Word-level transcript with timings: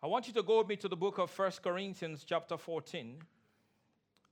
I 0.00 0.06
want 0.06 0.28
you 0.28 0.32
to 0.34 0.44
go 0.44 0.58
with 0.58 0.68
me 0.68 0.76
to 0.76 0.88
the 0.88 0.96
book 0.96 1.18
of 1.18 1.36
1 1.36 1.52
Corinthians, 1.60 2.24
chapter 2.24 2.56
14. 2.56 3.16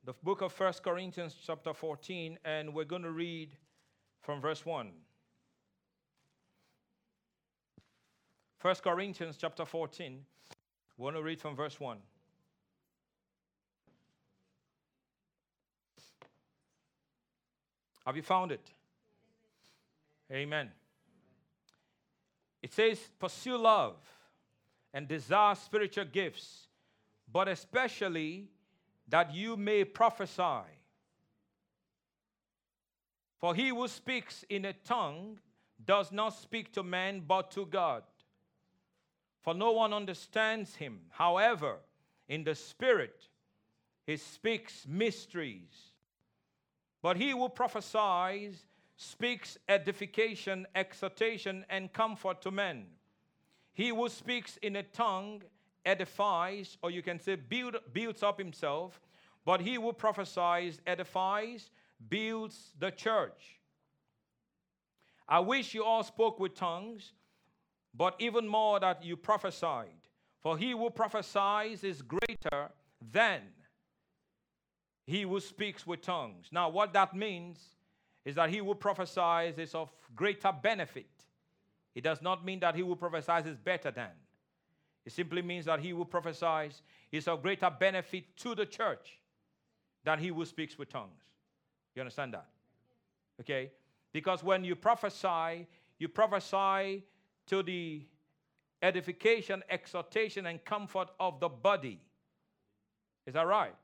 The 0.04 0.12
book 0.22 0.40
of 0.40 0.58
1 0.58 0.74
Corinthians, 0.84 1.34
chapter 1.44 1.74
14, 1.74 2.38
and 2.44 2.72
we're 2.72 2.84
going 2.84 3.02
to 3.02 3.10
read 3.10 3.50
from 4.22 4.40
verse 4.40 4.64
1. 4.64 4.92
1 8.62 8.74
Corinthians, 8.76 9.36
chapter 9.36 9.64
14. 9.64 10.24
We 10.96 11.02
want 11.02 11.16
to 11.16 11.22
read 11.22 11.40
from 11.40 11.56
verse 11.56 11.80
1. 11.80 11.98
Have 18.06 18.14
you 18.14 18.22
found 18.22 18.52
it? 18.52 18.70
Amen. 20.30 20.70
It 22.62 22.72
says, 22.72 23.00
Pursue 23.18 23.58
love 23.58 23.96
and 24.96 25.06
desire 25.06 25.54
spiritual 25.54 26.06
gifts, 26.06 26.68
but 27.30 27.48
especially 27.48 28.48
that 29.06 29.34
you 29.34 29.54
may 29.54 29.84
prophesy. 29.84 30.64
For 33.36 33.54
he 33.54 33.68
who 33.68 33.86
speaks 33.88 34.42
in 34.48 34.64
a 34.64 34.72
tongue 34.72 35.38
does 35.84 36.10
not 36.10 36.30
speak 36.30 36.72
to 36.72 36.82
men 36.82 37.22
but 37.28 37.50
to 37.50 37.66
God. 37.66 38.04
For 39.42 39.52
no 39.52 39.72
one 39.72 39.92
understands 39.92 40.74
him. 40.76 41.00
However, 41.10 41.76
in 42.26 42.42
the 42.42 42.54
Spirit, 42.54 43.28
he 44.06 44.16
speaks 44.16 44.86
mysteries. 44.88 45.92
But 47.02 47.18
he 47.18 47.32
who 47.32 47.50
prophesies 47.50 48.64
speaks 48.96 49.58
edification, 49.68 50.66
exhortation, 50.74 51.66
and 51.68 51.92
comfort 51.92 52.40
to 52.40 52.50
men. 52.50 52.86
He 53.76 53.90
who 53.90 54.08
speaks 54.08 54.56
in 54.62 54.74
a 54.76 54.82
tongue 54.82 55.42
edifies, 55.84 56.78
or 56.82 56.90
you 56.90 57.02
can 57.02 57.20
say 57.20 57.34
build, 57.36 57.76
builds 57.92 58.22
up 58.22 58.38
himself, 58.38 58.98
but 59.44 59.60
he 59.60 59.74
who 59.74 59.92
prophesies 59.92 60.80
edifies, 60.86 61.68
builds 62.08 62.72
the 62.78 62.90
church. 62.90 63.60
I 65.28 65.40
wish 65.40 65.74
you 65.74 65.84
all 65.84 66.02
spoke 66.02 66.40
with 66.40 66.54
tongues, 66.54 67.12
but 67.94 68.14
even 68.18 68.48
more 68.48 68.80
that 68.80 69.04
you 69.04 69.14
prophesied. 69.14 70.08
For 70.40 70.56
he 70.56 70.70
who 70.70 70.88
prophesies 70.88 71.84
is 71.84 72.00
greater 72.00 72.70
than 73.12 73.42
he 75.06 75.22
who 75.22 75.38
speaks 75.38 75.86
with 75.86 76.00
tongues. 76.00 76.46
Now, 76.50 76.70
what 76.70 76.94
that 76.94 77.14
means 77.14 77.58
is 78.24 78.36
that 78.36 78.48
he 78.48 78.56
who 78.56 78.74
prophesies 78.74 79.58
is 79.58 79.74
of 79.74 79.92
greater 80.14 80.50
benefit. 80.50 81.15
It 81.96 82.04
does 82.04 82.20
not 82.20 82.44
mean 82.44 82.60
that 82.60 82.74
he 82.74 82.82
who 82.82 82.94
prophesies 82.94 83.46
is 83.46 83.56
better 83.56 83.90
than. 83.90 84.10
It 85.06 85.12
simply 85.12 85.40
means 85.40 85.64
that 85.64 85.80
he 85.80 85.90
who 85.90 86.04
prophesies 86.04 86.82
is 87.10 87.26
of 87.26 87.42
greater 87.42 87.70
benefit 87.70 88.36
to 88.36 88.54
the 88.54 88.66
church 88.66 89.18
than 90.04 90.18
he 90.18 90.28
who 90.28 90.44
speaks 90.44 90.78
with 90.78 90.90
tongues. 90.90 91.22
You 91.94 92.02
understand 92.02 92.34
that? 92.34 92.48
Okay? 93.40 93.70
Because 94.12 94.44
when 94.44 94.62
you 94.62 94.76
prophesy, 94.76 95.66
you 95.98 96.08
prophesy 96.08 97.02
to 97.46 97.62
the 97.62 98.02
edification, 98.82 99.62
exhortation, 99.70 100.44
and 100.44 100.62
comfort 100.66 101.08
of 101.18 101.40
the 101.40 101.48
body. 101.48 101.98
Is 103.26 103.32
that 103.32 103.46
right? 103.46 103.74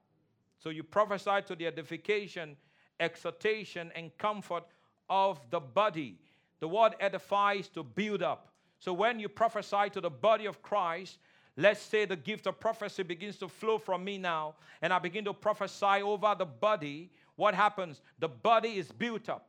So 0.59 0.69
you 0.69 0.83
prophesy 0.83 1.41
to 1.47 1.57
the 1.57 1.67
edification, 1.67 2.57
exhortation, 3.01 3.91
and 3.95 4.11
comfort 4.19 4.65
of 5.09 5.41
the 5.51 5.61
body. 5.61 6.19
The 6.63 6.69
word 6.69 6.95
edifies 7.01 7.67
to 7.71 7.83
build 7.83 8.23
up. 8.23 8.53
So 8.79 8.93
when 8.93 9.19
you 9.19 9.29
prophesy 9.29 9.91
to 9.95 10.01
the 10.01 10.09
body 10.09 10.47
of 10.47 10.63
Christ, 10.63 11.19
let's 11.57 11.83
say 11.83 12.05
the 12.05 12.15
gift 12.15 12.47
of 12.47 12.61
prophecy 12.61 13.03
begins 13.03 13.37
to 13.39 13.49
flow 13.49 13.79
from 13.79 14.05
me 14.05 14.17
now, 14.17 14.55
and 14.81 14.93
I 14.93 15.01
begin 15.01 15.25
to 15.25 15.35
prophesy 15.35 16.03
over 16.03 16.37
the 16.39 16.45
body, 16.47 17.11
what 17.35 17.57
happens? 17.57 18.01
The 18.21 18.29
body 18.29 18.79
is 18.79 18.93
built 18.93 19.29
up. 19.29 19.49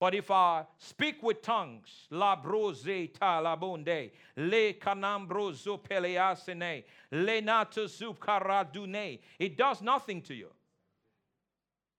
But 0.00 0.14
if 0.14 0.30
I 0.30 0.64
speak 0.78 1.22
with 1.22 1.42
tongues, 1.42 2.06
la 2.08 2.34
brose 2.36 3.10
ta 3.20 3.40
la 3.40 3.56
bonde, 3.56 4.10
le 4.36 4.72
canambro 4.72 5.52
peleasene, 5.86 6.82
le 7.12 7.40
nata 7.42 7.82
karadune, 7.82 9.18
it 9.38 9.58
does 9.58 9.82
nothing 9.82 10.22
to 10.22 10.34
you. 10.34 10.48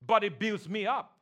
But 0.04 0.24
it 0.24 0.40
builds 0.40 0.68
me 0.68 0.88
up. 0.88 1.15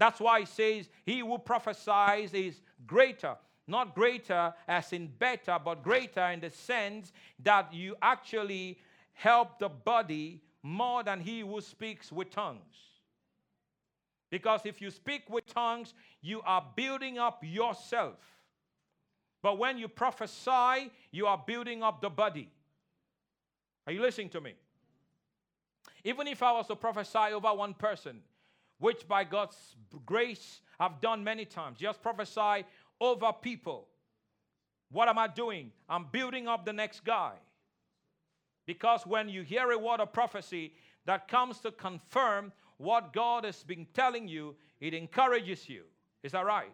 That's 0.00 0.18
why 0.18 0.40
he 0.40 0.46
says, 0.46 0.88
He 1.04 1.20
who 1.20 1.36
prophesies 1.36 2.32
is 2.32 2.62
greater. 2.86 3.36
Not 3.66 3.94
greater 3.94 4.54
as 4.66 4.92
in 4.94 5.08
better, 5.18 5.58
but 5.62 5.82
greater 5.84 6.24
in 6.30 6.40
the 6.40 6.50
sense 6.50 7.12
that 7.44 7.72
you 7.72 7.94
actually 8.00 8.78
help 9.12 9.58
the 9.58 9.68
body 9.68 10.40
more 10.62 11.04
than 11.04 11.20
he 11.20 11.40
who 11.40 11.60
speaks 11.60 12.10
with 12.10 12.30
tongues. 12.30 12.58
Because 14.30 14.62
if 14.64 14.80
you 14.80 14.90
speak 14.90 15.28
with 15.28 15.46
tongues, 15.46 15.92
you 16.22 16.40
are 16.46 16.64
building 16.74 17.18
up 17.18 17.44
yourself. 17.44 18.16
But 19.42 19.58
when 19.58 19.76
you 19.76 19.86
prophesy, 19.86 20.90
you 21.10 21.26
are 21.26 21.42
building 21.46 21.82
up 21.82 22.00
the 22.00 22.10
body. 22.10 22.48
Are 23.86 23.92
you 23.92 24.00
listening 24.00 24.30
to 24.30 24.40
me? 24.40 24.54
Even 26.04 26.26
if 26.26 26.42
I 26.42 26.52
was 26.52 26.66
to 26.68 26.76
prophesy 26.76 27.34
over 27.34 27.52
one 27.52 27.74
person, 27.74 28.22
which 28.80 29.06
by 29.06 29.22
God's 29.24 29.56
grace 30.04 30.60
I've 30.80 31.00
done 31.00 31.22
many 31.22 31.44
times, 31.44 31.78
just 31.78 32.02
prophesy 32.02 32.64
over 33.00 33.32
people. 33.32 33.86
What 34.90 35.08
am 35.08 35.18
I 35.18 35.28
doing? 35.28 35.70
I'm 35.88 36.06
building 36.10 36.48
up 36.48 36.64
the 36.64 36.72
next 36.72 37.04
guy. 37.04 37.34
Because 38.66 39.06
when 39.06 39.28
you 39.28 39.42
hear 39.42 39.70
a 39.70 39.78
word 39.78 40.00
of 40.00 40.12
prophecy 40.12 40.72
that 41.06 41.28
comes 41.28 41.60
to 41.60 41.70
confirm 41.70 42.52
what 42.78 43.12
God 43.12 43.44
has 43.44 43.62
been 43.62 43.86
telling 43.94 44.26
you, 44.26 44.56
it 44.80 44.94
encourages 44.94 45.68
you. 45.68 45.82
Is 46.22 46.32
that 46.32 46.46
right? 46.46 46.72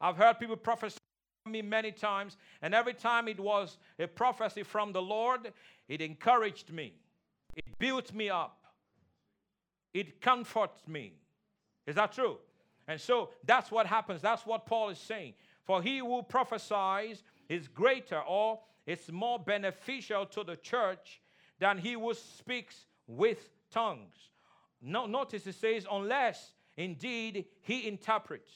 I've 0.00 0.16
heard 0.16 0.38
people 0.38 0.56
prophesy 0.56 0.98
me 1.46 1.62
many 1.62 1.92
times, 1.92 2.36
and 2.62 2.74
every 2.74 2.94
time 2.94 3.28
it 3.28 3.38
was 3.38 3.78
a 3.98 4.06
prophecy 4.06 4.62
from 4.62 4.92
the 4.92 5.02
Lord, 5.02 5.52
it 5.88 6.00
encouraged 6.00 6.72
me, 6.72 6.94
it 7.54 7.78
built 7.78 8.12
me 8.12 8.30
up, 8.30 8.63
it 9.94 10.20
comforts 10.20 10.86
me. 10.86 11.14
Is 11.86 11.94
that 11.94 12.12
true? 12.12 12.38
And 12.86 13.00
so 13.00 13.30
that's 13.44 13.70
what 13.70 13.86
happens. 13.86 14.20
That's 14.20 14.44
what 14.44 14.66
Paul 14.66 14.90
is 14.90 14.98
saying. 14.98 15.34
For 15.62 15.80
he 15.80 15.98
who 15.98 16.22
prophesies 16.22 17.22
is 17.48 17.68
greater 17.68 18.20
or 18.20 18.60
it's 18.86 19.10
more 19.10 19.38
beneficial 19.38 20.26
to 20.26 20.44
the 20.44 20.56
church 20.56 21.22
than 21.58 21.78
he 21.78 21.92
who 21.92 22.12
speaks 22.12 22.86
with 23.06 23.48
tongues. 23.70 24.16
No, 24.82 25.06
notice 25.06 25.46
it 25.46 25.54
says, 25.54 25.86
unless 25.90 26.52
indeed 26.76 27.46
he 27.62 27.88
interprets. 27.88 28.50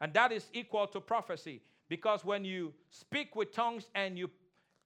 And 0.00 0.14
that 0.14 0.32
is 0.32 0.46
equal 0.54 0.86
to 0.88 1.00
prophecy. 1.00 1.60
Because 1.88 2.24
when 2.24 2.44
you 2.44 2.72
speak 2.88 3.36
with 3.36 3.52
tongues 3.52 3.88
and 3.94 4.18
you 4.18 4.30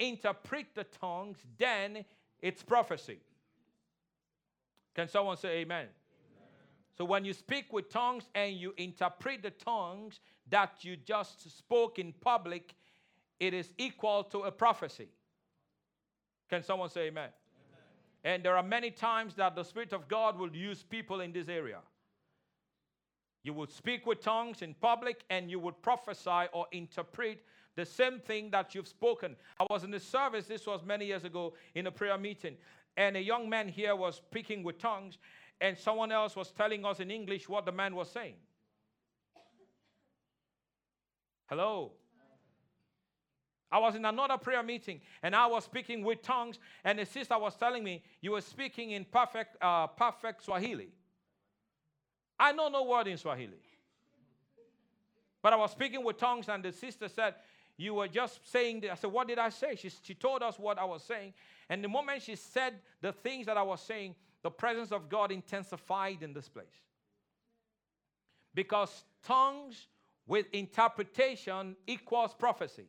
interpret 0.01 0.67
the 0.75 0.85
tongues, 0.85 1.39
then 1.59 2.05
it's 2.41 2.63
prophecy. 2.63 3.21
Can 4.95 5.09
someone 5.09 5.37
say 5.37 5.59
amen? 5.59 5.87
amen? 5.87 5.89
So 6.97 7.05
when 7.05 7.25
you 7.25 7.33
speak 7.33 7.73
with 7.73 7.91
tongues 7.91 8.29
and 8.35 8.55
you 8.55 8.73
interpret 8.77 9.43
the 9.43 9.51
tongues 9.51 10.21
that 10.49 10.85
you 10.85 10.97
just 10.97 11.57
spoke 11.59 11.99
in 11.99 12.13
public, 12.21 12.75
it 13.41 13.53
is 13.55 13.71
equal 13.79 14.25
to 14.25 14.43
a 14.43 14.53
prophecy. 14.53 15.09
Can 16.49 16.63
someone 16.63 16.89
say 16.91 17.07
amen? 17.07 17.31
And 18.23 18.43
there 18.43 18.57
are 18.57 18.63
many 18.63 18.91
times 18.91 19.35
that 19.35 19.55
the 19.55 19.65
Spirit 19.65 19.93
of 19.93 20.09
God 20.09 20.39
will 20.39 20.55
use 20.55 20.83
people 20.83 21.21
in 21.21 21.33
this 21.33 21.49
area. 21.49 21.81
You 23.43 23.53
would 23.53 23.71
speak 23.71 24.07
with 24.07 24.23
tongues 24.23 24.63
in 24.63 24.75
public 24.75 25.25
and 25.29 25.51
you 25.51 25.59
would 25.59 25.81
prophesy 25.83 26.49
or 26.53 26.67
interpret 26.73 27.45
the 27.77 27.85
same 27.85 28.21
thing 28.21 28.51
that 28.51 28.75
you've 28.75 28.89
spoken. 28.89 29.37
I 29.61 29.67
was 29.69 29.85
in 29.85 29.91
the 29.91 30.01
service, 30.01 30.47
this 30.47 30.67
was 30.67 30.83
many 30.85 31.07
years 31.07 31.25
ago, 31.25 31.55
in 31.75 31.87
a 31.87 31.91
prayer 31.91 32.17
meeting, 32.17 32.57
and 32.97 33.17
a 33.17 33.21
young 33.21 33.49
man 33.49 33.69
here 33.69 33.97
was 33.97 34.17
speaking 34.17 34.63
with 34.63 34.79
tongues, 34.79 35.19
and 35.61 35.77
someone 35.77 36.13
else 36.13 36.37
was 36.37 36.51
telling 36.51 36.85
us 36.85 37.01
in 37.01 37.11
English 37.11 37.49
what 37.49 37.65
the 37.65 37.73
man 37.73 37.95
was 37.95 38.11
saying. 38.11 38.37
Hello? 41.47 41.93
I 43.71 43.79
was 43.79 43.97
in 43.97 44.05
another 44.05 44.39
prayer 44.39 44.63
meeting 44.63 45.01
and 45.23 45.35
I 45.35 45.47
was 45.47 45.65
speaking 45.65 46.05
with 46.05 46.23
tongues, 46.23 46.61
and 46.85 46.99
the 46.99 47.05
sister 47.05 47.37
was 47.39 47.57
telling 47.57 47.83
me, 47.83 48.05
You 48.21 48.33
were 48.33 48.41
speaking 48.41 48.93
in 48.93 49.05
perfect, 49.05 49.57
uh, 49.61 49.89
perfect 49.89 50.45
Swahili. 50.45 50.91
I 52.39 52.53
know 52.53 52.69
no 52.69 52.85
word 52.85 53.09
in 53.09 53.17
Swahili. 53.17 53.61
But 55.43 55.53
I 55.53 55.57
was 55.57 55.73
speaking 55.73 56.05
with 56.05 56.19
tongues, 56.19 56.49
and 56.49 56.63
the 56.63 56.73
sister 56.73 57.09
said, 57.09 57.35
You 57.77 57.95
were 57.95 58.09
just 58.09 58.41
saying, 58.51 58.81
this. 58.81 58.91
I 58.91 58.95
said, 58.95 59.13
What 59.13 59.29
did 59.29 59.39
I 59.39 59.49
say? 59.49 59.75
She, 59.77 59.91
she 60.03 60.15
told 60.15 60.43
us 60.43 60.59
what 60.59 60.79
I 60.79 60.85
was 60.85 61.03
saying. 61.03 61.35
And 61.69 61.83
the 61.83 61.89
moment 61.89 62.23
she 62.23 62.37
said 62.37 62.75
the 63.01 63.13
things 63.13 63.47
that 63.47 63.57
I 63.57 63.63
was 63.63 63.81
saying, 63.81 64.15
the 64.43 64.51
presence 64.51 64.93
of 64.93 65.09
God 65.09 65.33
intensified 65.33 66.23
in 66.23 66.33
this 66.33 66.49
place. 66.49 66.67
Because 68.55 69.05
tongues 69.25 69.89
with 70.27 70.47
interpretation 70.53 71.77
equals 71.87 72.35
prophecy. 72.35 72.87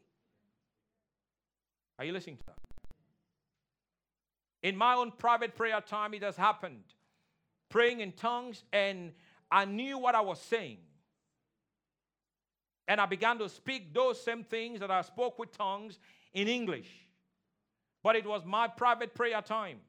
Are 1.97 2.05
you 2.05 2.11
listening 2.11 2.37
to 2.37 2.45
that? 2.45 2.57
In 4.61 4.75
my 4.75 4.95
own 4.95 5.11
private 5.11 5.55
prayer 5.55 5.79
time, 5.81 6.13
it 6.13 6.23
has 6.23 6.35
happened. 6.35 6.83
Praying 7.69 8.01
in 8.01 8.11
tongues, 8.11 8.63
and 8.73 9.13
I 9.51 9.65
knew 9.65 9.97
what 9.97 10.15
I 10.15 10.21
was 10.21 10.41
saying. 10.41 10.77
And 12.87 13.01
I 13.01 13.05
began 13.05 13.37
to 13.39 13.49
speak 13.49 13.93
those 13.93 14.21
same 14.21 14.43
things 14.43 14.79
that 14.79 14.91
I 14.91 15.01
spoke 15.01 15.39
with 15.39 15.57
tongues 15.57 15.99
in 16.33 16.47
English. 16.47 16.89
But 18.03 18.15
it 18.15 18.25
was 18.25 18.45
my 18.45 18.67
private 18.67 19.15
prayer 19.15 19.41
time. 19.41 19.79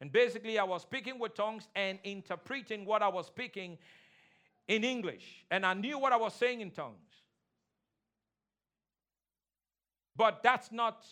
And 0.00 0.12
basically, 0.12 0.58
I 0.58 0.64
was 0.64 0.82
speaking 0.82 1.18
with 1.18 1.34
tongues 1.34 1.68
and 1.74 1.98
interpreting 2.04 2.84
what 2.84 3.02
I 3.02 3.08
was 3.08 3.26
speaking 3.26 3.78
in 4.68 4.84
English. 4.84 5.44
And 5.50 5.64
I 5.64 5.74
knew 5.74 5.98
what 5.98 6.12
I 6.12 6.16
was 6.16 6.34
saying 6.34 6.60
in 6.60 6.70
tongues. 6.70 6.96
But 10.16 10.42
that's 10.42 10.70
not 10.70 11.06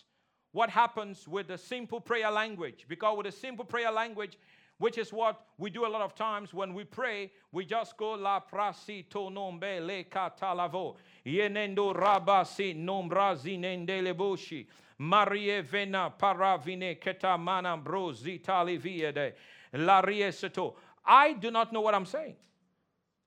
what 0.51 0.69
happens 0.69 1.27
with 1.27 1.47
the 1.47 1.57
simple 1.57 1.99
prayer 1.99 2.31
language. 2.31 2.85
Because 2.87 3.17
with 3.17 3.27
a 3.27 3.31
simple 3.31 3.65
prayer 3.65 3.91
language, 3.91 4.37
which 4.79 4.97
is 4.97 5.13
what 5.13 5.41
we 5.57 5.69
do 5.69 5.85
a 5.85 5.87
lot 5.87 6.01
of 6.01 6.15
times 6.15 6.53
when 6.53 6.73
we 6.73 6.85
pray, 6.85 7.31
we 7.51 7.65
just 7.65 7.95
go 7.97 8.13
la 8.13 8.39
prasi 8.39 9.07
to 9.09 9.29
nombe 9.29 9.85
le 9.85 10.05
katalavo. 10.05 10.95
Yenendo 11.25 11.93
rabasi 11.93 12.75
nombrazi 12.75 13.59
nendele 13.59 14.13
boshi. 14.13 14.65
Marie 14.97 15.61
vena 15.61 16.11
paravine 16.17 16.97
ketamana 16.97 17.81
brozi 17.81 18.41
taliviede. 18.41 19.33
La 19.73 20.01
rieseto. 20.01 20.75
I 21.05 21.33
do 21.33 21.51
not 21.51 21.73
know 21.73 21.81
what 21.81 21.93
I'm 21.93 22.05
saying. 22.05 22.35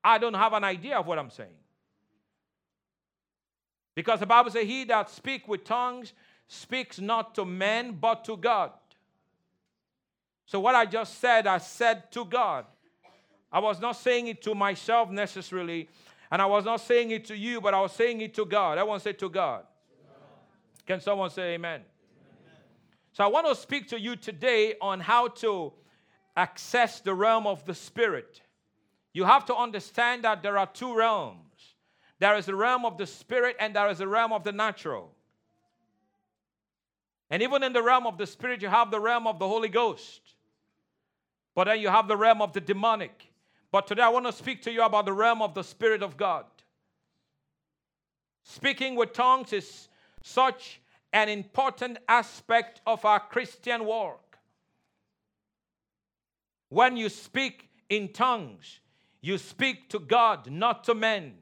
I 0.02 0.18
don't 0.18 0.34
have 0.34 0.54
an 0.54 0.64
idea 0.64 0.98
of 0.98 1.06
what 1.06 1.18
I'm 1.18 1.30
saying. 1.30 1.50
Because 3.94 4.20
the 4.20 4.26
Bible 4.26 4.50
says, 4.50 4.64
He 4.64 4.84
that 4.84 5.10
speak 5.10 5.46
with 5.46 5.64
tongues 5.64 6.14
speaks 6.48 6.98
not 6.98 7.34
to 7.34 7.44
men, 7.44 7.98
but 8.00 8.24
to 8.24 8.36
God. 8.36 8.72
So, 10.46 10.60
what 10.60 10.74
I 10.74 10.86
just 10.86 11.18
said, 11.20 11.46
I 11.46 11.58
said 11.58 12.10
to 12.12 12.24
God. 12.24 12.66
I 13.50 13.58
was 13.58 13.80
not 13.80 13.92
saying 13.92 14.28
it 14.28 14.42
to 14.42 14.54
myself 14.54 15.10
necessarily, 15.10 15.88
and 16.30 16.40
I 16.40 16.46
was 16.46 16.64
not 16.64 16.80
saying 16.80 17.10
it 17.10 17.26
to 17.26 17.36
you, 17.36 17.60
but 17.60 17.74
I 17.74 17.80
was 17.80 17.92
saying 17.92 18.20
it 18.22 18.34
to 18.34 18.46
God. 18.46 18.78
I 18.78 18.82
want 18.82 19.02
to 19.02 19.08
say 19.08 19.12
to 19.12 19.28
God. 19.28 19.64
Can 20.86 21.00
someone 21.00 21.30
say 21.30 21.54
amen? 21.54 21.80
amen? 21.80 21.84
So, 23.12 23.24
I 23.24 23.26
want 23.26 23.46
to 23.46 23.54
speak 23.54 23.88
to 23.88 24.00
you 24.00 24.16
today 24.16 24.74
on 24.80 25.00
how 25.00 25.28
to 25.28 25.72
access 26.36 27.00
the 27.00 27.14
realm 27.14 27.46
of 27.46 27.64
the 27.66 27.74
Spirit. 27.74 28.40
You 29.12 29.24
have 29.24 29.44
to 29.46 29.54
understand 29.54 30.24
that 30.24 30.42
there 30.42 30.56
are 30.56 30.66
two 30.66 30.96
realms 30.96 31.42
there 32.22 32.36
is 32.36 32.46
the 32.46 32.54
realm 32.54 32.84
of 32.84 32.98
the 32.98 33.06
Spirit, 33.08 33.56
and 33.58 33.74
there 33.74 33.88
is 33.88 33.98
the 33.98 34.06
realm 34.06 34.32
of 34.32 34.44
the 34.44 34.52
natural. 34.52 35.12
And 37.32 37.42
even 37.42 37.62
in 37.62 37.72
the 37.72 37.82
realm 37.82 38.06
of 38.06 38.18
the 38.18 38.26
spirit, 38.26 38.60
you 38.60 38.68
have 38.68 38.90
the 38.90 39.00
realm 39.00 39.26
of 39.26 39.38
the 39.38 39.48
Holy 39.48 39.70
Ghost. 39.70 40.20
But 41.54 41.64
then 41.64 41.80
you 41.80 41.88
have 41.88 42.06
the 42.06 42.16
realm 42.16 42.42
of 42.42 42.52
the 42.52 42.60
demonic. 42.60 43.32
But 43.72 43.86
today 43.86 44.02
I 44.02 44.10
want 44.10 44.26
to 44.26 44.32
speak 44.32 44.60
to 44.64 44.70
you 44.70 44.82
about 44.82 45.06
the 45.06 45.14
realm 45.14 45.40
of 45.40 45.54
the 45.54 45.64
Spirit 45.64 46.02
of 46.02 46.18
God. 46.18 46.44
Speaking 48.42 48.96
with 48.96 49.14
tongues 49.14 49.54
is 49.54 49.88
such 50.22 50.82
an 51.14 51.30
important 51.30 51.96
aspect 52.06 52.82
of 52.86 53.02
our 53.06 53.20
Christian 53.20 53.86
work. 53.86 54.36
When 56.68 56.98
you 56.98 57.08
speak 57.08 57.70
in 57.88 58.12
tongues, 58.12 58.80
you 59.22 59.38
speak 59.38 59.88
to 59.88 59.98
God, 59.98 60.50
not 60.50 60.84
to 60.84 60.94
men. 60.94 61.32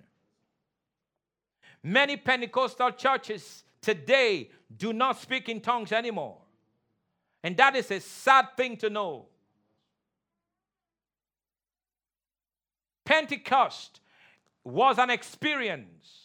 Many 1.82 2.16
Pentecostal 2.16 2.92
churches 2.92 3.64
today 3.82 4.50
do 4.77 4.93
not 4.93 5.21
speak 5.21 5.49
in 5.49 5.61
tongues 5.61 5.93
anymore. 5.93 6.38
And 7.43 7.56
that 7.56 7.75
is 7.75 7.91
a 7.91 8.00
sad 8.00 8.49
thing 8.56 8.77
to 8.79 8.91
know. 8.91 9.27
Pentecost 13.05 14.00
was 14.62 14.99
an 14.99 15.11
experience. 15.11 16.21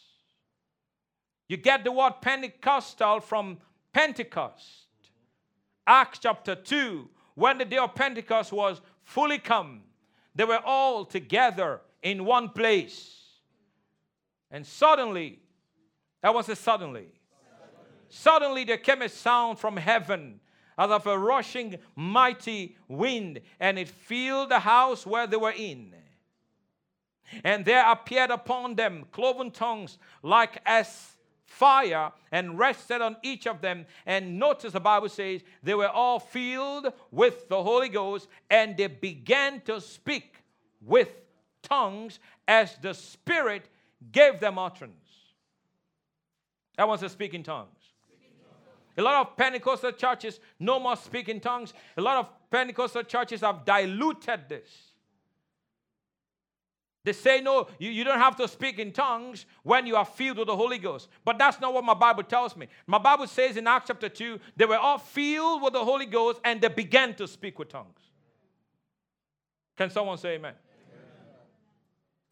You 1.48 1.58
get 1.58 1.84
the 1.84 1.92
word 1.92 2.14
Pentecostal 2.22 3.22
from 3.22 3.58
Pentecost. 3.94 4.88
Acts 5.88 6.20
chapter 6.20 6.56
2, 6.56 7.10
when 7.36 7.58
the 7.58 7.66
day 7.66 7.78
of 7.78 7.96
Pentecost 7.96 8.52
was 8.52 8.82
fully 9.04 9.38
come, 9.38 9.82
they 10.34 10.44
were 10.44 10.62
all 10.66 11.06
together 11.06 11.82
in 12.04 12.26
one 12.26 12.50
place. 12.50 13.22
And 14.52 14.66
suddenly, 14.66 15.40
that 16.22 16.34
was 16.34 16.50
a 16.50 16.56
suddenly. 16.56 17.08
Suddenly 18.18 18.64
there 18.64 18.78
came 18.78 19.02
a 19.02 19.10
sound 19.10 19.60
from 19.60 19.76
heaven 19.76 20.40
as 20.78 20.90
of 20.90 21.06
a 21.06 21.20
rushing 21.20 21.78
mighty 21.98 22.78
wind, 22.88 23.42
and 23.60 23.78
it 23.78 23.90
filled 23.90 24.50
the 24.50 24.60
house 24.60 25.06
where 25.06 25.28
they 25.28 25.36
were 25.36 25.52
in. 25.52 25.94
And 27.44 27.66
there 27.66 27.86
appeared 27.86 28.32
upon 28.32 28.76
them 28.76 29.06
cloven 29.12 29.52
tongues 29.52 29.98
like 30.24 30.62
as 30.66 31.18
fire 31.44 32.14
and 32.32 32.58
rested 32.58 33.02
on 33.02 33.18
each 33.22 33.48
of 33.48 33.60
them. 33.60 33.86
And 34.06 34.40
notice 34.40 34.72
the 34.72 34.80
Bible 34.80 35.10
says 35.10 35.42
they 35.62 35.74
were 35.74 35.90
all 35.90 36.20
filled 36.20 36.94
with 37.12 37.50
the 37.50 37.62
Holy 37.62 37.90
Ghost 37.90 38.30
and 38.50 38.78
they 38.78 38.88
began 38.88 39.60
to 39.62 39.82
speak 39.82 40.38
with 40.80 41.10
tongues 41.62 42.20
as 42.48 42.78
the 42.78 42.94
Spirit 42.94 43.68
gave 44.14 44.40
them 44.40 44.58
utterance. 44.58 44.94
That 46.78 46.88
was 46.88 47.02
to 47.02 47.10
speak 47.10 47.34
in 47.34 47.44
tongues. 47.44 47.75
A 48.98 49.02
lot 49.02 49.28
of 49.28 49.38
Pentecostal 49.38 49.92
churches 49.92 50.40
no 50.60 50.80
more 50.80 50.96
speak 50.96 51.28
in 51.28 51.40
tongues. 51.40 51.74
A 51.98 52.02
lot 52.02 52.18
of 52.18 52.30
Pentecostal 52.50 53.04
churches 53.04 53.42
have 53.42 53.66
diluted 53.66 54.48
this. 54.48 54.70
They 57.04 57.14
say, 57.14 57.40
no, 57.40 57.68
you, 57.78 57.92
you 57.92 58.04
don't 58.04 58.18
have 58.18 58.36
to 58.38 58.48
speak 58.48 58.80
in 58.80 58.92
tongues 58.92 59.46
when 59.62 59.86
you 59.86 59.96
are 59.96 60.06
filled 60.06 60.40
with 60.40 60.48
the 60.48 60.56
Holy 60.56 60.80
Ghost. 60.80 61.08
But 61.24 61.38
that's 61.38 61.62
not 61.62 61.72
what 61.72 61.84
my 61.84 61.94
Bible 61.94 62.24
tells 62.24 62.56
me. 62.58 62.68
My 62.88 62.98
Bible 62.98 63.28
says 63.28 63.58
in 63.58 63.68
Acts 63.68 63.86
chapter 63.88 64.10
2, 64.10 64.40
they 64.56 64.66
were 64.66 64.78
all 64.78 64.98
filled 64.98 65.62
with 65.62 65.74
the 65.74 65.84
Holy 65.84 66.08
Ghost 66.08 66.40
and 66.44 66.60
they 66.60 66.68
began 66.68 67.14
to 67.16 67.28
speak 67.28 67.60
with 67.60 67.70
tongues. 67.70 68.00
Can 69.78 69.92
someone 69.92 70.18
say 70.18 70.36
amen? 70.36 70.54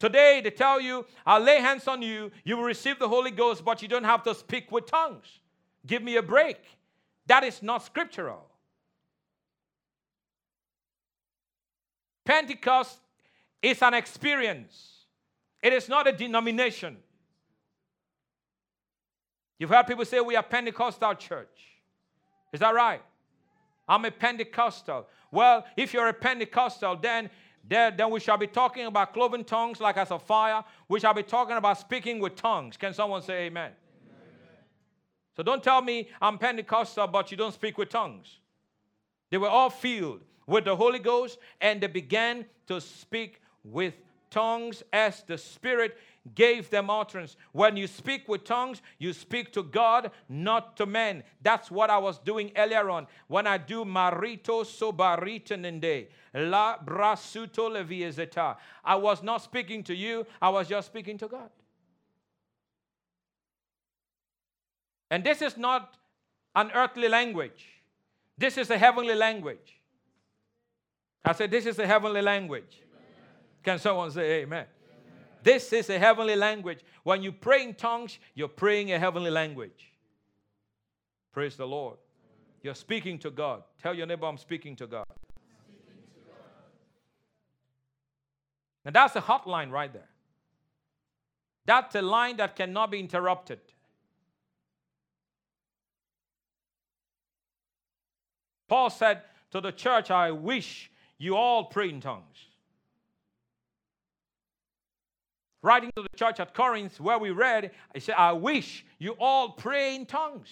Today, 0.00 0.40
they 0.42 0.50
tell 0.50 0.80
you, 0.80 1.06
I'll 1.24 1.40
lay 1.40 1.60
hands 1.60 1.86
on 1.86 2.02
you, 2.02 2.32
you 2.42 2.56
will 2.56 2.64
receive 2.64 2.98
the 2.98 3.08
Holy 3.08 3.30
Ghost, 3.30 3.64
but 3.64 3.80
you 3.80 3.86
don't 3.86 4.04
have 4.04 4.24
to 4.24 4.34
speak 4.34 4.72
with 4.72 4.86
tongues. 4.86 5.38
Give 5.86 6.02
me 6.02 6.16
a 6.16 6.22
break. 6.22 6.58
That 7.26 7.44
is 7.44 7.62
not 7.62 7.84
scriptural. 7.84 8.46
Pentecost 12.24 12.98
is 13.62 13.82
an 13.82 13.94
experience, 13.94 15.06
it 15.62 15.72
is 15.72 15.88
not 15.88 16.06
a 16.06 16.12
denomination. 16.12 16.96
You've 19.58 19.70
heard 19.70 19.86
people 19.86 20.04
say 20.04 20.20
we 20.20 20.36
are 20.36 20.42
Pentecostal 20.42 21.14
church. 21.14 21.60
Is 22.52 22.60
that 22.60 22.74
right? 22.74 23.00
I'm 23.88 24.04
a 24.04 24.10
Pentecostal. 24.10 25.06
Well, 25.30 25.64
if 25.76 25.94
you're 25.94 26.08
a 26.08 26.12
Pentecostal, 26.12 26.96
then, 26.96 27.30
then, 27.66 28.10
we 28.10 28.20
shall 28.20 28.36
be 28.36 28.46
talking 28.46 28.86
about 28.86 29.12
cloven 29.12 29.44
tongues 29.44 29.80
like 29.80 29.96
as 29.96 30.10
a 30.10 30.18
fire. 30.18 30.64
We 30.88 31.00
shall 31.00 31.14
be 31.14 31.22
talking 31.22 31.56
about 31.56 31.78
speaking 31.78 32.18
with 32.18 32.36
tongues. 32.36 32.76
Can 32.76 32.92
someone 32.92 33.22
say 33.22 33.46
amen? 33.46 33.72
So 35.36 35.42
don't 35.42 35.62
tell 35.62 35.82
me 35.82 36.08
I'm 36.20 36.38
Pentecostal, 36.38 37.06
but 37.06 37.30
you 37.30 37.36
don't 37.36 37.54
speak 37.54 37.78
with 37.78 37.88
tongues. 37.88 38.38
They 39.30 39.38
were 39.38 39.48
all 39.48 39.70
filled 39.70 40.20
with 40.46 40.64
the 40.64 40.76
Holy 40.76 40.98
Ghost 40.98 41.38
and 41.60 41.80
they 41.80 41.86
began 41.86 42.44
to 42.68 42.80
speak 42.80 43.40
with 43.64 43.94
tongues 44.30 44.82
as 44.92 45.22
the 45.22 45.38
Spirit 45.38 45.96
gave 46.34 46.70
them 46.70 46.90
utterance. 46.90 47.36
When 47.52 47.76
you 47.76 47.86
speak 47.86 48.28
with 48.28 48.44
tongues, 48.44 48.82
you 48.98 49.12
speak 49.12 49.52
to 49.52 49.62
God, 49.62 50.10
not 50.28 50.76
to 50.78 50.86
men. 50.86 51.22
That's 51.42 51.70
what 51.70 51.90
I 51.90 51.98
was 51.98 52.18
doing 52.18 52.50
earlier 52.56 52.90
on. 52.90 53.06
When 53.28 53.46
I 53.46 53.58
do 53.58 53.84
marito 53.84 54.64
sobaritanende, 54.64 56.06
la 56.34 56.78
brasuto 56.78 57.70
leviezeta. 57.70 58.56
I 58.84 58.96
was 58.96 59.22
not 59.22 59.42
speaking 59.42 59.82
to 59.84 59.94
you, 59.94 60.26
I 60.40 60.48
was 60.48 60.68
just 60.68 60.88
speaking 60.88 61.18
to 61.18 61.28
God. 61.28 61.50
And 65.10 65.24
this 65.24 65.42
is 65.42 65.56
not 65.56 65.96
an 66.54 66.70
earthly 66.74 67.08
language, 67.08 67.66
this 68.36 68.58
is 68.58 68.70
a 68.70 68.78
heavenly 68.78 69.14
language. 69.14 69.80
I 71.24 71.32
said, 71.32 71.50
This 71.50 71.66
is 71.66 71.78
a 71.78 71.86
heavenly 71.86 72.20
language. 72.20 72.82
Can 73.62 73.78
someone 73.78 74.10
say 74.10 74.42
amen? 74.42 74.66
amen? 74.66 74.66
This 75.42 75.72
is 75.72 75.88
a 75.88 75.98
heavenly 75.98 76.36
language. 76.36 76.80
When 77.02 77.22
you 77.22 77.32
pray 77.32 77.62
in 77.62 77.74
tongues, 77.74 78.18
you're 78.34 78.48
praying 78.48 78.92
a 78.92 78.98
heavenly 78.98 79.30
language. 79.30 79.92
Praise 81.32 81.56
the 81.56 81.66
Lord. 81.66 81.96
You're 82.62 82.74
speaking 82.74 83.18
to 83.20 83.30
God. 83.30 83.62
Tell 83.82 83.94
your 83.94 84.06
neighbor, 84.06 84.26
I'm 84.26 84.38
speaking 84.38 84.76
to 84.76 84.86
God. 84.86 85.06
Now 88.84 88.90
that's 88.90 89.16
a 89.16 89.20
hotline 89.22 89.70
right 89.70 89.92
there. 89.92 90.08
That's 91.64 91.94
a 91.94 92.02
line 92.02 92.36
that 92.36 92.54
cannot 92.54 92.90
be 92.90 93.00
interrupted. 93.00 93.60
Paul 98.68 98.90
said 98.90 99.22
to 99.50 99.60
the 99.60 99.72
church, 99.72 100.10
I 100.10 100.30
wish 100.30 100.90
you 101.18 101.36
all 101.36 101.64
pray 101.64 101.88
in 101.88 102.00
tongues. 102.00 102.46
Writing 105.62 105.90
to 105.96 106.02
the 106.02 106.16
church 106.16 106.40
at 106.40 106.54
Corinth, 106.54 107.00
where 107.00 107.18
we 107.18 107.30
read, 107.30 107.70
he 107.94 108.00
said, 108.00 108.16
I 108.18 108.32
wish 108.32 108.84
you 108.98 109.12
all 109.18 109.50
pray 109.50 109.94
in 109.94 110.04
tongues. 110.04 110.48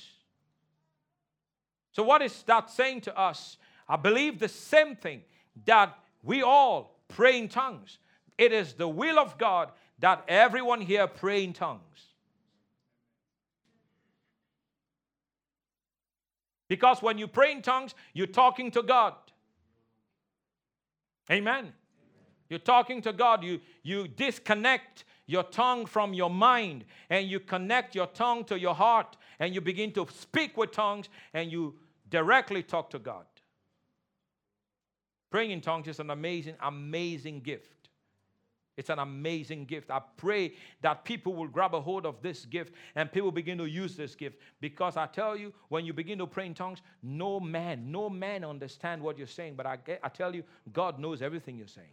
So, 1.93 2.03
what 2.03 2.23
is 2.23 2.43
that 2.45 2.71
saying 2.71 3.03
to 3.03 3.19
us? 3.19 3.59
I 3.87 3.97
believe 3.97 4.39
the 4.39 4.49
same 4.49 4.97
thing 4.97 5.21
that 5.67 5.99
we 6.23 6.43
all 6.43 6.99
pray 7.09 7.39
in 7.39 7.49
tongues. 7.49 7.99
It 8.39 8.53
is 8.53 8.73
the 8.73 8.89
will 8.89 9.19
of 9.19 9.37
God 9.37 9.71
that 9.99 10.25
everyone 10.29 10.81
here 10.81 11.07
pray 11.07 11.45
in 11.45 11.53
tongues. 11.53 12.12
Because 16.73 17.03
when 17.03 17.19
you 17.19 17.29
pray 17.29 17.53
in 17.53 17.61
tongues, 17.61 17.95
you're 18.15 18.27
talking 18.27 18.71
to 18.71 18.83
God. 18.83 19.13
Amen. 21.31 21.75
You're 22.49 22.61
talking 22.61 23.03
to 23.03 23.13
God. 23.13 23.45
You, 23.45 23.61
you 23.83 24.09
disconnect 24.09 25.05
your 25.27 25.43
tongue 25.43 25.85
from 25.85 26.15
your 26.15 26.31
mind 26.31 26.87
and 27.11 27.29
you 27.29 27.41
connect 27.41 27.95
your 27.95 28.07
tongue 28.07 28.45
to 28.45 28.59
your 28.59 28.75
heart 28.75 29.19
and 29.39 29.55
you 29.55 29.61
begin 29.61 29.93
to 29.93 30.07
speak 30.19 30.57
with 30.57 30.73
tongues 30.73 31.11
and 31.35 31.53
you 31.53 31.75
directly 32.09 32.63
talk 32.63 32.89
to 32.89 32.99
God. 32.99 33.27
Praying 35.31 35.51
in 35.51 35.61
tongues 35.61 35.89
is 35.89 36.01
an 36.01 36.09
amazing, 36.09 36.55
amazing 36.63 37.41
gift. 37.41 37.82
It's 38.77 38.89
an 38.89 38.99
amazing 38.99 39.67
gift. 39.67 39.91
I 39.91 40.01
pray 40.17 40.55
that 40.81 41.05
people 41.05 41.35
will 41.35 41.49
grab 41.49 41.75
a 41.75 41.81
hold 41.81 42.07
of 42.07 42.23
this 42.23 42.47
gift 42.47 42.73
and 42.95 43.13
people 43.13 43.31
begin 43.31 43.59
to 43.59 43.67
use 43.67 43.97
this 43.97 44.15
gift 44.15 44.39
because 44.61 44.97
I 44.97 45.07
tell 45.07 45.37
you, 45.37 45.53
when 45.69 45.85
you 45.85 45.93
begin 45.93 46.19
to 46.19 46.27
pray 46.27 46.47
in 46.47 46.55
tongues, 46.55 46.81
no 47.03 47.39
man, 47.39 47.93
no 47.93 48.09
man 48.09 48.45
understand 48.45 49.03
what 49.03 49.19
you're 49.19 49.27
saying, 49.27 49.55
but 49.57 49.67
I, 49.67 49.79
I 50.03 50.09
tell 50.09 50.35
you, 50.35 50.43
God 50.73 50.99
knows 50.99 51.21
everything 51.21 51.59
you're 51.59 51.67
saying. 51.67 51.89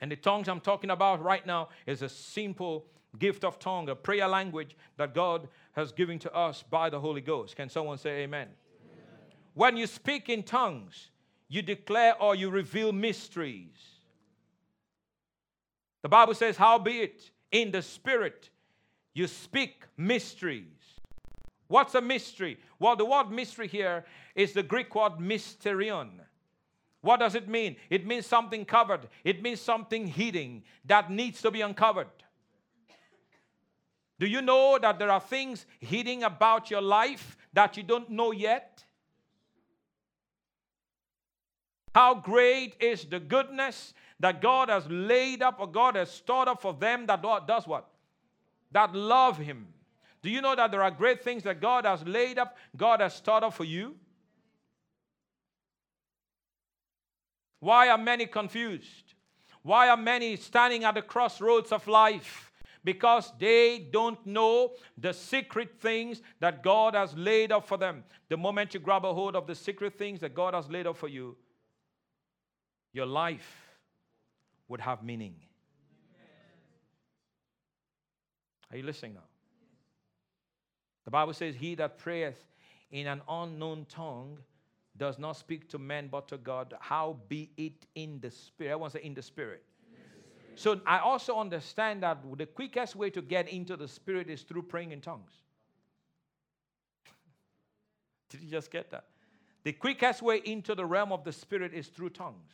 And 0.00 0.10
the 0.10 0.16
tongues 0.16 0.48
I'm 0.48 0.60
talking 0.60 0.90
about 0.90 1.22
right 1.22 1.46
now 1.46 1.68
is 1.86 2.02
a 2.02 2.08
simple 2.08 2.86
gift 3.20 3.44
of 3.44 3.60
tongue, 3.60 3.88
a 3.88 3.94
prayer 3.94 4.26
language 4.26 4.76
that 4.96 5.14
God 5.14 5.46
has 5.74 5.92
given 5.92 6.18
to 6.18 6.34
us 6.34 6.64
by 6.68 6.90
the 6.90 6.98
Holy 6.98 7.20
Ghost. 7.20 7.54
Can 7.54 7.68
someone 7.68 7.98
say 7.98 8.22
amen? 8.22 8.48
amen? 8.48 9.06
When 9.54 9.76
you 9.76 9.86
speak 9.86 10.28
in 10.28 10.42
tongues, 10.42 11.11
you 11.52 11.60
declare 11.60 12.20
or 12.20 12.34
you 12.34 12.48
reveal 12.48 12.92
mysteries. 12.92 13.76
The 16.00 16.08
Bible 16.08 16.32
says, 16.34 16.56
Howbeit 16.56 17.30
in 17.50 17.70
the 17.70 17.82
Spirit 17.82 18.48
you 19.12 19.26
speak 19.26 19.84
mysteries. 19.98 20.64
What's 21.68 21.94
a 21.94 22.00
mystery? 22.00 22.58
Well, 22.78 22.96
the 22.96 23.04
word 23.04 23.30
mystery 23.30 23.68
here 23.68 24.06
is 24.34 24.54
the 24.54 24.62
Greek 24.62 24.94
word 24.94 25.18
mysterion. 25.18 26.20
What 27.02 27.20
does 27.20 27.34
it 27.34 27.46
mean? 27.48 27.76
It 27.90 28.06
means 28.06 28.24
something 28.24 28.64
covered, 28.64 29.06
it 29.22 29.42
means 29.42 29.60
something 29.60 30.06
hidden 30.06 30.62
that 30.86 31.10
needs 31.10 31.42
to 31.42 31.50
be 31.50 31.60
uncovered. 31.60 32.08
Do 34.18 34.26
you 34.26 34.40
know 34.40 34.78
that 34.80 34.98
there 34.98 35.10
are 35.10 35.20
things 35.20 35.66
hidden 35.80 36.22
about 36.22 36.70
your 36.70 36.80
life 36.80 37.36
that 37.52 37.76
you 37.76 37.82
don't 37.82 38.08
know 38.08 38.30
yet? 38.30 38.84
How 41.94 42.14
great 42.14 42.76
is 42.80 43.04
the 43.04 43.20
goodness 43.20 43.92
that 44.20 44.40
God 44.40 44.68
has 44.68 44.86
laid 44.88 45.42
up 45.42 45.60
or 45.60 45.66
God 45.66 45.96
has 45.96 46.10
stored 46.10 46.48
up 46.48 46.62
for 46.62 46.72
them 46.72 47.06
that 47.06 47.22
does 47.46 47.66
what? 47.66 47.88
That 48.70 48.94
love 48.94 49.36
Him. 49.38 49.66
Do 50.22 50.30
you 50.30 50.40
know 50.40 50.54
that 50.54 50.70
there 50.70 50.82
are 50.82 50.90
great 50.90 51.22
things 51.22 51.42
that 51.42 51.60
God 51.60 51.84
has 51.84 52.06
laid 52.06 52.38
up, 52.38 52.56
God 52.76 53.00
has 53.00 53.14
stored 53.14 53.42
up 53.42 53.54
for 53.54 53.64
you? 53.64 53.96
Why 57.60 57.88
are 57.90 57.98
many 57.98 58.26
confused? 58.26 59.14
Why 59.62 59.88
are 59.88 59.96
many 59.96 60.36
standing 60.36 60.84
at 60.84 60.94
the 60.94 61.02
crossroads 61.02 61.70
of 61.72 61.86
life? 61.86 62.50
Because 62.84 63.32
they 63.38 63.78
don't 63.92 64.24
know 64.26 64.72
the 64.98 65.12
secret 65.12 65.80
things 65.80 66.22
that 66.40 66.64
God 66.64 66.94
has 66.94 67.14
laid 67.14 67.52
up 67.52 67.68
for 67.68 67.76
them. 67.76 68.02
The 68.28 68.36
moment 68.36 68.74
you 68.74 68.80
grab 68.80 69.04
a 69.04 69.14
hold 69.14 69.36
of 69.36 69.46
the 69.46 69.54
secret 69.54 69.96
things 69.96 70.20
that 70.20 70.34
God 70.34 70.54
has 70.54 70.68
laid 70.68 70.88
up 70.88 70.96
for 70.96 71.06
you, 71.06 71.36
your 72.92 73.06
life 73.06 73.68
would 74.68 74.80
have 74.80 75.02
meaning. 75.02 75.34
Are 78.70 78.76
you 78.76 78.82
listening 78.82 79.14
now? 79.14 79.20
The 81.04 81.10
Bible 81.10 81.34
says, 81.34 81.54
He 81.54 81.74
that 81.74 81.98
prayeth 81.98 82.42
in 82.90 83.06
an 83.06 83.20
unknown 83.28 83.86
tongue 83.88 84.38
does 84.96 85.18
not 85.18 85.36
speak 85.36 85.68
to 85.70 85.78
men 85.78 86.08
but 86.10 86.28
to 86.28 86.38
God. 86.38 86.74
How 86.80 87.18
be 87.28 87.50
it 87.56 87.86
in 87.94 88.20
the 88.20 88.30
spirit? 88.30 88.72
I 88.72 88.76
want 88.76 88.92
to 88.92 88.98
say 88.98 89.04
in 89.04 89.14
the 89.14 89.22
spirit. 89.22 89.62
So 90.54 90.80
I 90.86 90.98
also 90.98 91.38
understand 91.38 92.02
that 92.02 92.18
the 92.36 92.46
quickest 92.46 92.94
way 92.94 93.08
to 93.10 93.22
get 93.22 93.48
into 93.48 93.76
the 93.76 93.88
spirit 93.88 94.28
is 94.28 94.42
through 94.42 94.62
praying 94.64 94.92
in 94.92 95.00
tongues. 95.00 95.32
Did 98.30 98.42
you 98.42 98.50
just 98.50 98.70
get 98.70 98.90
that? 98.90 99.06
The 99.64 99.72
quickest 99.72 100.20
way 100.20 100.42
into 100.44 100.74
the 100.74 100.84
realm 100.84 101.10
of 101.12 101.24
the 101.24 101.32
spirit 101.32 101.72
is 101.72 101.88
through 101.88 102.10
tongues. 102.10 102.52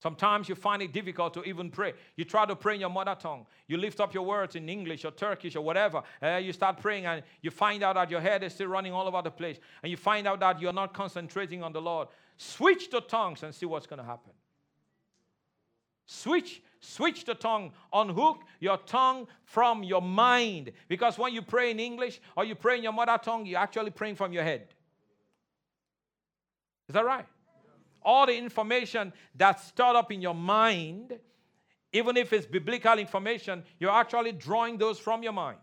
Sometimes 0.00 0.48
you 0.48 0.54
find 0.54 0.80
it 0.80 0.92
difficult 0.92 1.34
to 1.34 1.42
even 1.42 1.70
pray. 1.70 1.92
You 2.14 2.24
try 2.24 2.46
to 2.46 2.54
pray 2.54 2.74
in 2.74 2.80
your 2.80 2.90
mother 2.90 3.16
tongue. 3.18 3.46
You 3.66 3.78
lift 3.78 3.98
up 3.98 4.14
your 4.14 4.24
words 4.24 4.54
in 4.54 4.68
English 4.68 5.04
or 5.04 5.10
Turkish 5.10 5.56
or 5.56 5.60
whatever. 5.60 6.02
Uh, 6.22 6.36
you 6.36 6.52
start 6.52 6.80
praying 6.80 7.06
and 7.06 7.24
you 7.42 7.50
find 7.50 7.82
out 7.82 7.96
that 7.96 8.08
your 8.08 8.20
head 8.20 8.44
is 8.44 8.52
still 8.52 8.68
running 8.68 8.92
all 8.92 9.08
over 9.08 9.20
the 9.22 9.30
place. 9.30 9.58
And 9.82 9.90
you 9.90 9.96
find 9.96 10.28
out 10.28 10.38
that 10.38 10.60
you're 10.60 10.72
not 10.72 10.94
concentrating 10.94 11.64
on 11.64 11.72
the 11.72 11.80
Lord. 11.80 12.08
Switch 12.36 12.90
to 12.90 13.00
tongues 13.00 13.42
and 13.42 13.52
see 13.52 13.66
what's 13.66 13.88
going 13.88 13.98
to 13.98 14.04
happen. 14.04 14.30
Switch, 16.06 16.62
switch 16.78 17.24
the 17.24 17.34
tongue. 17.34 17.72
Unhook 17.92 18.42
your 18.60 18.76
tongue 18.76 19.26
from 19.44 19.82
your 19.82 20.00
mind. 20.00 20.70
Because 20.86 21.18
when 21.18 21.34
you 21.34 21.42
pray 21.42 21.72
in 21.72 21.80
English 21.80 22.20
or 22.36 22.44
you 22.44 22.54
pray 22.54 22.76
in 22.76 22.84
your 22.84 22.92
mother 22.92 23.18
tongue, 23.20 23.46
you're 23.46 23.58
actually 23.58 23.90
praying 23.90 24.14
from 24.14 24.32
your 24.32 24.44
head. 24.44 24.68
Is 26.88 26.94
that 26.94 27.04
right? 27.04 27.26
All 28.02 28.26
the 28.26 28.36
information 28.36 29.12
that's 29.34 29.64
stored 29.66 29.96
up 29.96 30.12
in 30.12 30.20
your 30.20 30.34
mind, 30.34 31.18
even 31.92 32.16
if 32.16 32.32
it's 32.32 32.46
biblical 32.46 32.98
information, 32.98 33.62
you're 33.78 33.90
actually 33.90 34.32
drawing 34.32 34.78
those 34.78 34.98
from 34.98 35.22
your 35.22 35.32
mind. 35.32 35.58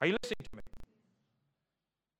Are 0.00 0.06
you 0.06 0.16
listening 0.22 0.46
to? 0.52 0.53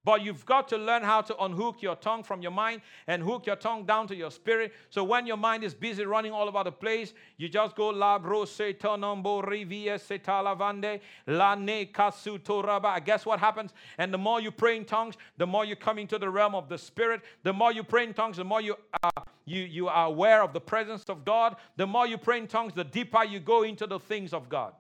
But 0.04 0.23
you've 0.23 0.44
got 0.44 0.68
to 0.68 0.76
learn 0.76 1.02
how 1.02 1.23
to 1.23 1.37
unhook 1.42 1.80
your 1.80 1.96
tongue 1.96 2.23
from 2.23 2.42
your 2.42 2.50
mind 2.50 2.82
and 3.06 3.23
hook 3.23 3.46
your 3.46 3.56
tongue 3.56 3.84
down 3.87 4.06
to 4.08 4.14
your 4.14 4.30
spirit. 4.30 4.73
So 4.90 5.02
when 5.02 5.26
your 5.26 5.38
mind 5.38 5.64
is 5.64 5.73
busy 5.73 6.04
running 6.04 6.32
all 6.32 6.46
over 6.46 6.62
the 6.62 6.73
place, 6.73 7.14
you 7.38 7.49
just 7.49 7.75
go 7.75 7.88
la 7.88 8.18
bro 8.18 8.44
se 8.44 8.75
tonombo 8.75 9.42
rivia 9.42 9.99
se 9.99 10.18
talavande 10.18 11.00
la 11.26 11.54
ne 11.54 11.87
kasutoraba. 11.87 13.02
Guess 13.02 13.25
what 13.25 13.40
happens? 13.40 13.73
And 13.96 14.12
the 14.12 14.18
more 14.18 14.40
you 14.40 14.50
pray 14.50 14.76
in 14.76 14.84
tongues, 14.84 15.14
the 15.38 15.46
more 15.46 15.64
you 15.64 15.75
come 15.75 15.99
into 15.99 16.18
the 16.18 16.28
realm 16.28 16.54
of 16.54 16.68
the 16.68 16.76
spirit. 16.76 17.23
The 17.42 17.52
more 17.52 17.73
you 17.73 17.82
pray 17.82 18.04
in 18.04 18.12
tongues, 18.12 18.37
the 18.37 18.44
more 18.44 18.61
you 18.61 18.76
are, 19.02 19.25
you, 19.46 19.62
you 19.62 19.88
are 19.88 20.06
aware 20.06 20.42
of 20.42 20.52
the 20.52 20.61
presence 20.61 21.04
of 21.08 21.25
God. 21.25 21.56
The 21.76 21.87
more 21.87 22.06
you 22.06 22.18
pray 22.18 22.38
in 22.38 22.46
tongues, 22.46 22.75
the 22.75 22.84
deeper 22.84 23.25
you 23.25 23.40
go 23.40 23.62
into 23.62 23.87
the 23.87 23.99
things 23.99 24.34
of 24.34 24.50
God. 24.50 24.75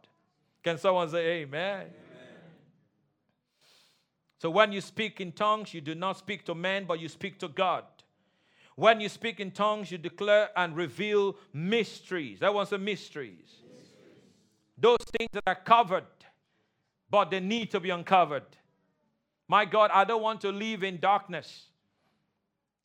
Can 0.62 0.76
someone 0.78 1.08
say 1.08 1.42
amen? 1.42 1.80
amen. 1.80 2.03
So 4.44 4.50
when 4.50 4.72
you 4.72 4.82
speak 4.82 5.22
in 5.22 5.32
tongues, 5.32 5.72
you 5.72 5.80
do 5.80 5.94
not 5.94 6.18
speak 6.18 6.44
to 6.44 6.54
men, 6.54 6.84
but 6.84 7.00
you 7.00 7.08
speak 7.08 7.38
to 7.38 7.48
God. 7.48 7.84
When 8.76 9.00
you 9.00 9.08
speak 9.08 9.40
in 9.40 9.52
tongues, 9.52 9.90
you 9.90 9.96
declare 9.96 10.50
and 10.54 10.76
reveal 10.76 11.36
mysteries. 11.54 12.40
That 12.40 12.52
was 12.52 12.68
the 12.68 12.76
mysteries. 12.76 13.38
mysteries. 13.38 13.88
Those 14.76 14.98
things 15.16 15.30
that 15.32 15.44
are 15.46 15.54
covered, 15.54 16.04
but 17.08 17.30
they 17.30 17.40
need 17.40 17.70
to 17.70 17.80
be 17.80 17.88
uncovered. 17.88 18.44
My 19.48 19.64
God, 19.64 19.90
I 19.94 20.04
don't 20.04 20.20
want 20.20 20.42
to 20.42 20.52
live 20.52 20.82
in 20.82 21.00
darkness. 21.00 21.68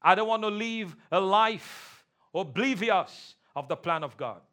I 0.01 0.15
don't 0.15 0.29
want 0.29 0.43
to 0.43 0.49
live 0.49 0.95
a 1.11 1.19
life 1.19 2.05
oblivious 2.33 3.35
of 3.53 3.67
the 3.67 3.75
plan 3.75 4.05
of 4.05 4.15
God. 4.15 4.43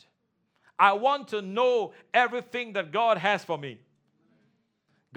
I 0.76 0.94
want 0.94 1.28
to 1.28 1.40
know 1.40 1.92
everything 2.12 2.72
that 2.72 2.90
God 2.90 3.18
has 3.18 3.44
for 3.44 3.58
me. 3.58 3.78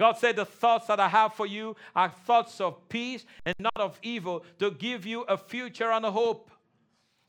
God 0.00 0.16
said, 0.16 0.36
The 0.36 0.46
thoughts 0.46 0.86
that 0.86 0.98
I 0.98 1.08
have 1.08 1.34
for 1.34 1.46
you 1.46 1.76
are 1.94 2.08
thoughts 2.08 2.58
of 2.58 2.88
peace 2.88 3.26
and 3.44 3.54
not 3.58 3.76
of 3.76 3.98
evil 4.02 4.46
to 4.58 4.70
give 4.70 5.04
you 5.04 5.20
a 5.24 5.36
future 5.36 5.92
and 5.92 6.06
a 6.06 6.10
hope. 6.10 6.50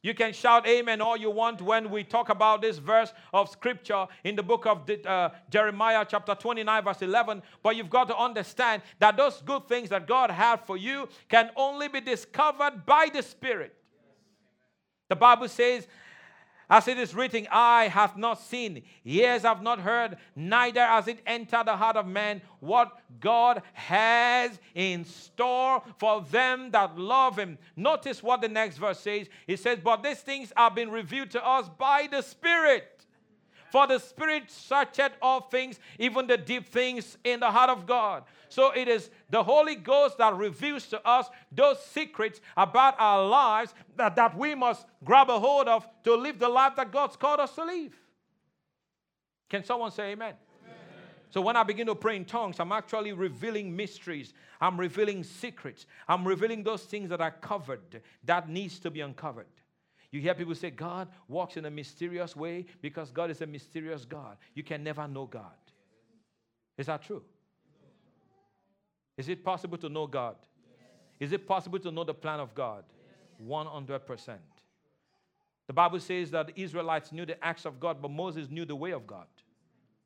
You 0.02 0.14
can 0.14 0.32
shout 0.32 0.66
amen 0.66 1.02
all 1.02 1.18
you 1.18 1.30
want 1.30 1.62
when 1.62 1.90
we 1.90 2.06
talk 2.06 2.30
about 2.30 2.62
this 2.62 2.78
verse 2.78 3.12
of 3.34 3.50
scripture 3.50 4.08
in 4.24 4.38
the 4.38 4.42
book 4.42 4.66
of 4.66 4.90
uh, 5.06 5.32
Jeremiah, 5.50 6.06
chapter 6.08 6.34
29, 6.34 6.84
verse 6.86 7.02
11. 7.02 7.44
But 7.62 7.76
you've 7.76 7.90
got 7.90 8.08
to 8.08 8.16
understand 8.16 8.84
that 9.00 9.18
those 9.18 9.42
good 9.42 9.68
things 9.68 9.90
that 9.90 10.08
God 10.08 10.32
had 10.32 10.62
for 10.62 10.78
you 10.78 11.10
can 11.28 11.50
only 11.58 11.90
be 11.90 12.00
discovered 12.00 12.86
by 12.86 13.10
the 13.14 13.22
Spirit. 13.22 13.76
The 15.10 15.18
Bible 15.18 15.50
says, 15.50 15.88
As 16.72 16.88
it 16.88 16.98
is 16.98 17.14
written, 17.14 17.50
eye 17.52 17.90
hath 17.90 18.16
not 18.16 18.40
seen, 18.40 18.84
ears 19.04 19.42
have 19.42 19.62
not 19.62 19.82
heard, 19.82 20.16
neither 20.38 20.80
has 20.80 21.06
it 21.10 21.20
entered 21.28 21.66
the 21.66 21.76
heart 21.76 21.98
of 21.98 22.08
man 22.08 22.42
what 22.62 22.98
God 23.20 23.62
has 23.74 24.58
in 24.74 25.04
store 25.04 25.84
for 25.98 26.22
them 26.22 26.72
that 26.72 26.98
love 26.98 27.38
him. 27.38 27.58
Notice 27.76 28.24
what 28.24 28.40
the 28.40 28.48
next 28.48 28.78
verse 28.78 29.02
says. 29.02 29.28
It 29.48 29.60
says, 29.60 29.80
But 29.84 30.02
these 30.02 30.22
things 30.22 30.54
have 30.56 30.74
been 30.74 30.90
revealed 30.90 31.32
to 31.32 31.46
us 31.46 31.70
by 31.78 32.08
the 32.10 32.22
Spirit. 32.22 33.01
For 33.72 33.88
the 33.88 34.00
Spirit 34.00 34.52
searcheth 34.52 35.14
all 35.22 35.42
things, 35.42 35.80
even 35.98 36.28
the 36.28 36.36
deep 36.36 36.68
things 36.68 37.18
in 37.24 37.40
the 37.40 37.50
heart 37.50 37.70
of 37.70 37.86
God. 37.86 38.24
So 38.50 38.72
it 38.72 38.90
is 38.90 39.10
the 39.30 39.42
Holy 39.42 39.76
Ghost 39.76 40.18
that 40.18 40.36
reveals 40.36 40.88
to 40.88 41.08
us 41.08 41.30
those 41.54 41.82
secrets 41.86 42.42
about 42.58 42.96
our 43.00 43.26
lives 43.26 43.74
that, 43.96 44.18
that 44.18 44.38
we 44.38 44.56
must 44.56 44.86
grab 45.06 45.30
a 45.30 45.40
hold 45.40 45.70
of 45.70 45.88
to 46.04 46.16
live 46.16 46.38
the 46.38 46.50
life 46.50 46.76
that 46.76 46.92
God's 46.92 47.16
called 47.16 47.40
us 47.40 47.56
to 47.56 47.64
live. 47.64 47.94
Can 49.50 49.64
someone 49.64 49.92
say 49.92 50.12
amen? 50.12 50.34
So 51.30 51.40
when 51.40 51.56
I 51.56 51.64
begin 51.64 51.88
to 51.88 51.96
pray 51.96 52.18
in 52.18 52.26
tongues, 52.26 52.60
I'm 52.60 52.74
actually 52.74 53.14
revealing 53.14 53.74
mysteries. 53.74 54.34
I'm 54.60 54.78
revealing 54.78 55.24
secrets. 55.24 55.86
I'm 56.10 56.28
revealing 56.28 56.62
those 56.62 56.84
things 56.84 57.10
that 57.10 57.22
are 57.22 57.32
covered 57.32 58.02
that 58.26 58.50
needs 58.50 58.80
to 58.80 58.92
be 58.92 59.00
uncovered. 59.00 59.48
You 60.12 60.20
hear 60.20 60.34
people 60.34 60.56
say 60.56 60.70
God 60.70 61.08
walks 61.28 61.56
in 61.56 61.66
a 61.66 61.72
mysterious 61.72 62.36
way 62.36 62.66
because 62.82 63.12
God 63.12 63.32
is 63.32 63.42
a 63.42 63.46
mysterious 63.46 64.04
God. 64.04 64.38
You 64.54 64.64
can 64.64 64.84
never 64.84 65.08
know 65.08 65.26
God. 65.26 65.56
Is 66.78 66.88
that 66.88 67.04
true? 67.04 67.24
Is 69.18 69.30
it 69.30 69.44
possible 69.44 69.78
to 69.78 69.88
know 69.88 70.08
God? 70.08 70.36
Is 71.20 71.32
it 71.32 71.48
possible 71.48 71.80
to 71.80 71.92
know 71.92 72.04
the 72.04 72.14
plan 72.14 72.40
of 72.40 72.54
God? 72.56 72.84
100%. 73.48 74.38
The 75.68 75.74
Bible 75.74 76.00
says 76.00 76.32
that 76.32 76.48
the 76.48 76.62
Israelites 76.62 77.12
knew 77.12 77.26
the 77.26 77.42
acts 77.44 77.66
of 77.66 77.80
God, 77.80 78.02
but 78.02 78.12
Moses 78.12 78.50
knew 78.50 78.66
the 78.66 78.76
way 78.76 78.92
of 78.92 79.08
God. 79.08 79.28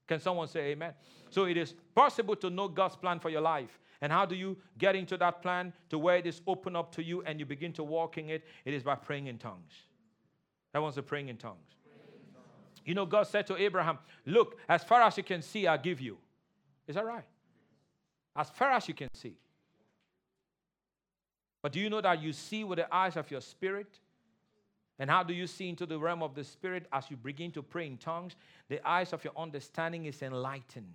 Can 0.08 0.20
someone 0.20 0.48
say 0.48 0.72
amen? 0.72 0.94
So 1.32 1.46
it 1.46 1.58
is 1.58 1.74
possible 1.96 2.36
to 2.36 2.50
know 2.50 2.68
God's 2.68 2.96
plan 2.96 3.20
for 3.20 3.30
your 3.30 3.42
life. 3.42 3.80
And 4.02 4.12
how 4.12 4.26
do 4.26 4.36
you 4.36 4.58
get 4.78 4.96
into 4.96 5.18
that 5.18 5.42
plan 5.42 5.74
to 5.90 5.98
where 5.98 6.18
it 6.18 6.28
is 6.28 6.42
open 6.46 6.76
up 6.76 6.92
to 6.96 7.04
you 7.04 7.24
and 7.24 7.40
you 7.40 7.46
begin 7.46 7.74
to 7.74 7.84
walk 7.84 8.18
in 8.18 8.30
it? 8.30 8.44
It 8.66 8.74
is 8.74 8.84
by 8.84 8.96
praying 8.96 9.28
in 9.28 9.38
tongues. 9.38 9.74
Everyone's 10.76 11.00
praying 11.06 11.30
in 11.30 11.38
tongues. 11.38 11.78
You 12.86 12.94
know, 12.94 13.06
God 13.06 13.24
said 13.28 13.48
to 13.48 13.56
Abraham, 13.56 13.98
Look, 14.26 14.60
as 14.68 14.84
far 14.84 15.02
as 15.02 15.16
you 15.16 15.24
can 15.24 15.42
see, 15.42 15.66
I'll 15.66 15.78
give 15.78 16.02
you. 16.02 16.18
Is 16.86 16.96
that 16.96 17.06
right? 17.06 17.24
As 18.36 18.50
far 18.50 18.72
as 18.72 18.88
you 18.88 18.94
can 18.94 19.08
see. 19.14 19.38
But 21.62 21.72
do 21.72 21.80
you 21.80 21.90
know 21.90 22.02
that 22.02 22.22
you 22.22 22.34
see 22.34 22.66
with 22.66 22.78
the 22.78 22.94
eyes 22.94 23.16
of 23.16 23.32
your 23.32 23.40
spirit? 23.40 24.00
And 25.00 25.10
how 25.10 25.24
do 25.24 25.34
you 25.34 25.48
see 25.48 25.70
into 25.70 25.86
the 25.86 25.98
realm 25.98 26.22
of 26.22 26.36
the 26.36 26.44
spirit 26.44 26.88
as 26.92 27.10
you 27.10 27.16
begin 27.18 27.52
to 27.54 27.64
pray 27.64 27.88
in 27.88 27.98
tongues? 27.98 28.36
The 28.68 28.86
eyes 28.88 29.14
of 29.14 29.24
your 29.24 29.34
understanding 29.38 30.06
is 30.06 30.22
enlightened. 30.22 30.86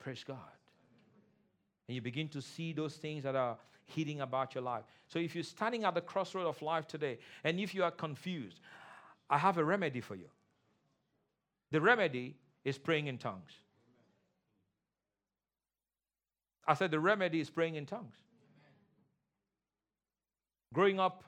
Praise 0.00 0.24
God. 0.24 0.36
And 1.90 1.96
you 1.96 2.00
begin 2.00 2.28
to 2.28 2.40
see 2.40 2.72
those 2.72 2.94
things 2.94 3.24
that 3.24 3.34
are 3.34 3.58
hidden 3.84 4.20
about 4.20 4.54
your 4.54 4.62
life. 4.62 4.84
So 5.08 5.18
if 5.18 5.34
you're 5.34 5.42
standing 5.42 5.82
at 5.82 5.92
the 5.92 6.00
crossroad 6.00 6.46
of 6.46 6.62
life 6.62 6.86
today 6.86 7.18
and 7.42 7.58
if 7.58 7.74
you 7.74 7.82
are 7.82 7.90
confused, 7.90 8.60
I 9.28 9.38
have 9.38 9.58
a 9.58 9.64
remedy 9.64 10.00
for 10.00 10.14
you. 10.14 10.28
The 11.72 11.80
remedy 11.80 12.36
is 12.64 12.78
praying 12.78 13.08
in 13.08 13.18
tongues. 13.18 13.50
I 16.64 16.74
said 16.74 16.92
the 16.92 17.00
remedy 17.00 17.40
is 17.40 17.50
praying 17.50 17.74
in 17.74 17.86
tongues. 17.86 18.14
Growing 20.72 21.00
up 21.00 21.24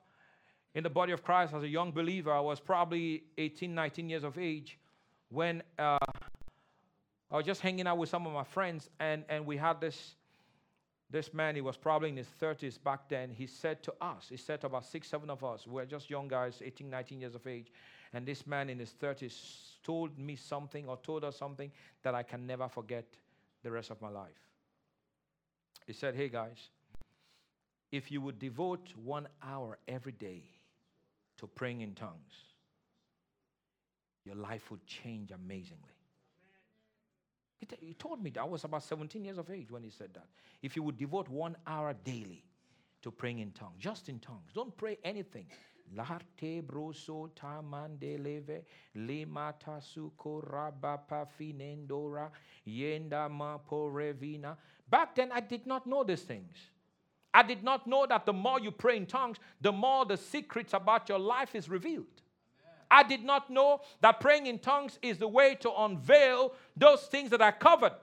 in 0.76 0.84
the 0.84 0.90
body 0.90 1.10
of 1.10 1.24
Christ 1.24 1.54
as 1.54 1.64
a 1.64 1.68
young 1.68 1.90
believer, 1.90 2.30
I 2.30 2.38
was 2.38 2.60
probably 2.60 3.24
18, 3.36 3.74
19 3.74 4.08
years 4.08 4.22
of 4.22 4.38
age 4.38 4.78
when 5.28 5.64
uh, 5.76 5.98
I 7.32 7.36
was 7.36 7.46
just 7.46 7.62
hanging 7.62 7.88
out 7.88 7.98
with 7.98 8.10
some 8.10 8.28
of 8.28 8.32
my 8.32 8.44
friends, 8.44 8.90
and, 9.00 9.24
and 9.28 9.44
we 9.44 9.56
had 9.56 9.80
this 9.80 10.14
this 11.12 11.34
man, 11.34 11.54
he 11.54 11.60
was 11.60 11.76
probably 11.76 12.08
in 12.08 12.16
his 12.16 12.28
30s 12.40 12.82
back 12.82 13.08
then, 13.08 13.30
he 13.30 13.46
said 13.46 13.82
to 13.82 13.92
us, 14.00 14.26
he 14.30 14.36
said 14.36 14.62
to 14.62 14.66
about 14.66 14.86
six, 14.86 15.08
seven 15.08 15.28
of 15.28 15.44
us, 15.44 15.66
we 15.66 15.80
are 15.82 15.86
just 15.86 16.08
young 16.08 16.26
guys, 16.26 16.62
18, 16.64 16.88
19 16.88 17.20
years 17.20 17.34
of 17.34 17.46
age, 17.46 17.70
and 18.14 18.26
this 18.26 18.46
man 18.46 18.70
in 18.70 18.78
his 18.78 18.94
30s 19.00 19.76
told 19.84 20.18
me 20.18 20.34
something 20.36 20.88
or 20.88 20.96
told 20.96 21.22
us 21.22 21.36
something 21.36 21.70
that 22.02 22.14
I 22.14 22.22
can 22.22 22.46
never 22.46 22.68
forget 22.68 23.04
the 23.62 23.70
rest 23.70 23.90
of 23.90 24.00
my 24.00 24.08
life. 24.08 24.40
He 25.86 25.92
said, 25.92 26.14
Hey 26.14 26.28
guys, 26.28 26.70
if 27.90 28.10
you 28.10 28.22
would 28.22 28.38
devote 28.38 28.92
one 28.96 29.28
hour 29.42 29.78
every 29.86 30.12
day 30.12 30.44
to 31.38 31.46
praying 31.46 31.82
in 31.82 31.94
tongues, 31.94 32.54
your 34.24 34.36
life 34.36 34.70
would 34.70 34.86
change 34.86 35.30
amazingly. 35.30 36.01
He, 37.62 37.66
t- 37.66 37.76
he 37.80 37.94
told 37.94 38.20
me 38.20 38.30
that 38.30 38.40
I 38.40 38.44
was 38.44 38.64
about 38.64 38.82
17 38.82 39.24
years 39.24 39.38
of 39.38 39.48
age 39.48 39.70
when 39.70 39.84
he 39.84 39.90
said 39.90 40.08
that. 40.14 40.26
If 40.62 40.74
you 40.74 40.82
would 40.82 40.96
devote 40.96 41.28
one 41.28 41.56
hour 41.64 41.94
daily 42.04 42.42
to 43.02 43.12
praying 43.12 43.38
in 43.38 43.52
tongues, 43.52 43.76
just 43.78 44.08
in 44.08 44.18
tongues, 44.18 44.50
don't 44.52 44.76
pray 44.76 44.98
anything. 45.04 45.46
Yenda. 52.66 54.56
Back 54.90 55.14
then, 55.14 55.30
I 55.30 55.40
did 55.40 55.64
not 55.64 55.86
know 55.86 56.02
these 56.02 56.22
things. 56.22 56.56
I 57.32 57.44
did 57.44 57.62
not 57.62 57.86
know 57.86 58.06
that 58.08 58.26
the 58.26 58.32
more 58.32 58.58
you 58.58 58.72
pray 58.72 58.96
in 58.96 59.06
tongues, 59.06 59.36
the 59.60 59.70
more 59.70 60.04
the 60.04 60.16
secrets 60.16 60.74
about 60.74 61.08
your 61.08 61.20
life 61.20 61.54
is 61.54 61.68
revealed. 61.68 62.21
I 62.92 63.02
did 63.02 63.24
not 63.24 63.48
know 63.48 63.80
that 64.02 64.20
praying 64.20 64.46
in 64.46 64.58
tongues 64.58 64.98
is 65.00 65.16
the 65.16 65.26
way 65.26 65.54
to 65.56 65.72
unveil 65.74 66.52
those 66.76 67.02
things 67.06 67.30
that 67.30 67.40
are 67.40 67.52
covered. 67.52 67.96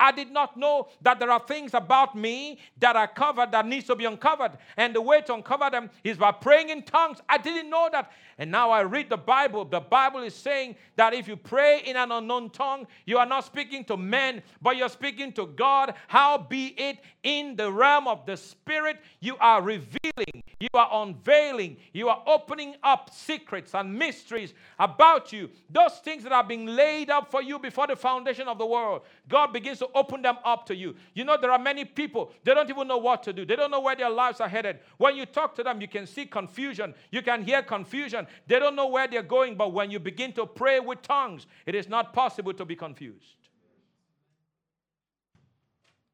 I 0.00 0.12
did 0.12 0.30
not 0.30 0.56
know 0.56 0.88
that 1.02 1.18
there 1.18 1.30
are 1.30 1.40
things 1.40 1.74
about 1.74 2.14
me 2.16 2.58
that 2.78 2.96
are 2.96 3.08
covered 3.08 3.52
that 3.52 3.66
needs 3.66 3.86
to 3.86 3.96
be 3.96 4.04
uncovered. 4.04 4.52
And 4.76 4.94
the 4.94 5.02
way 5.02 5.20
to 5.22 5.34
uncover 5.34 5.70
them 5.70 5.90
is 6.04 6.16
by 6.16 6.32
praying 6.32 6.70
in 6.70 6.82
tongues. 6.82 7.18
I 7.28 7.38
didn't 7.38 7.68
know 7.68 7.88
that. 7.92 8.12
And 8.38 8.52
now 8.52 8.70
I 8.70 8.82
read 8.82 9.10
the 9.10 9.16
Bible. 9.16 9.64
The 9.64 9.80
Bible 9.80 10.20
is 10.22 10.34
saying 10.34 10.76
that 10.94 11.12
if 11.12 11.26
you 11.26 11.36
pray 11.36 11.82
in 11.84 11.96
an 11.96 12.12
unknown 12.12 12.50
tongue, 12.50 12.86
you 13.04 13.18
are 13.18 13.26
not 13.26 13.44
speaking 13.44 13.84
to 13.86 13.96
men, 13.96 14.42
but 14.62 14.76
you're 14.76 14.88
speaking 14.88 15.32
to 15.32 15.46
God. 15.46 15.94
How 16.06 16.38
be 16.38 16.68
it 16.78 16.98
in 17.24 17.56
the 17.56 17.70
realm 17.70 18.06
of 18.06 18.24
the 18.26 18.36
Spirit, 18.36 18.98
you 19.20 19.36
are 19.40 19.60
revealing, 19.60 20.42
you 20.60 20.68
are 20.74 20.88
unveiling, 21.02 21.76
you 21.92 22.08
are 22.08 22.22
opening 22.26 22.76
up 22.82 23.10
secrets 23.12 23.74
and 23.74 23.92
mysteries 23.92 24.54
about 24.78 25.32
you. 25.32 25.50
Those 25.68 25.98
things 26.04 26.22
that 26.22 26.32
are 26.32 26.44
being 26.44 26.66
laid 26.66 27.10
up 27.10 27.30
for 27.30 27.42
you 27.42 27.58
before 27.58 27.88
the 27.88 27.96
foundation 27.96 28.46
of 28.46 28.58
the 28.58 28.66
world. 28.66 29.02
God 29.28 29.52
begins 29.52 29.80
to 29.80 29.87
open 29.94 30.22
them 30.22 30.36
up 30.44 30.66
to 30.66 30.76
you. 30.76 30.94
You 31.14 31.24
know, 31.24 31.36
there 31.40 31.50
are 31.50 31.58
many 31.58 31.84
people, 31.84 32.32
they 32.44 32.54
don't 32.54 32.68
even 32.68 32.88
know 32.88 32.98
what 32.98 33.22
to 33.24 33.32
do, 33.32 33.44
they 33.44 33.56
don't 33.56 33.70
know 33.70 33.80
where 33.80 33.96
their 33.96 34.10
lives 34.10 34.40
are 34.40 34.48
headed. 34.48 34.80
When 34.96 35.16
you 35.16 35.26
talk 35.26 35.54
to 35.56 35.62
them, 35.62 35.80
you 35.80 35.88
can 35.88 36.06
see 36.06 36.26
confusion, 36.26 36.94
you 37.10 37.22
can 37.22 37.42
hear 37.42 37.62
confusion. 37.62 38.26
They 38.46 38.58
don't 38.58 38.76
know 38.76 38.88
where 38.88 39.08
they're 39.08 39.22
going, 39.22 39.56
but 39.56 39.72
when 39.72 39.90
you 39.90 39.98
begin 39.98 40.32
to 40.34 40.46
pray 40.46 40.80
with 40.80 41.02
tongues, 41.02 41.46
it 41.66 41.74
is 41.74 41.88
not 41.88 42.12
possible 42.12 42.52
to 42.54 42.64
be 42.64 42.76
confused. 42.76 43.36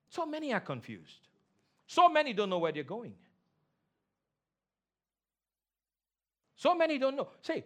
So 0.08 0.24
many 0.24 0.52
are 0.52 0.60
confused. 0.60 1.28
So 1.86 2.08
many 2.08 2.32
don't 2.32 2.50
know 2.50 2.58
where 2.58 2.72
they're 2.72 2.84
going. 2.84 3.14
So 6.56 6.74
many 6.74 6.98
don't 6.98 7.16
know. 7.16 7.28
Say, 7.42 7.64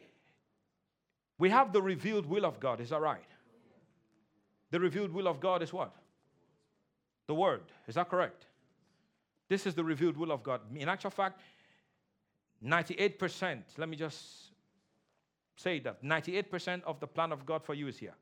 we 1.39 1.51
have 1.51 1.73
the 1.73 1.81
revealed 1.81 2.27
will 2.27 2.45
of 2.45 2.59
God. 2.59 2.81
Is 2.81 2.91
that 2.91 3.01
right? 3.01 3.23
The 4.71 4.81
revealed 4.81 5.13
will 5.13 5.29
of 5.29 5.41
God 5.41 5.63
is 5.63 5.73
what? 5.73 5.95
The 7.27 7.35
Word. 7.35 7.63
Is 7.87 7.95
that 7.95 8.09
correct? 8.09 8.47
This 9.49 9.67
is 9.67 9.75
the 9.75 9.85
revealed 9.85 10.17
will 10.17 10.31
of 10.31 10.43
God. 10.43 10.61
In 10.75 10.89
actual 10.89 11.11
fact, 11.11 11.41
98%, 12.65 13.63
let 13.77 13.89
me 13.89 13.97
just 13.97 14.53
say 15.57 15.79
that 15.81 16.03
98% 16.03 16.83
of 16.85 17.01
the 17.01 17.07
plan 17.07 17.33
of 17.33 17.47
God 17.47 17.65
for 17.65 17.75
you 17.75 17.89
is 17.89 17.99
here. 17.99 18.15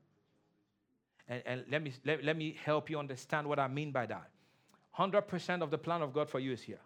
And, 1.27 1.43
and 1.45 1.63
let, 1.69 1.83
me, 1.83 1.93
let, 2.05 2.23
let 2.23 2.37
me 2.37 2.57
help 2.63 2.89
you 2.89 2.97
understand 2.97 3.47
what 3.47 3.59
I 3.59 3.67
mean 3.67 3.91
by 3.91 4.05
that. 4.05 4.29
100% 4.97 5.61
of 5.61 5.69
the 5.69 5.77
plan 5.77 6.01
of 6.01 6.13
God 6.13 6.29
for 6.29 6.39
you 6.39 6.53
is 6.53 6.61
here. 6.61 6.79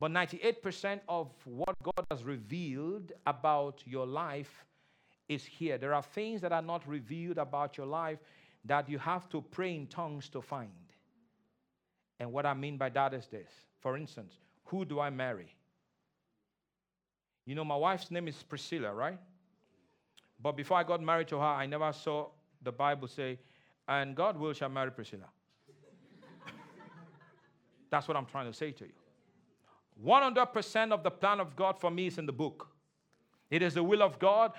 But 0.00 0.12
98% 0.12 1.00
of 1.08 1.30
what 1.44 1.76
God 1.82 2.06
has 2.10 2.24
revealed 2.24 3.12
about 3.26 3.82
your 3.84 4.06
life 4.06 4.64
is 5.28 5.44
here. 5.44 5.78
There 5.78 5.94
are 5.94 6.02
things 6.02 6.40
that 6.40 6.52
are 6.52 6.62
not 6.62 6.86
revealed 6.88 7.38
about 7.38 7.76
your 7.76 7.86
life 7.86 8.18
that 8.64 8.88
you 8.88 8.98
have 8.98 9.28
to 9.30 9.42
pray 9.42 9.74
in 9.74 9.86
tongues 9.86 10.28
to 10.30 10.42
find. 10.42 10.70
And 12.18 12.32
what 12.32 12.46
I 12.46 12.54
mean 12.54 12.76
by 12.76 12.88
that 12.90 13.14
is 13.14 13.26
this. 13.28 13.50
For 13.80 13.96
instance, 13.96 14.38
who 14.64 14.84
do 14.84 15.00
I 15.00 15.10
marry? 15.10 15.54
You 17.44 17.54
know, 17.54 17.64
my 17.64 17.76
wife's 17.76 18.10
name 18.10 18.28
is 18.28 18.42
Priscilla, 18.42 18.92
right? 18.92 19.18
But 20.40 20.52
before 20.56 20.76
I 20.76 20.84
got 20.84 21.02
married 21.02 21.28
to 21.28 21.36
her, 21.36 21.44
I 21.44 21.66
never 21.66 21.92
saw 21.92 22.28
the 22.62 22.72
Bible 22.72 23.08
say, 23.08 23.38
and 23.86 24.16
Godwill 24.16 24.54
shall 24.54 24.68
marry 24.68 24.90
Priscilla. 24.90 25.24
That's 27.90 28.06
what 28.06 28.16
I'm 28.16 28.26
trying 28.26 28.46
to 28.46 28.52
say 28.52 28.72
to 28.72 28.84
you. 28.84 28.92
100% 30.04 30.92
of 30.92 31.02
the 31.02 31.10
plan 31.10 31.40
of 31.40 31.56
God 31.56 31.78
for 31.80 31.90
me 31.90 32.06
is 32.06 32.18
in 32.18 32.26
the 32.26 32.32
book. 32.32 32.68
It 33.50 33.62
is 33.62 33.74
the 33.74 33.82
will 33.82 34.02
of 34.02 34.18
God. 34.18 34.52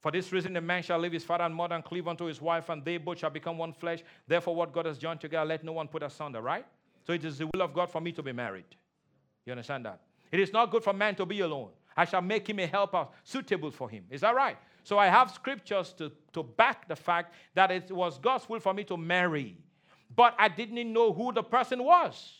For 0.00 0.12
this 0.12 0.32
reason, 0.32 0.56
a 0.56 0.60
man 0.60 0.82
shall 0.82 0.98
leave 0.98 1.12
his 1.12 1.24
father 1.24 1.44
and 1.44 1.54
mother 1.54 1.74
and 1.74 1.84
cleave 1.84 2.06
unto 2.06 2.24
his 2.26 2.40
wife, 2.40 2.68
and 2.68 2.84
they 2.84 2.98
both 2.98 3.18
shall 3.18 3.30
become 3.30 3.58
one 3.58 3.72
flesh. 3.72 4.00
Therefore, 4.26 4.54
what 4.54 4.72
God 4.72 4.86
has 4.86 4.96
joined 4.96 5.20
together, 5.20 5.44
let 5.44 5.64
no 5.64 5.72
one 5.72 5.88
put 5.88 6.02
asunder, 6.02 6.40
right? 6.40 6.64
So 7.04 7.12
it 7.12 7.24
is 7.24 7.38
the 7.38 7.46
will 7.46 7.62
of 7.62 7.74
God 7.74 7.90
for 7.90 8.00
me 8.00 8.12
to 8.12 8.22
be 8.22 8.32
married. 8.32 8.66
You 9.44 9.52
understand 9.52 9.86
that? 9.86 10.00
It 10.30 10.40
is 10.40 10.52
not 10.52 10.70
good 10.70 10.84
for 10.84 10.92
man 10.92 11.14
to 11.16 11.26
be 11.26 11.40
alone. 11.40 11.70
I 11.96 12.04
shall 12.04 12.22
make 12.22 12.48
him 12.48 12.60
a 12.60 12.66
helper 12.66 13.08
suitable 13.24 13.72
for 13.72 13.90
him. 13.90 14.04
Is 14.08 14.20
that 14.20 14.34
right? 14.36 14.56
So 14.84 14.98
I 14.98 15.06
have 15.06 15.32
scriptures 15.32 15.92
to, 15.94 16.12
to 16.32 16.42
back 16.42 16.86
the 16.86 16.94
fact 16.94 17.34
that 17.54 17.70
it 17.70 17.90
was 17.90 18.18
God's 18.18 18.48
will 18.48 18.60
for 18.60 18.72
me 18.72 18.84
to 18.84 18.96
marry. 18.96 19.56
But 20.14 20.34
I 20.38 20.48
didn't 20.48 20.92
know 20.92 21.12
who 21.12 21.32
the 21.32 21.42
person 21.42 21.82
was. 21.82 22.32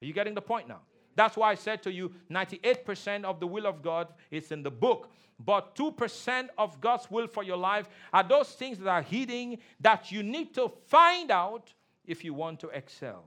Are 0.00 0.06
you 0.06 0.12
getting 0.12 0.34
the 0.34 0.42
point 0.42 0.68
now? 0.68 0.80
That's 1.18 1.36
why 1.36 1.50
I 1.50 1.56
said 1.56 1.82
to 1.82 1.92
you 1.92 2.12
98% 2.30 3.24
of 3.24 3.40
the 3.40 3.46
will 3.48 3.66
of 3.66 3.82
God 3.82 4.14
is 4.30 4.52
in 4.52 4.62
the 4.62 4.70
book, 4.70 5.10
but 5.44 5.74
2% 5.74 6.46
of 6.56 6.80
God's 6.80 7.10
will 7.10 7.26
for 7.26 7.42
your 7.42 7.56
life 7.56 7.88
are 8.12 8.22
those 8.22 8.50
things 8.50 8.78
that 8.78 8.88
are 8.88 9.02
hidden 9.02 9.58
that 9.80 10.12
you 10.12 10.22
need 10.22 10.54
to 10.54 10.70
find 10.86 11.32
out 11.32 11.74
if 12.06 12.22
you 12.22 12.34
want 12.34 12.60
to 12.60 12.68
excel. 12.68 13.24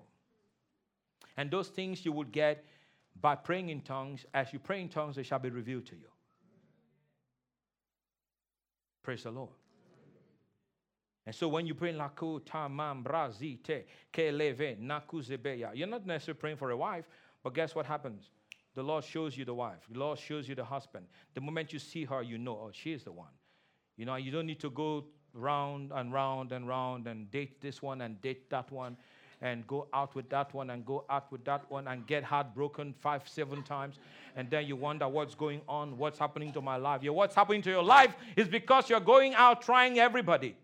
And 1.36 1.51
those 1.51 1.67
things 1.67 2.06
you 2.06 2.13
will 2.13 2.23
get 2.23 2.63
by 3.19 3.36
praying 3.36 3.67
in 3.67 3.82
tongues. 3.82 4.25
As 4.34 4.54
you 4.54 4.60
pray 4.60 4.80
in 4.80 4.88
tongues, 4.88 5.17
they 5.17 5.23
shall 5.23 5.39
be 5.39 5.49
revealed 5.49 5.86
to 5.88 5.95
you. 5.95 6.08
Praise 9.04 9.23
the 9.23 9.32
Lord. 9.32 9.49
And 11.25 11.36
so 11.36 11.49
when 11.49 11.67
you 11.67 11.75
pray 11.75 11.93
laku 11.93 12.39
tamam 12.39 13.04
you're 15.75 15.88
not 15.88 16.06
necessarily 16.06 16.39
praying 16.39 16.56
for 16.56 16.71
a 16.71 16.77
wife, 16.77 17.06
but 17.43 17.54
guess 17.54 17.75
what 17.75 17.86
happens? 17.86 18.30
The 18.73 18.84
Lord 18.84 19.04
shows 19.04 19.38
you 19.38 19.45
the 19.45 19.54
wife. 19.54 19.80
The 19.91 19.99
Lord 19.99 20.17
shows 20.17 20.47
you 20.47 20.56
the 20.56 20.63
husband. 20.63 21.06
The 21.34 21.41
moment 21.41 21.73
you 21.73 21.80
see 21.80 22.06
her, 22.06 22.21
you 22.21 22.38
know, 22.38 22.54
oh, 22.54 22.71
she 22.73 22.93
is 22.93 23.04
the 23.04 23.12
one. 23.12 23.32
You 23.97 24.06
know, 24.06 24.15
you 24.15 24.32
don't 24.32 24.45
need 24.45 24.60
to 24.62 24.69
go 24.69 25.06
round 25.34 25.91
and 25.93 26.13
round 26.13 26.51
and 26.51 26.67
round 26.67 27.08
and 27.08 27.30
date 27.32 27.62
this 27.62 27.82
one 27.82 28.01
and 28.01 28.21
date 28.21 28.49
that 28.49 28.71
one 28.71 28.97
and 29.41 29.65
go 29.65 29.88
out 29.93 30.13
with 30.13 30.30
that 30.30 30.54
one 30.54 30.69
and 30.69 30.86
go 30.86 31.04
out 31.10 31.32
with 31.32 31.43
that 31.45 31.69
one 31.69 31.88
and 31.88 32.06
get 32.06 32.23
heartbroken 32.23 32.93
five, 32.99 33.27
seven 33.27 33.63
times. 33.63 33.97
And 34.36 34.49
then 34.49 34.67
you 34.67 34.75
wonder 34.75 35.08
what's 35.08 35.36
going 35.36 35.62
on, 35.67 35.97
what's 35.97 36.19
happening 36.19 36.54
to 36.54 36.62
my 36.62 36.77
life. 36.77 37.01
Yeah, 37.04 37.12
what's 37.12 37.36
happening 37.36 37.62
to 37.63 37.69
your 37.69 37.84
life 37.84 38.15
is 38.36 38.47
because 38.47 38.89
you're 38.89 38.99
going 38.99 39.34
out 39.34 39.63
trying 39.63 39.97
everybody. 39.99 40.56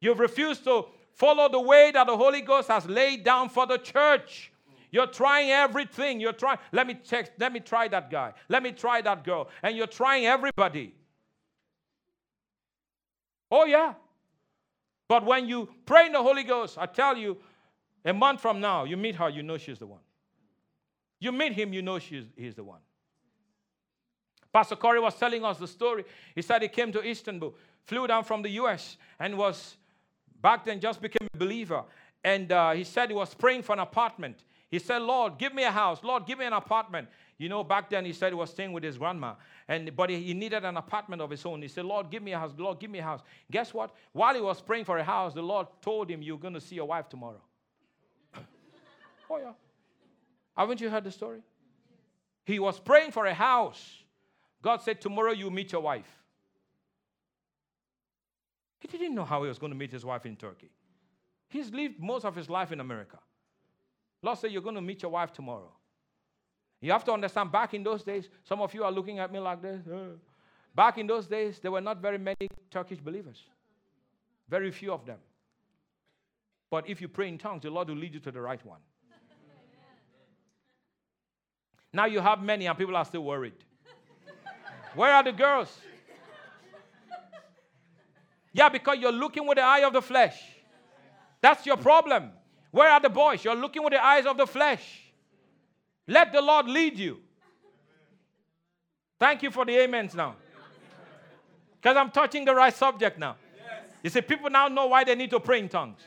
You've 0.00 0.18
refused 0.18 0.64
to 0.64 0.86
follow 1.12 1.48
the 1.48 1.60
way 1.60 1.92
that 1.92 2.06
the 2.06 2.16
Holy 2.16 2.42
Ghost 2.42 2.68
has 2.68 2.86
laid 2.86 3.24
down 3.24 3.48
for 3.48 3.66
the 3.66 3.78
church. 3.78 4.52
You're 4.90 5.06
trying 5.06 5.50
everything. 5.50 6.20
You're 6.20 6.32
trying, 6.32 6.58
let 6.72 6.86
me 6.86 6.98
check, 7.04 7.32
let 7.38 7.52
me 7.52 7.60
try 7.60 7.88
that 7.88 8.10
guy. 8.10 8.32
Let 8.48 8.62
me 8.62 8.72
try 8.72 9.00
that 9.02 9.24
girl. 9.24 9.48
And 9.62 9.76
you're 9.76 9.86
trying 9.86 10.26
everybody. 10.26 10.94
Oh, 13.50 13.64
yeah. 13.64 13.94
But 15.08 15.24
when 15.24 15.48
you 15.48 15.68
pray 15.86 16.06
in 16.06 16.12
the 16.12 16.22
Holy 16.22 16.44
Ghost, 16.44 16.76
I 16.78 16.86
tell 16.86 17.16
you, 17.16 17.38
a 18.04 18.12
month 18.12 18.40
from 18.40 18.60
now, 18.60 18.84
you 18.84 18.96
meet 18.96 19.16
her, 19.16 19.28
you 19.28 19.42
know 19.42 19.58
she's 19.58 19.78
the 19.78 19.86
one. 19.86 20.00
You 21.20 21.32
meet 21.32 21.52
him, 21.52 21.72
you 21.72 21.82
know 21.82 21.98
she's, 21.98 22.24
he's 22.36 22.54
the 22.54 22.64
one. 22.64 22.80
Pastor 24.52 24.76
Corey 24.76 25.00
was 25.00 25.14
telling 25.14 25.44
us 25.44 25.58
the 25.58 25.66
story. 25.66 26.04
He 26.34 26.42
said 26.42 26.62
he 26.62 26.68
came 26.68 26.92
to 26.92 27.06
Istanbul, 27.06 27.54
flew 27.84 28.06
down 28.06 28.24
from 28.24 28.42
the 28.42 28.50
US, 28.50 28.96
and 29.18 29.36
was 29.36 29.76
back 30.40 30.64
then 30.64 30.80
just 30.80 31.02
became 31.02 31.28
a 31.32 31.36
believer. 31.36 31.84
And 32.24 32.50
uh, 32.50 32.72
he 32.72 32.84
said 32.84 33.10
he 33.10 33.14
was 33.14 33.34
praying 33.34 33.62
for 33.62 33.72
an 33.72 33.80
apartment. 33.80 34.44
He 34.70 34.78
said, 34.78 35.00
Lord, 35.02 35.38
give 35.38 35.54
me 35.54 35.64
a 35.64 35.70
house. 35.70 36.02
Lord, 36.02 36.26
give 36.26 36.38
me 36.38 36.44
an 36.44 36.52
apartment. 36.52 37.08
You 37.38 37.48
know, 37.48 37.64
back 37.64 37.88
then 37.88 38.04
he 38.04 38.12
said 38.12 38.32
he 38.32 38.34
was 38.34 38.50
staying 38.50 38.72
with 38.72 38.82
his 38.82 38.98
grandma, 38.98 39.34
and 39.68 39.94
but 39.94 40.10
he 40.10 40.34
needed 40.34 40.64
an 40.64 40.76
apartment 40.76 41.22
of 41.22 41.30
his 41.30 41.46
own. 41.46 41.62
He 41.62 41.68
said, 41.68 41.84
Lord, 41.84 42.10
give 42.10 42.22
me 42.22 42.32
a 42.32 42.38
house. 42.38 42.52
Lord, 42.58 42.80
give 42.80 42.90
me 42.90 42.98
a 42.98 43.02
house. 43.02 43.20
Guess 43.50 43.72
what? 43.72 43.94
While 44.12 44.34
he 44.34 44.40
was 44.40 44.60
praying 44.60 44.84
for 44.84 44.98
a 44.98 45.04
house, 45.04 45.34
the 45.34 45.42
Lord 45.42 45.68
told 45.80 46.10
him, 46.10 46.20
You're 46.20 46.38
going 46.38 46.54
to 46.54 46.60
see 46.60 46.74
your 46.74 46.86
wife 46.86 47.08
tomorrow. 47.08 47.40
oh, 49.30 49.36
yeah. 49.38 49.52
Haven't 50.56 50.80
you 50.80 50.90
heard 50.90 51.04
the 51.04 51.12
story? 51.12 51.40
He 52.44 52.58
was 52.58 52.80
praying 52.80 53.12
for 53.12 53.26
a 53.26 53.34
house. 53.34 54.02
God 54.60 54.82
said, 54.82 55.00
Tomorrow 55.00 55.32
you 55.32 55.50
meet 55.50 55.72
your 55.72 55.80
wife. 55.80 56.10
He 58.80 58.88
didn't 58.88 59.14
know 59.14 59.24
how 59.24 59.42
he 59.42 59.48
was 59.48 59.58
going 59.58 59.72
to 59.72 59.78
meet 59.78 59.92
his 59.92 60.04
wife 60.04 60.26
in 60.26 60.34
Turkey. 60.34 60.70
He's 61.48 61.70
lived 61.72 62.00
most 62.00 62.24
of 62.24 62.34
his 62.34 62.50
life 62.50 62.72
in 62.72 62.80
America. 62.80 63.18
Lord 64.22 64.38
said, 64.38 64.52
You're 64.52 64.62
going 64.62 64.74
to 64.74 64.80
meet 64.80 65.02
your 65.02 65.12
wife 65.12 65.32
tomorrow. 65.32 65.70
You 66.80 66.92
have 66.92 67.04
to 67.04 67.12
understand, 67.12 67.50
back 67.50 67.74
in 67.74 67.82
those 67.82 68.04
days, 68.04 68.28
some 68.44 68.60
of 68.60 68.72
you 68.72 68.84
are 68.84 68.92
looking 68.92 69.18
at 69.18 69.32
me 69.32 69.38
like 69.40 69.60
this. 69.60 69.82
Back 70.74 70.98
in 70.98 71.06
those 71.06 71.26
days, 71.26 71.58
there 71.58 71.72
were 71.72 71.80
not 71.80 72.00
very 72.00 72.18
many 72.18 72.48
Turkish 72.70 72.98
believers, 72.98 73.42
very 74.48 74.70
few 74.70 74.92
of 74.92 75.04
them. 75.04 75.18
But 76.70 76.88
if 76.88 77.00
you 77.00 77.08
pray 77.08 77.28
in 77.28 77.38
tongues, 77.38 77.62
the 77.62 77.70
Lord 77.70 77.88
will 77.88 77.96
lead 77.96 78.14
you 78.14 78.20
to 78.20 78.30
the 78.30 78.40
right 78.40 78.64
one. 78.64 78.80
Now 81.92 82.04
you 82.04 82.20
have 82.20 82.42
many, 82.42 82.66
and 82.66 82.76
people 82.78 82.96
are 82.96 83.04
still 83.04 83.24
worried. 83.24 83.54
Where 84.94 85.12
are 85.12 85.22
the 85.22 85.32
girls? 85.32 85.76
Yeah, 88.52 88.68
because 88.68 88.98
you're 88.98 89.12
looking 89.12 89.46
with 89.46 89.56
the 89.56 89.64
eye 89.64 89.80
of 89.80 89.92
the 89.92 90.02
flesh. 90.02 90.40
That's 91.40 91.64
your 91.64 91.76
problem. 91.76 92.30
Where 92.70 92.90
are 92.90 93.00
the 93.00 93.08
boys? 93.08 93.44
You're 93.44 93.54
looking 93.54 93.82
with 93.82 93.92
the 93.92 94.04
eyes 94.04 94.26
of 94.26 94.36
the 94.36 94.46
flesh. 94.46 95.00
Let 96.06 96.32
the 96.32 96.40
Lord 96.40 96.66
lead 96.66 96.98
you. 96.98 97.18
Thank 99.18 99.42
you 99.42 99.50
for 99.50 99.64
the 99.64 99.82
amens 99.82 100.14
now. 100.14 100.36
Because 101.80 101.96
I'm 101.96 102.10
touching 102.10 102.44
the 102.44 102.54
right 102.54 102.74
subject 102.74 103.18
now. 103.18 103.36
You 104.02 104.10
see, 104.10 104.20
people 104.20 104.48
now 104.50 104.68
know 104.68 104.86
why 104.86 105.04
they 105.04 105.14
need 105.14 105.30
to 105.30 105.40
pray 105.40 105.58
in 105.58 105.68
tongues. 105.68 106.00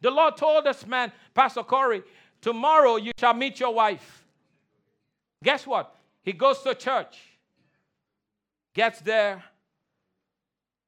The 0.00 0.10
Lord 0.10 0.36
told 0.36 0.64
this 0.64 0.84
man, 0.86 1.12
Pastor 1.32 1.62
Corey, 1.62 2.02
tomorrow 2.40 2.96
you 2.96 3.12
shall 3.16 3.34
meet 3.34 3.60
your 3.60 3.72
wife. 3.72 4.24
Guess 5.44 5.66
what? 5.66 5.94
He 6.22 6.32
goes 6.32 6.60
to 6.62 6.74
church, 6.74 7.18
gets 8.74 9.00
there, 9.00 9.44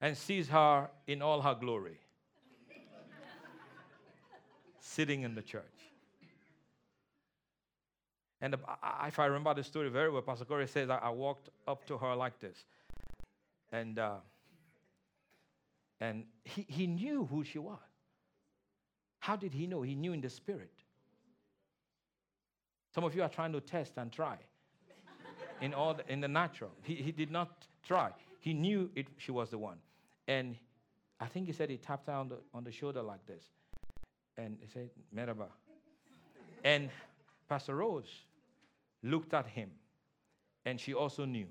and 0.04 0.14
sees 0.14 0.50
her 0.50 0.90
in 1.06 1.22
all 1.22 1.40
her 1.40 1.54
glory 1.54 1.98
sitting 4.78 5.22
in 5.22 5.34
the 5.34 5.40
church. 5.40 5.62
And 8.42 8.54
if 9.06 9.18
I 9.18 9.24
remember 9.24 9.54
the 9.54 9.64
story 9.64 9.88
very 9.88 10.10
well, 10.10 10.20
Pastor 10.20 10.44
Corey 10.44 10.68
says 10.68 10.90
I, 10.90 11.08
walked 11.08 11.48
up 11.66 11.86
to 11.86 11.96
her 11.96 12.14
like 12.14 12.38
this. 12.38 12.66
And, 13.72 13.98
uh, 13.98 14.16
and 16.02 16.24
he, 16.44 16.66
he 16.68 16.86
knew 16.86 17.24
who 17.24 17.42
she 17.42 17.58
was. 17.58 17.78
How 19.20 19.36
did 19.36 19.54
he 19.54 19.66
know? 19.66 19.80
He 19.80 19.94
knew 19.94 20.12
in 20.12 20.20
the 20.20 20.28
spirit. 20.28 20.74
Some 22.94 23.04
of 23.04 23.14
you 23.14 23.22
are 23.22 23.30
trying 23.30 23.54
to 23.54 23.60
test 23.62 23.94
and 23.96 24.12
try 24.12 24.36
in, 25.62 25.72
all 25.72 25.94
the, 25.94 26.12
in 26.12 26.20
the 26.20 26.28
natural. 26.28 26.72
He, 26.82 26.96
he 26.96 27.10
did 27.10 27.30
not 27.30 27.66
try. 27.82 28.10
He 28.40 28.52
knew 28.52 28.90
it, 28.94 29.06
she 29.16 29.32
was 29.32 29.48
the 29.48 29.56
one. 29.56 29.78
And 30.26 30.56
I 31.20 31.26
think 31.26 31.46
he 31.46 31.52
said 31.52 31.70
he 31.70 31.76
tapped 31.76 32.06
her 32.06 32.14
on 32.14 32.28
the, 32.28 32.38
on 32.52 32.64
the 32.64 32.72
shoulder 32.72 33.02
like 33.02 33.26
this 33.26 33.44
and 34.36 34.56
he 34.60 34.66
said, 34.66 34.90
Merhaba. 35.14 35.48
and 36.64 36.90
Pastor 37.48 37.76
Rose 37.76 38.10
looked 39.02 39.34
at 39.34 39.46
him, 39.46 39.70
and 40.64 40.80
she 40.80 40.94
also 40.94 41.24
knew. 41.24 41.46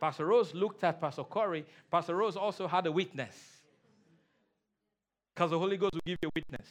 Pastor 0.00 0.24
Rose 0.24 0.54
looked 0.54 0.82
at 0.82 0.98
Pastor 0.98 1.24
Corey. 1.24 1.66
Pastor 1.90 2.16
Rose 2.16 2.34
also 2.34 2.66
had 2.66 2.86
a 2.86 2.92
witness. 2.92 3.36
Because 5.34 5.50
the 5.50 5.58
Holy 5.58 5.76
Ghost 5.76 5.92
will 5.92 6.00
give 6.06 6.16
you 6.22 6.28
a 6.28 6.32
witness. 6.34 6.66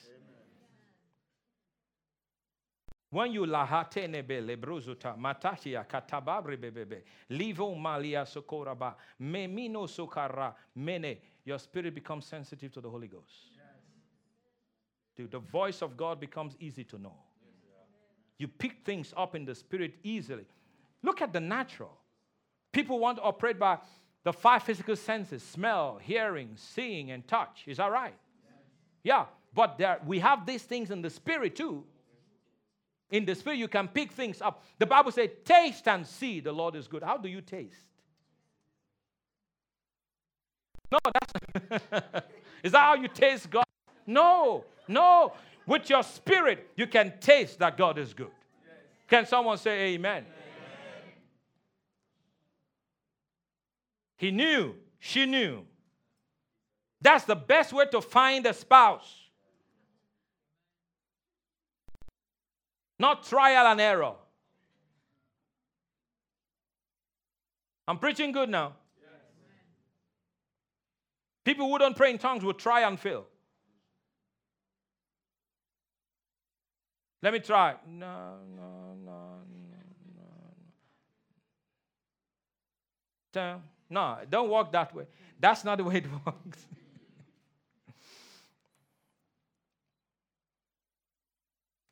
When 3.11 3.31
you 3.31 3.45
lahate 3.45 4.07
nebe 4.07 4.39
lebruzuta 4.41 5.17
matashia 5.17 5.83
katababre 5.87 6.57
bebebe 6.57 7.01
livo 7.31 7.75
malia 7.75 8.23
sokoraba 8.23 8.93
memino 9.19 9.87
sokara 9.87 10.53
mene 10.75 11.17
your 11.43 11.57
spirit 11.57 11.95
becomes 11.95 12.25
sensitive 12.25 12.71
to 12.71 12.81
the 12.81 12.89
Holy 12.89 13.07
Ghost. 13.07 13.33
The 15.17 15.39
voice 15.39 15.81
of 15.81 15.97
God 15.97 16.19
becomes 16.19 16.55
easy 16.59 16.83
to 16.85 16.97
know. 16.97 17.15
You 18.37 18.47
pick 18.47 18.85
things 18.85 19.13
up 19.17 19.35
in 19.35 19.43
the 19.43 19.53
spirit 19.53 19.95
easily. 20.01 20.45
Look 21.03 21.21
at 21.21 21.33
the 21.33 21.41
natural. 21.41 21.97
People 22.71 22.99
want 22.99 23.17
to 23.17 23.23
operate 23.23 23.59
by 23.59 23.79
the 24.23 24.31
five 24.31 24.63
physical 24.63 24.95
senses 24.95 25.43
smell, 25.43 25.99
hearing, 26.01 26.51
seeing, 26.55 27.11
and 27.11 27.27
touch. 27.27 27.63
Is 27.67 27.77
that 27.77 27.91
right? 27.91 28.13
Yeah, 29.03 29.25
but 29.53 29.77
there, 29.77 29.99
we 30.05 30.19
have 30.19 30.45
these 30.45 30.63
things 30.63 30.91
in 30.91 31.01
the 31.01 31.09
spirit 31.09 31.55
too 31.55 31.83
in 33.11 33.25
the 33.25 33.33
spirit, 33.33 33.57
you 33.57 33.67
can 33.67 33.87
pick 33.87 34.11
things 34.11 34.41
up. 34.41 34.63
The 34.77 34.85
Bible 34.85 35.11
says, 35.11 35.29
Taste 35.43 35.87
and 35.87 36.05
see 36.05 36.39
the 36.39 36.51
Lord 36.51 36.75
is 36.75 36.87
good. 36.87 37.03
How 37.03 37.17
do 37.17 37.27
you 37.27 37.41
taste? 37.41 37.75
No, 40.91 40.97
that's 41.13 41.83
is 42.63 42.71
that 42.71 42.79
how 42.79 42.95
you 42.95 43.07
taste 43.07 43.49
God? 43.49 43.65
No, 44.05 44.65
no. 44.87 45.33
With 45.65 45.89
your 45.89 46.01
spirit, 46.01 46.71
you 46.75 46.87
can 46.87 47.13
taste 47.19 47.59
that 47.59 47.77
God 47.77 47.99
is 47.99 48.13
good. 48.13 48.31
Can 49.07 49.25
someone 49.25 49.57
say 49.57 49.93
amen? 49.93 50.25
amen? 50.25 50.25
He 54.17 54.31
knew, 54.31 54.75
she 54.99 55.25
knew. 55.25 55.63
That's 57.01 57.25
the 57.25 57.35
best 57.35 57.71
way 57.71 57.85
to 57.91 58.01
find 58.01 58.45
a 58.45 58.53
spouse. 58.53 59.28
Not 62.99 63.23
trial 63.23 63.65
and 63.67 63.79
error. 63.79 64.13
I'm 67.87 67.97
preaching 67.97 68.31
good 68.31 68.49
now. 68.49 68.73
People 71.45 71.67
who 71.69 71.79
don't 71.79 71.95
pray 71.95 72.11
in 72.11 72.17
tongues 72.17 72.43
will 72.43 72.53
try 72.53 72.81
and 72.81 72.99
fail. 72.99 73.25
Let 77.21 77.33
me 77.33 77.39
try. 77.39 77.75
No, 77.87 78.35
no, 78.55 78.95
no, 79.03 79.39
no, 83.33 83.41
no. 83.41 83.61
No, 83.89 84.17
don't 84.29 84.49
walk 84.49 84.71
that 84.73 84.93
way. 84.93 85.05
That's 85.39 85.63
not 85.63 85.77
the 85.79 85.83
way 85.85 85.95
it 85.95 86.05
works. 86.25 86.67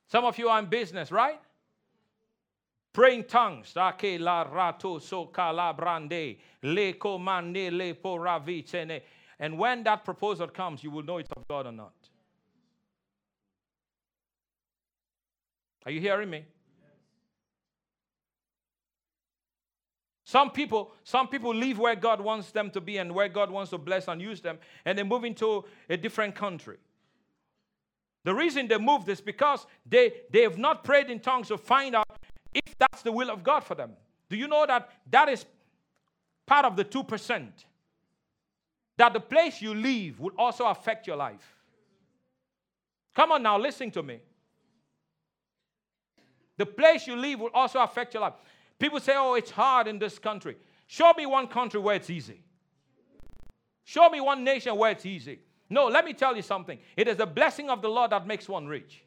Some 0.08 0.26
of 0.26 0.38
you 0.38 0.50
are 0.50 0.60
in 0.60 0.66
business, 0.66 1.12
right? 1.12 1.40
Praying 2.94 3.26
tongues. 3.26 3.74
la 3.76 3.92
brande 5.74 6.38
le 6.64 6.94
le. 6.94 9.02
And 9.40 9.60
when 9.60 9.84
that 9.84 10.04
proposal 10.04 10.48
comes, 10.48 10.84
you 10.84 10.90
will 10.90 11.04
know 11.04 11.18
it's 11.18 11.30
of 11.36 11.48
God 11.48 11.68
or 11.68 11.72
not. 11.72 11.94
Are 15.86 15.92
you 15.92 16.02
hearing 16.02 16.30
me? 16.30 16.46
Some 20.26 20.52
people, 20.52 20.92
some 21.06 21.30
people 21.30 21.56
leave 21.56 21.80
where 21.80 21.96
God 21.96 22.20
wants 22.20 22.52
them 22.52 22.70
to 22.72 22.82
be 22.82 22.98
and 22.98 23.16
where 23.16 23.30
God 23.30 23.50
wants 23.50 23.70
to 23.70 23.78
bless 23.78 24.10
and 24.10 24.22
use 24.22 24.42
them, 24.42 24.60
and 24.84 24.98
they 24.98 25.04
move 25.04 25.24
into 25.24 25.64
a 25.90 25.96
different 25.96 26.36
country. 26.36 26.76
The 28.28 28.36
reason 28.36 28.68
they 28.68 28.78
moved 28.78 29.08
is 29.08 29.22
because 29.22 29.66
they, 29.86 30.12
they 30.30 30.42
have 30.42 30.58
not 30.58 30.84
prayed 30.84 31.10
in 31.10 31.22
tongues 31.22 31.48
to 31.48 31.58
find 31.58 31.96
out 31.96 32.20
if 32.54 32.78
that's 32.78 33.02
the 33.02 33.10
will 33.14 33.32
of 33.32 33.42
God 33.42 33.62
for 33.62 33.74
them. 33.74 33.92
Do 34.30 34.36
you 34.36 34.50
know 34.50 34.66
that 34.66 34.90
that 35.10 35.30
is 35.30 35.46
part 36.46 36.66
of 36.66 36.76
the 36.76 36.84
2%? 36.84 37.48
That 38.98 39.14
the 39.14 39.22
place 39.22 39.62
you 39.62 39.74
leave 39.74 40.20
will 40.20 40.34
also 40.38 40.66
affect 40.66 41.08
your 41.08 41.16
life. 41.16 41.56
Come 43.16 43.32
on 43.32 43.44
now, 43.44 43.58
listen 43.58 43.92
to 43.92 44.04
me. 44.04 44.20
The 46.58 46.66
place 46.66 47.08
you 47.08 47.16
live 47.16 47.40
will 47.40 47.52
also 47.54 47.80
affect 47.80 48.14
your 48.14 48.24
life. 48.24 48.34
People 48.78 49.00
say, 49.00 49.14
oh, 49.16 49.36
it's 49.36 49.52
hard 49.52 49.88
in 49.88 50.00
this 50.00 50.20
country. 50.20 50.58
Show 50.86 51.14
me 51.18 51.26
one 51.26 51.48
country 51.48 51.80
where 51.80 51.96
it's 51.96 52.10
easy. 52.10 52.42
Show 53.86 54.10
me 54.10 54.20
one 54.20 54.44
nation 54.44 54.76
where 54.76 54.92
it's 54.92 55.06
easy. 55.06 55.40
No, 55.70 55.88
let 55.88 56.06
me 56.06 56.14
tell 56.14 56.36
you 56.36 56.42
something. 56.42 56.80
It 56.96 57.08
is 57.08 57.18
the 57.18 57.26
blessing 57.26 57.70
of 57.70 57.82
the 57.82 57.90
Lord 57.90 58.12
that 58.12 58.26
makes 58.26 58.48
one 58.48 58.68
rich, 58.68 59.04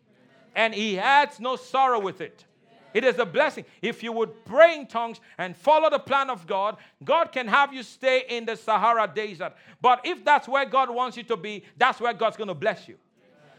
and 0.55 0.75
He 0.75 0.99
adds 0.99 1.41
no 1.41 1.57
sorrow 1.57 2.01
with 2.01 2.21
it. 2.21 2.45
It 2.93 3.05
is 3.05 3.19
a 3.19 3.27
blessing. 3.27 3.65
If 3.83 4.03
you 4.03 4.13
would 4.13 4.45
pray 4.45 4.77
in 4.77 4.87
tongues 4.87 5.21
and 5.39 5.57
follow 5.57 5.91
the 5.91 5.99
plan 5.99 6.29
of 6.29 6.47
God, 6.47 6.77
God 7.05 7.31
can 7.31 7.47
have 7.47 7.73
you 7.73 7.83
stay 7.83 8.25
in 8.29 8.45
the 8.45 8.57
Sahara 8.57 9.11
desert. 9.15 9.55
But 9.81 10.01
if 10.05 10.25
that's 10.25 10.49
where 10.49 10.65
God 10.65 10.91
wants 10.91 11.17
you 11.17 11.23
to 11.25 11.37
be, 11.37 11.63
that's 11.77 12.01
where 12.01 12.13
God's 12.13 12.37
going 12.37 12.49
to 12.49 12.55
bless 12.55 12.89
you. 12.89 12.97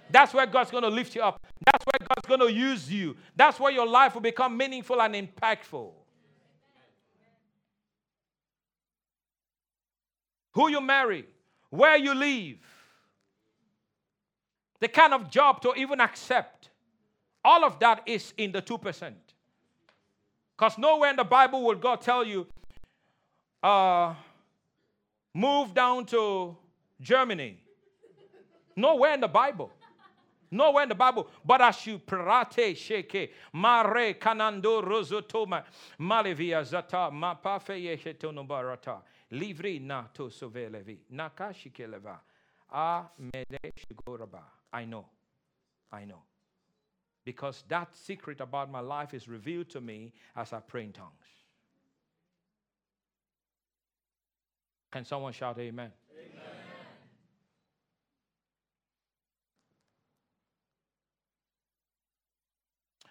That's 0.09 0.33
where 0.33 0.45
God's 0.45 0.71
going 0.71 0.83
to 0.83 0.89
lift 0.89 1.15
you 1.15 1.21
up. 1.21 1.41
That's 1.65 1.85
where 1.85 2.07
God's 2.09 2.27
going 2.27 2.41
to 2.41 2.53
use 2.53 2.91
you. 2.91 3.15
That's 3.35 3.59
where 3.59 3.71
your 3.71 3.87
life 3.87 4.13
will 4.13 4.21
become 4.21 4.57
meaningful 4.57 5.01
and 5.01 5.15
impactful. 5.15 5.91
Who 10.53 10.69
you 10.69 10.81
marry, 10.81 11.25
where 11.69 11.95
you 11.95 12.13
live, 12.13 12.57
the 14.81 14.87
kind 14.87 15.13
of 15.13 15.29
job 15.29 15.61
to 15.61 15.73
even 15.75 16.01
accept. 16.01 16.69
All 17.45 17.63
of 17.63 17.79
that 17.79 18.01
is 18.05 18.33
in 18.37 18.51
the 18.51 18.61
2%. 18.61 19.13
Because 20.57 20.77
nowhere 20.77 21.11
in 21.11 21.15
the 21.15 21.23
Bible 21.23 21.63
will 21.63 21.75
God 21.75 22.01
tell 22.01 22.25
you, 22.25 22.47
uh, 23.63 24.13
move 25.33 25.73
down 25.73 26.05
to 26.07 26.57
Germany. 26.99 27.59
Nowhere 28.75 29.13
in 29.13 29.21
the 29.21 29.27
Bible. 29.27 29.71
Nowhere 30.49 30.83
in 30.83 30.89
the 30.89 30.95
Bible. 30.95 31.27
But 31.45 31.61
as 31.61 31.85
you 31.85 31.99
prate 31.99 32.75
sheke, 32.75 33.29
mare 33.53 34.15
kanando 34.15 34.83
rozotoma, 34.83 35.63
malevia 35.99 36.65
zata, 36.65 37.09
ma 37.11 37.35
pafe 37.35 37.81
yeshetono 37.81 38.45
barata, 38.47 39.01
livri 39.31 39.79
na 39.79 40.05
to 40.13 40.23
sovelevi, 40.23 40.97
nakashikeleva, 41.13 42.17
a 42.73 43.03
mede 43.17 43.73
shigoraba. 43.77 44.41
I 44.73 44.85
know. 44.85 45.05
I 45.91 46.05
know. 46.05 46.23
Because 47.25 47.63
that 47.67 47.95
secret 47.95 48.41
about 48.41 48.71
my 48.71 48.79
life 48.79 49.13
is 49.13 49.27
revealed 49.27 49.69
to 49.69 49.81
me 49.81 50.13
as 50.35 50.53
I 50.53 50.59
pray 50.59 50.85
in 50.85 50.93
tongues. 50.93 51.11
Can 54.91 55.05
someone 55.05 55.31
shout 55.31 55.57
amen? 55.59 55.91
amen? 56.11 56.31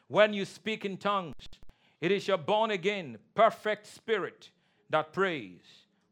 When 0.09 0.35
you 0.35 0.45
speak 0.45 0.85
in 0.85 0.97
tongues, 0.97 1.35
it 2.01 2.11
is 2.11 2.27
your 2.27 2.37
born 2.37 2.73
again, 2.73 3.19
perfect 3.35 3.87
spirit 3.87 4.51
that 4.91 5.13
prays, 5.13 5.61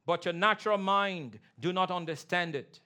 but 0.06 0.24
your 0.24 0.34
natural 0.34 0.78
mind 0.78 1.38
do 1.58 1.72
not 1.72 1.90
understand 1.90 2.54
it. 2.54 2.80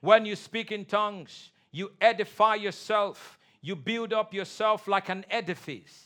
When 0.00 0.24
you 0.24 0.36
speak 0.36 0.72
in 0.72 0.84
tongues, 0.84 1.50
you 1.72 1.92
edify 2.00 2.54
yourself, 2.54 3.38
you 3.60 3.76
build 3.76 4.12
up 4.12 4.32
yourself 4.32 4.88
like 4.88 5.08
an 5.08 5.24
edifice. 5.30 6.04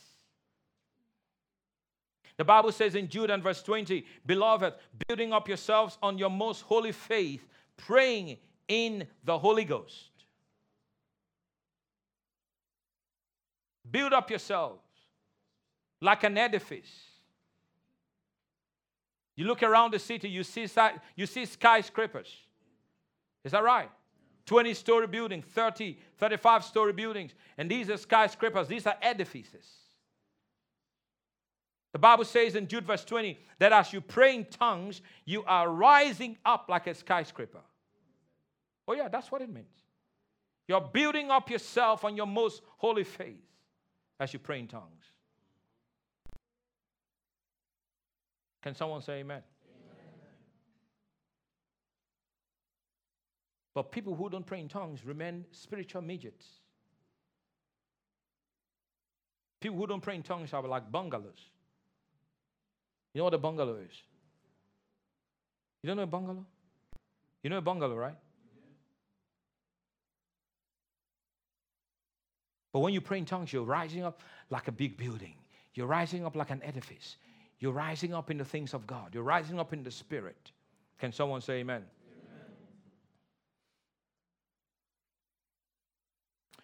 The 2.37 2.45
Bible 2.45 2.73
says 2.73 2.95
in 2.95 3.09
Jude 3.09 3.31
and 3.31 3.43
verse 3.43 3.63
20, 3.63 4.05
Beloved, 4.25 4.73
building 5.07 5.33
up 5.33 5.47
yourselves 5.47 5.99
on 6.03 6.17
your 6.17 6.31
most 6.31 6.63
holy 6.63 6.93
faith, 6.93 7.47
praying 7.77 8.39
in 8.67 9.07
the 9.25 9.39
Holy 9.39 9.65
Ghost. 9.65 10.11
Build 13.91 14.13
up 14.13 14.31
yourselves 14.31 14.81
like 16.01 16.25
an 16.25 16.39
edifice. 16.39 16.91
You 19.37 19.47
look 19.47 19.63
around 19.63 19.93
the 19.93 19.99
city, 19.99 20.29
you 20.29 20.45
see, 20.45 20.67
you 21.17 21.27
see 21.27 21.45
skyscrapers. 21.45 22.35
Is 23.45 23.53
that 23.53 23.63
right? 23.63 23.91
20 24.47 24.75
story 24.75 25.07
buildings, 25.07 25.45
30, 25.47 25.99
35 26.19 26.65
story 26.65 26.93
buildings. 26.93 27.33
And 27.57 27.71
these 27.71 27.89
are 27.89 27.97
skyscrapers, 27.97 28.69
these 28.69 28.87
are 28.87 28.97
edifices. 29.01 29.67
The 31.93 31.99
Bible 31.99 32.25
says 32.25 32.55
in 32.55 32.69
Jude 32.69 32.87
verse 32.87 33.05
20 33.05 33.39
that 33.59 33.73
as 33.73 33.93
you 33.93 34.01
pray 34.01 34.35
in 34.37 34.45
tongues, 34.45 35.03
you 35.25 35.45
are 35.45 35.69
rising 35.69 36.37
up 36.45 36.67
like 36.69 36.87
a 36.87 36.95
skyscraper. 36.95 37.61
Oh, 38.87 38.95
yeah, 38.95 39.09
that's 39.09 39.31
what 39.31 39.43
it 39.43 39.53
means. 39.53 39.67
You're 40.69 40.81
building 40.81 41.31
up 41.31 41.51
yourself 41.51 42.05
on 42.05 42.17
your 42.17 42.27
most 42.27 42.63
holy 42.77 43.05
faith 43.05 43.45
as 44.21 44.33
you 44.33 44.39
pray 44.39 44.61
in 44.61 44.69
tongues. 44.69 45.05
Can 48.63 48.75
someone 48.75 49.03
say 49.03 49.21
amen? 49.21 49.43
But 53.75 53.93
people 53.93 54.15
who 54.15 54.29
don't 54.29 54.47
pray 54.47 54.61
in 54.61 54.69
tongues 54.69 55.05
remain 55.05 55.45
spiritual 55.53 56.03
midgets. 56.03 56.47
People 59.61 59.79
who 59.79 59.87
don't 59.87 60.01
pray 60.01 60.17
in 60.17 60.23
tongues 60.23 60.53
are 60.53 60.67
like 60.67 60.91
bungalows. 60.91 61.51
You 63.15 63.21
know 63.21 63.25
what 63.25 63.35
a 63.35 63.39
bungalow 63.39 63.77
is? 63.77 64.03
You 65.83 65.89
don't 65.89 65.97
know 65.97 66.05
a 66.05 66.07
bungalow? 66.07 66.45
You 67.43 67.51
know 67.51 67.59
a 67.59 67.63
bungalow, 67.63 67.97
right? 67.97 68.17
But 72.73 72.81
when 72.81 72.93
you 72.95 73.01
pray 73.01 73.19
in 73.19 73.25
tongues, 73.25 73.53
you're 73.53 73.65
rising 73.65 74.05
up 74.05 74.23
like 74.51 74.69
a 74.69 74.73
big 74.73 74.97
building. 74.97 75.35
You're 75.75 75.87
rising 75.87 76.25
up 76.25 76.37
like 76.37 76.51
an 76.51 76.63
edifice. 76.63 77.17
You're 77.59 77.73
rising 77.73 78.15
up 78.15 78.31
in 78.31 78.39
the 78.39 78.45
things 78.45 78.75
of 78.75 78.87
God. 78.87 79.15
You're 79.15 79.25
rising 79.25 79.59
up 79.59 79.73
in 79.73 79.83
the 79.83 79.91
spirit. 79.91 80.53
Can 80.99 81.13
someone 81.13 81.41
say 81.41 81.61
amen? 81.61 81.85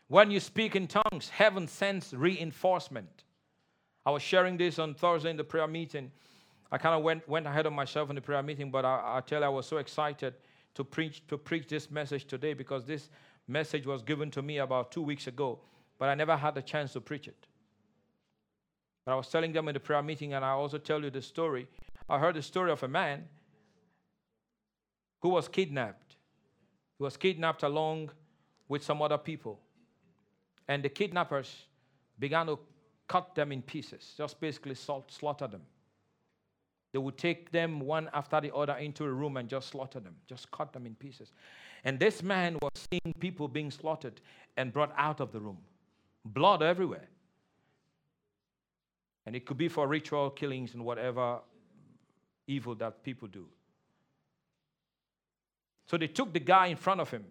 When 0.09 0.31
you 0.31 0.39
speak 0.39 0.77
in 0.77 0.87
tongues, 0.87 1.29
heaven 1.29 1.67
sends 1.67 2.15
reinforcement. 2.15 3.25
I 4.05 4.11
was 4.11 4.23
sharing 4.23 4.57
this 4.57 4.79
on 4.79 4.95
Thursday 4.95 5.31
in 5.31 5.37
the 5.37 5.45
prayer 5.45 5.67
meeting. 5.67 6.13
I 6.71 6.79
kind 6.79 6.95
of 6.95 7.03
went, 7.03 7.29
went 7.29 7.47
ahead 7.47 7.67
of 7.67 7.73
myself 7.73 8.09
in 8.11 8.15
the 8.15 8.23
prayer 8.23 8.43
meeting, 8.43 8.71
but 8.71 8.85
I, 8.85 9.17
I 9.17 9.21
tell 9.21 9.41
you, 9.41 9.47
I 9.47 9.49
was 9.49 9.67
so 9.67 9.79
excited 9.79 10.35
to 10.75 10.85
preach, 10.85 11.27
to 11.27 11.37
preach 11.37 11.67
this 11.67 11.91
message 11.91 12.27
today 12.27 12.55
because 12.55 12.85
this 12.85 13.09
message 13.49 13.87
was 13.87 14.03
given 14.03 14.31
to 14.33 14.43
me 14.43 14.59
about 14.59 14.93
two 14.93 15.03
weeks 15.03 15.27
ago, 15.27 15.59
but 15.99 16.09
I 16.09 16.15
never 16.15 16.37
had 16.37 16.55
the 16.55 16.63
chance 16.63 16.93
to 16.93 17.01
preach 17.01 17.27
it. 17.27 17.47
But 19.05 19.13
I 19.13 19.15
was 19.17 19.29
telling 19.29 19.53
them 19.53 19.69
in 19.69 19.75
the 19.75 19.81
prayer 19.81 20.03
meeting, 20.03 20.35
and 20.35 20.45
I 20.45 20.51
also 20.51 20.79
tell 20.79 21.03
you 21.03 21.11
the 21.11 21.23
story. 21.23 21.67
I 22.09 22.19
heard 22.19 22.37
the 22.37 22.43
story 22.43 22.71
of 22.71 22.83
a 22.83 22.89
man 22.89 23.25
who 25.23 25.31
was 25.31 25.49
kidnapped. 25.49 26.17
He 26.99 27.05
was 27.05 27.17
kidnapped 27.17 27.63
along 27.65 28.11
with 28.69 28.85
some 28.85 29.03
other 29.03 29.19
people. 29.19 29.61
And 30.69 30.83
the 30.83 30.89
kidnappers 30.89 31.67
began 32.19 32.47
to 32.47 32.59
cut 33.09 33.35
them 33.35 33.53
in 33.53 33.63
pieces, 33.63 34.15
just 34.17 34.41
basically 34.41 34.75
slaughter 34.75 35.47
them. 35.47 35.63
They 36.93 36.99
would 36.99 37.19
take 37.19 37.53
them 37.53 37.81
one 37.81 38.09
after 38.15 38.41
the 38.41 38.55
other 38.55 38.75
into 38.75 39.05
a 39.05 39.11
room 39.11 39.37
and 39.37 39.49
just 39.49 39.69
slaughter 39.69 40.01
them, 40.01 40.17
just 40.27 40.51
cut 40.51 40.73
them 40.73 40.87
in 40.87 40.95
pieces. 40.95 41.33
And 41.85 42.01
this 42.01 42.23
man 42.23 42.57
was 42.61 42.73
seeing 42.91 43.15
people 43.21 43.49
being 43.49 43.71
slaughtered 43.71 44.21
and 44.57 44.73
brought 44.73 44.93
out 44.97 45.21
of 45.21 45.31
the 45.31 45.39
room, 45.39 45.59
blood 46.25 46.63
everywhere. 46.63 47.09
And 49.27 49.37
it 49.37 49.45
could 49.45 49.59
be 49.59 49.69
for 49.69 49.87
ritual 49.87 50.31
killings 50.31 50.75
and 50.75 50.85
whatever 50.85 51.41
evil 52.47 52.75
that 52.77 53.03
people 53.03 53.29
do. 53.29 53.47
So 55.87 55.97
they 55.97 56.09
took 56.09 56.33
the 56.33 56.41
guy 56.41 56.69
in 56.69 56.77
front 56.77 57.01
of 57.01 57.11
him. 57.11 57.25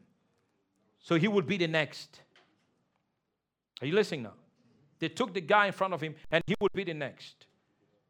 So 1.00 1.16
he 1.16 1.28
would 1.28 1.48
be 1.48 1.58
the 1.58 1.68
next. 1.68 2.22
Are 3.82 3.88
you 3.88 3.94
listening 3.94 4.24
now? 4.24 4.34
They 5.00 5.10
took 5.10 5.34
the 5.34 5.42
guy 5.42 5.68
in 5.68 5.74
front 5.74 5.94
of 5.94 6.02
him 6.02 6.16
and 6.32 6.44
he 6.48 6.56
would 6.60 6.74
be 6.74 6.84
the 6.84 6.94
next. 6.94 7.48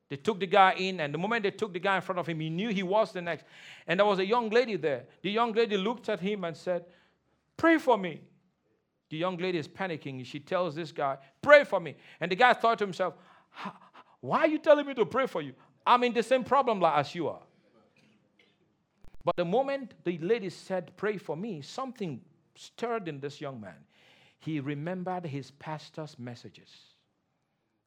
They 0.08 0.18
took 0.18 0.40
the 0.40 0.46
guy 0.46 0.74
in, 0.74 1.00
and 1.00 1.12
the 1.12 1.18
moment 1.18 1.44
they 1.44 1.52
took 1.52 1.74
the 1.74 1.80
guy 1.80 1.96
in 1.96 2.02
front 2.02 2.20
of 2.20 2.28
him, 2.28 2.40
he 2.40 2.50
knew 2.50 2.70
he 2.70 2.84
was 2.84 3.12
the 3.12 3.22
next. 3.22 3.44
And 3.88 4.00
there 4.00 4.06
was 4.06 4.20
a 4.20 4.26
young 4.26 4.50
lady 4.50 4.76
there. 4.76 5.06
The 5.24 5.32
young 5.32 5.52
lady 5.52 5.78
looked 5.78 6.10
at 6.10 6.20
him 6.20 6.44
and 6.44 6.56
said, 6.56 6.86
Pray 7.58 7.80
for 7.80 7.98
me. 7.98 8.22
The 9.10 9.18
young 9.18 9.38
lady 9.38 9.58
is 9.58 9.68
panicking. 9.68 10.24
She 10.26 10.40
tells 10.40 10.76
this 10.76 10.92
guy, 10.92 11.18
Pray 11.42 11.64
for 11.64 11.80
me. 11.80 11.96
And 12.20 12.32
the 12.32 12.36
guy 12.36 12.54
thought 12.54 12.78
to 12.80 12.86
himself, 12.86 13.16
Why 14.22 14.42
are 14.42 14.48
you 14.48 14.60
telling 14.60 14.86
me 14.86 14.94
to 14.94 15.06
pray 15.06 15.26
for 15.26 15.42
you? 15.42 15.54
I'm 15.88 16.04
in 16.04 16.14
the 16.14 16.24
same 16.24 16.44
problem 16.44 16.84
as 16.84 17.16
you 17.16 17.28
are. 17.30 17.42
But 19.24 19.38
the 19.38 19.46
moment 19.46 19.96
the 20.04 20.20
lady 20.20 20.52
said, 20.52 20.96
Pray 20.98 21.18
for 21.18 21.36
me, 21.36 21.62
something 21.62 22.22
stirred 22.54 23.08
in 23.08 23.20
this 23.20 23.42
young 23.42 23.60
man. 23.60 23.78
He 24.46 24.60
remembered 24.60 25.26
his 25.26 25.50
pastor's 25.50 26.20
messages. 26.20 26.70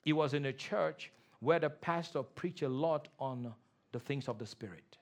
He 0.02 0.12
was 0.12 0.34
in 0.34 0.44
a 0.46 0.52
church 0.52 1.12
where 1.38 1.60
the 1.60 1.70
pastor 1.70 2.24
preached 2.24 2.62
a 2.62 2.68
lot 2.68 3.06
on 3.20 3.54
the 3.92 4.00
things 4.00 4.26
of 4.26 4.40
the 4.40 4.46
Spirit. 4.46 4.98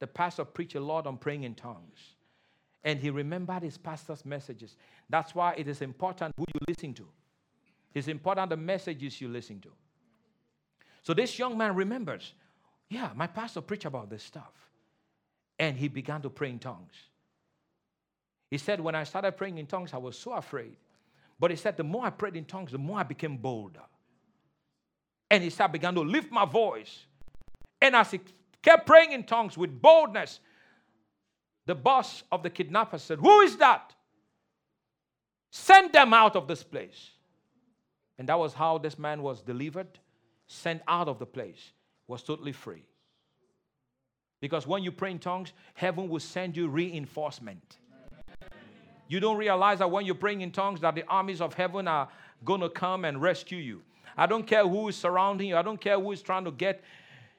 The 0.00 0.08
pastor 0.08 0.44
preached 0.44 0.74
a 0.74 0.80
lot 0.80 1.06
on 1.06 1.18
praying 1.18 1.44
in 1.44 1.54
tongues. 1.54 2.16
And 2.82 2.98
he 2.98 3.10
remembered 3.10 3.62
his 3.62 3.78
pastor's 3.78 4.24
messages. 4.24 4.76
That's 5.08 5.36
why 5.36 5.54
it 5.56 5.68
is 5.68 5.82
important 5.82 6.34
who 6.36 6.46
you 6.52 6.60
listen 6.66 6.94
to. 6.94 7.06
It's 7.94 8.08
important 8.08 8.50
the 8.50 8.56
messages 8.56 9.20
you 9.20 9.28
listen 9.28 9.60
to. 9.60 9.68
So 11.04 11.14
this 11.14 11.38
young 11.38 11.56
man 11.56 11.76
remembers, 11.76 12.34
yeah, 12.88 13.10
my 13.14 13.28
pastor 13.28 13.60
preached 13.60 13.84
about 13.84 14.10
this 14.10 14.24
stuff. 14.24 14.52
And 15.60 15.76
he 15.76 15.86
began 15.86 16.22
to 16.22 16.30
pray 16.30 16.50
in 16.50 16.58
tongues. 16.58 16.94
He 18.52 18.58
said, 18.58 18.80
when 18.80 18.94
I 18.94 19.04
started 19.04 19.32
praying 19.32 19.56
in 19.56 19.64
tongues, 19.64 19.94
I 19.94 19.96
was 19.96 20.14
so 20.14 20.34
afraid. 20.34 20.76
But 21.40 21.50
he 21.50 21.56
said, 21.56 21.74
the 21.74 21.84
more 21.84 22.04
I 22.04 22.10
prayed 22.10 22.36
in 22.36 22.44
tongues, 22.44 22.70
the 22.70 22.76
more 22.76 22.98
I 22.98 23.02
became 23.02 23.38
bolder. 23.38 23.80
And 25.30 25.42
he 25.42 25.48
said, 25.48 25.68
began 25.68 25.94
to 25.94 26.02
lift 26.02 26.30
my 26.30 26.44
voice. 26.44 27.06
And 27.80 27.96
as 27.96 28.10
he 28.10 28.20
kept 28.60 28.86
praying 28.86 29.12
in 29.12 29.24
tongues 29.24 29.56
with 29.56 29.80
boldness, 29.80 30.40
the 31.64 31.74
boss 31.74 32.24
of 32.30 32.42
the 32.42 32.50
kidnappers 32.50 33.00
said, 33.00 33.20
Who 33.20 33.40
is 33.40 33.56
that? 33.56 33.94
Send 35.50 35.94
them 35.94 36.12
out 36.12 36.36
of 36.36 36.46
this 36.46 36.62
place. 36.62 37.12
And 38.18 38.28
that 38.28 38.38
was 38.38 38.52
how 38.52 38.76
this 38.76 38.98
man 38.98 39.22
was 39.22 39.40
delivered, 39.40 39.98
sent 40.46 40.82
out 40.86 41.08
of 41.08 41.18
the 41.18 41.24
place, 41.24 41.72
was 42.06 42.22
totally 42.22 42.52
free. 42.52 42.84
Because 44.42 44.66
when 44.66 44.82
you 44.82 44.92
pray 44.92 45.12
in 45.12 45.20
tongues, 45.20 45.54
heaven 45.72 46.10
will 46.10 46.20
send 46.20 46.54
you 46.54 46.68
reinforcement. 46.68 47.78
You 49.12 49.20
don't 49.20 49.36
realize 49.36 49.80
that 49.80 49.90
when 49.90 50.06
you're 50.06 50.14
praying 50.14 50.40
in 50.40 50.50
tongues, 50.50 50.80
that 50.80 50.94
the 50.94 51.04
armies 51.06 51.42
of 51.42 51.52
heaven 51.52 51.86
are 51.86 52.08
going 52.46 52.62
to 52.62 52.70
come 52.70 53.04
and 53.04 53.20
rescue 53.20 53.58
you. 53.58 53.82
I 54.16 54.24
don't 54.24 54.46
care 54.46 54.66
who 54.66 54.88
is 54.88 54.96
surrounding 54.96 55.48
you. 55.50 55.56
I 55.58 55.60
don't 55.60 55.78
care 55.78 56.00
who 56.00 56.12
is 56.12 56.22
trying 56.22 56.46
to 56.46 56.50
get 56.50 56.82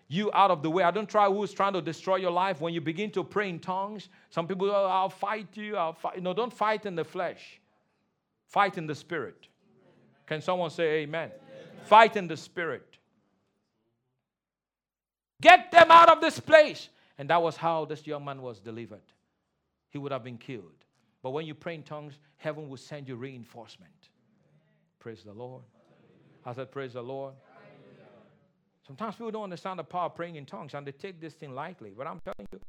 you 0.08 0.30
out 0.36 0.52
of 0.52 0.62
the 0.62 0.70
way. 0.70 0.84
I 0.84 0.92
don't 0.92 1.10
try 1.10 1.26
who 1.26 1.42
is 1.42 1.52
trying 1.52 1.74
to 1.74 1.82
destroy 1.82 2.18
your 2.18 2.30
life. 2.30 2.62
When 2.62 2.76
you 2.76 2.82
begin 2.82 3.10
to 3.14 3.24
pray 3.24 3.50
in 3.50 3.58
tongues, 3.58 4.10
some 4.30 4.48
people, 4.48 4.70
oh, 4.70 4.86
I'll 4.86 5.10
fight 5.10 5.48
you. 5.54 5.76
I'll 5.76 5.94
fight. 5.94 6.22
No, 6.22 6.32
don't 6.32 6.54
fight 6.54 6.86
in 6.86 6.94
the 6.94 7.04
flesh. 7.04 7.60
Fight 8.46 8.78
in 8.78 8.86
the 8.86 8.94
spirit. 8.94 9.48
Can 10.28 10.42
someone 10.42 10.70
say 10.70 10.98
amen? 10.98 11.32
amen? 11.32 11.86
Fight 11.86 12.16
in 12.18 12.28
the 12.28 12.38
spirit. 12.38 12.86
Get 15.42 15.72
them 15.72 15.90
out 15.90 16.10
of 16.10 16.22
this 16.22 16.40
place. 16.40 16.90
And 17.18 17.32
that 17.32 17.42
was 17.42 17.58
how 17.58 17.86
this 17.86 18.06
young 18.06 18.24
man 18.26 18.44
was 18.44 18.60
delivered. 18.60 19.02
He 19.90 19.98
would 19.98 20.12
have 20.12 20.24
been 20.24 20.38
killed. 20.38 20.83
But 21.24 21.32
when 21.32 21.46
you 21.46 21.56
pray 21.56 21.76
in 21.76 21.84
tongues, 21.84 22.20
heaven 22.38 22.70
will 22.70 22.78
send 22.78 23.08
you 23.08 23.16
reinforcement. 23.16 24.10
Praise 25.00 25.24
the 25.24 25.34
Lord. 25.34 25.64
I 26.46 26.54
said, 26.54 26.72
Praise 26.72 26.94
the 26.94 27.02
Lord. 27.02 27.34
Sometimes 28.86 29.16
people 29.16 29.32
don't 29.32 29.46
understand 29.46 29.80
the 29.80 29.84
power 29.84 30.08
of 30.08 30.16
praying 30.16 30.36
in 30.36 30.46
tongues 30.46 30.74
and 30.74 30.86
they 30.86 30.92
take 30.92 31.22
this 31.22 31.34
thing 31.34 31.56
lightly. 31.56 31.94
But 31.98 32.06
I'm 32.06 32.20
telling 32.20 32.48
you, 32.52 32.60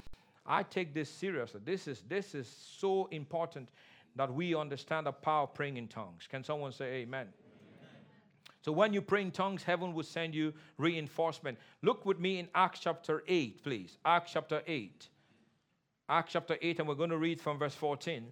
I 0.46 0.62
take 0.62 0.94
this 0.94 1.10
seriously. 1.10 1.60
This 1.64 1.88
is, 1.88 2.02
this 2.08 2.36
is 2.36 2.46
so 2.78 3.08
important 3.10 3.70
that 4.14 4.32
we 4.32 4.54
understand 4.54 5.06
the 5.06 5.12
power 5.12 5.42
of 5.42 5.54
praying 5.54 5.76
in 5.76 5.88
tongues. 5.88 6.28
Can 6.30 6.44
someone 6.44 6.70
say 6.70 6.84
amen? 6.84 7.26
amen? 7.26 7.30
So 8.62 8.70
when 8.70 8.92
you 8.92 9.02
pray 9.02 9.22
in 9.22 9.32
tongues, 9.32 9.64
heaven 9.64 9.92
will 9.92 10.04
send 10.04 10.36
you 10.36 10.52
reinforcement. 10.78 11.58
Look 11.82 12.06
with 12.06 12.20
me 12.20 12.38
in 12.38 12.48
Acts 12.54 12.78
chapter 12.78 13.24
8, 13.26 13.64
please. 13.64 13.98
Acts 14.04 14.30
chapter 14.32 14.62
8. 14.68 15.08
Acts 16.08 16.32
chapter 16.32 16.56
8, 16.62 16.78
and 16.78 16.88
we're 16.88 16.94
going 16.94 17.10
to 17.10 17.18
read 17.18 17.40
from 17.40 17.58
verse 17.58 17.74
14. 17.74 18.24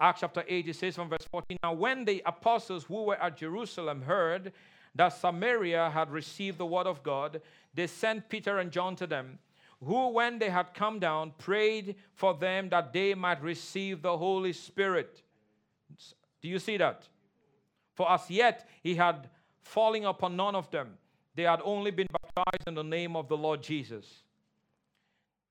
Acts 0.00 0.20
chapter 0.20 0.44
8, 0.46 0.68
it 0.68 0.76
says 0.76 0.96
from 0.96 1.08
verse 1.08 1.26
14 1.30 1.58
Now, 1.62 1.72
when 1.72 2.04
the 2.04 2.22
apostles 2.26 2.84
who 2.84 3.04
were 3.04 3.22
at 3.22 3.36
Jerusalem 3.36 4.02
heard 4.02 4.52
that 4.94 5.10
Samaria 5.10 5.90
had 5.90 6.10
received 6.10 6.58
the 6.58 6.66
word 6.66 6.86
of 6.86 7.02
God, 7.02 7.40
they 7.72 7.86
sent 7.86 8.28
Peter 8.28 8.58
and 8.58 8.70
John 8.70 8.96
to 8.96 9.06
them, 9.06 9.38
who, 9.84 10.08
when 10.08 10.38
they 10.38 10.50
had 10.50 10.74
come 10.74 10.98
down, 10.98 11.32
prayed 11.38 11.96
for 12.14 12.34
them 12.34 12.68
that 12.70 12.92
they 12.92 13.14
might 13.14 13.42
receive 13.42 14.02
the 14.02 14.16
Holy 14.16 14.52
Spirit. 14.52 15.22
Do 16.40 16.48
you 16.48 16.58
see 16.58 16.76
that? 16.76 17.08
For 17.94 18.10
as 18.10 18.28
yet 18.30 18.68
he 18.82 18.94
had 18.94 19.28
fallen 19.62 20.04
upon 20.04 20.36
none 20.36 20.54
of 20.54 20.70
them, 20.70 20.98
they 21.34 21.44
had 21.44 21.60
only 21.64 21.90
been 21.90 22.08
baptized 22.10 22.66
in 22.66 22.74
the 22.74 22.84
name 22.84 23.16
of 23.16 23.28
the 23.28 23.36
Lord 23.36 23.62
Jesus. 23.62 24.22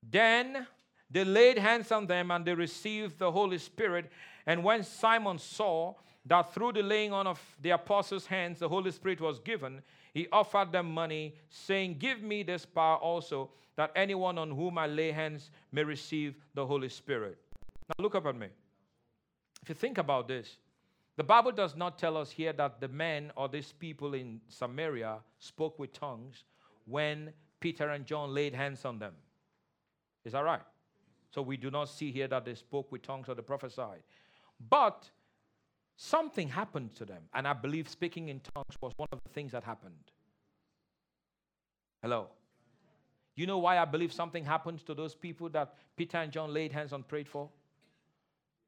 Then 0.01 0.67
they 1.09 1.23
laid 1.23 1.57
hands 1.57 1.91
on 1.91 2.07
them 2.07 2.31
and 2.31 2.43
they 2.43 2.53
received 2.53 3.19
the 3.19 3.31
Holy 3.31 3.57
Spirit. 3.57 4.11
And 4.45 4.63
when 4.63 4.83
Simon 4.83 5.37
saw 5.37 5.95
that 6.25 6.53
through 6.53 6.73
the 6.73 6.83
laying 6.83 7.13
on 7.13 7.27
of 7.27 7.39
the 7.61 7.71
apostles' 7.71 8.25
hands 8.25 8.59
the 8.59 8.69
Holy 8.69 8.91
Spirit 8.91 9.21
was 9.21 9.39
given, 9.39 9.81
he 10.13 10.27
offered 10.31 10.71
them 10.71 10.91
money, 10.91 11.35
saying, 11.49 11.97
Give 11.99 12.21
me 12.21 12.43
this 12.43 12.65
power 12.65 12.97
also, 12.97 13.49
that 13.75 13.91
anyone 13.95 14.37
on 14.37 14.51
whom 14.51 14.77
I 14.77 14.87
lay 14.87 15.11
hands 15.11 15.49
may 15.71 15.83
receive 15.83 16.35
the 16.53 16.65
Holy 16.65 16.89
Spirit. 16.89 17.37
Now, 17.89 18.03
look 18.03 18.15
up 18.15 18.25
at 18.25 18.35
me. 18.35 18.47
If 19.63 19.69
you 19.69 19.75
think 19.75 19.97
about 19.97 20.27
this, 20.27 20.57
the 21.15 21.23
Bible 21.23 21.51
does 21.51 21.75
not 21.75 21.97
tell 21.97 22.17
us 22.17 22.31
here 22.31 22.53
that 22.53 22.79
the 22.81 22.87
men 22.87 23.31
or 23.35 23.47
these 23.47 23.71
people 23.71 24.13
in 24.13 24.41
Samaria 24.47 25.17
spoke 25.39 25.77
with 25.79 25.93
tongues 25.93 26.43
when 26.85 27.33
Peter 27.59 27.89
and 27.89 28.05
John 28.05 28.33
laid 28.33 28.53
hands 28.53 28.83
on 28.83 28.99
them. 28.99 29.13
Is 30.25 30.33
that 30.33 30.43
right? 30.43 30.61
So 31.31 31.41
we 31.41 31.57
do 31.57 31.71
not 31.71 31.89
see 31.89 32.11
here 32.11 32.27
that 32.27 32.45
they 32.45 32.55
spoke 32.55 32.91
with 32.91 33.01
tongues 33.01 33.29
or 33.29 33.35
they 33.35 33.41
prophesied. 33.41 34.01
But 34.69 35.09
something 35.95 36.47
happened 36.49 36.95
to 36.95 37.05
them. 37.05 37.23
And 37.33 37.47
I 37.47 37.53
believe 37.53 37.87
speaking 37.89 38.29
in 38.29 38.39
tongues 38.39 38.75
was 38.81 38.93
one 38.97 39.09
of 39.11 39.19
the 39.23 39.29
things 39.29 39.51
that 39.51 39.63
happened. 39.63 40.11
Hello. 42.01 42.29
You 43.35 43.47
know 43.47 43.57
why 43.57 43.79
I 43.79 43.85
believe 43.85 44.13
something 44.13 44.45
happened 44.45 44.85
to 44.85 44.93
those 44.93 45.15
people 45.15 45.49
that 45.49 45.73
Peter 45.95 46.17
and 46.17 46.31
John 46.31 46.53
laid 46.53 46.71
hands 46.71 46.93
on, 46.93 47.03
prayed 47.03 47.27
for? 47.27 47.49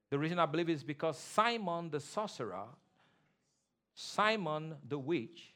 The 0.10 0.18
reason 0.18 0.40
I 0.40 0.46
believe 0.46 0.70
is 0.70 0.84
because 0.84 1.18
Simon 1.18 1.90
the 1.90 2.00
sorcerer, 2.00 2.66
Simon 3.94 4.76
the 4.88 4.98
witch, 4.98 5.54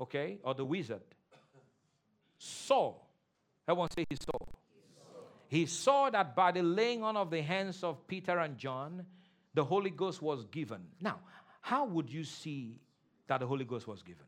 okay, 0.00 0.38
or 0.42 0.54
the 0.54 0.64
wizard, 0.64 1.02
saw. 2.38 2.94
Everyone 3.66 3.90
say 3.90 4.04
he 4.08 4.16
saw 4.16 4.38
he 5.48 5.64
saw 5.66 6.10
that 6.10 6.36
by 6.36 6.52
the 6.52 6.62
laying 6.62 7.02
on 7.02 7.16
of 7.16 7.30
the 7.30 7.40
hands 7.40 7.82
of 7.82 8.06
Peter 8.06 8.38
and 8.38 8.58
John, 8.58 9.04
the 9.54 9.64
Holy 9.64 9.90
Ghost 9.90 10.20
was 10.20 10.44
given. 10.44 10.82
Now, 11.00 11.20
how 11.62 11.86
would 11.86 12.10
you 12.10 12.22
see 12.22 12.80
that 13.26 13.40
the 13.40 13.46
Holy 13.46 13.64
Ghost 13.64 13.88
was 13.88 14.02
given? 14.02 14.26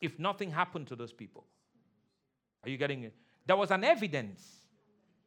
If 0.00 0.18
nothing 0.18 0.50
happened 0.50 0.86
to 0.88 0.96
those 0.96 1.12
people. 1.12 1.44
Are 2.62 2.70
you 2.70 2.76
getting 2.76 3.02
it? 3.02 3.14
There 3.46 3.56
was 3.56 3.70
an 3.70 3.82
evidence. 3.82 4.44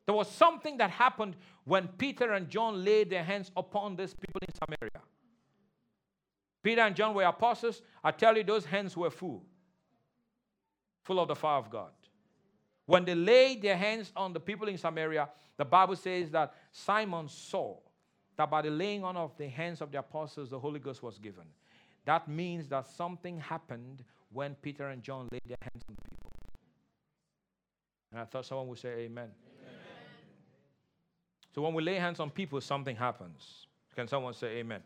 There 0.05 0.15
was 0.15 0.29
something 0.29 0.77
that 0.77 0.91
happened 0.91 1.35
when 1.65 1.87
Peter 1.89 2.31
and 2.31 2.49
John 2.49 2.83
laid 2.83 3.09
their 3.09 3.23
hands 3.23 3.51
upon 3.55 3.95
these 3.95 4.13
people 4.13 4.41
in 4.47 4.53
Samaria. 4.53 5.05
Peter 6.63 6.81
and 6.81 6.95
John 6.95 7.13
were 7.13 7.23
apostles. 7.23 7.81
I 8.03 8.11
tell 8.11 8.35
you, 8.35 8.43
those 8.43 8.65
hands 8.65 8.95
were 8.95 9.09
full, 9.09 9.43
full 11.03 11.19
of 11.19 11.27
the 11.27 11.35
fire 11.35 11.57
of 11.57 11.69
God. 11.69 11.91
When 12.89 13.05
they 13.05 13.13
laid 13.13 13.61
their 13.61 13.77
hands 13.77 14.11
on 14.15 14.33
the 14.33 14.39
people 14.39 14.67
in 14.67 14.75
Samaria, 14.75 15.29
the 15.57 15.63
Bible 15.63 15.95
says 15.95 16.31
that 16.31 16.55
Simon 16.71 17.29
saw 17.29 17.77
that 18.35 18.49
by 18.49 18.63
the 18.63 18.71
laying 18.71 19.03
on 19.03 19.15
of 19.15 19.37
the 19.37 19.47
hands 19.47 19.81
of 19.81 19.91
the 19.91 19.99
apostles, 19.99 20.49
the 20.49 20.57
Holy 20.57 20.79
Ghost 20.79 21.03
was 21.03 21.19
given. 21.19 21.43
That 22.05 22.27
means 22.27 22.67
that 22.69 22.87
something 22.87 23.37
happened 23.37 24.03
when 24.33 24.55
Peter 24.55 24.87
and 24.87 25.03
John 25.03 25.27
laid 25.31 25.43
their 25.45 25.59
hands 25.61 25.83
on 25.87 25.97
the 25.97 26.09
people. 26.09 26.31
And 28.11 28.21
I 28.21 28.25
thought 28.25 28.47
someone 28.47 28.67
would 28.69 28.79
say, 28.79 28.89
Amen. 29.01 29.29
Amen. 29.29 29.75
So 31.53 31.61
when 31.61 31.75
we 31.75 31.83
lay 31.83 31.97
hands 31.97 32.19
on 32.19 32.31
people, 32.31 32.59
something 32.59 32.95
happens. 32.95 33.67
Can 33.95 34.07
someone 34.07 34.33
say, 34.33 34.47
Amen? 34.57 34.81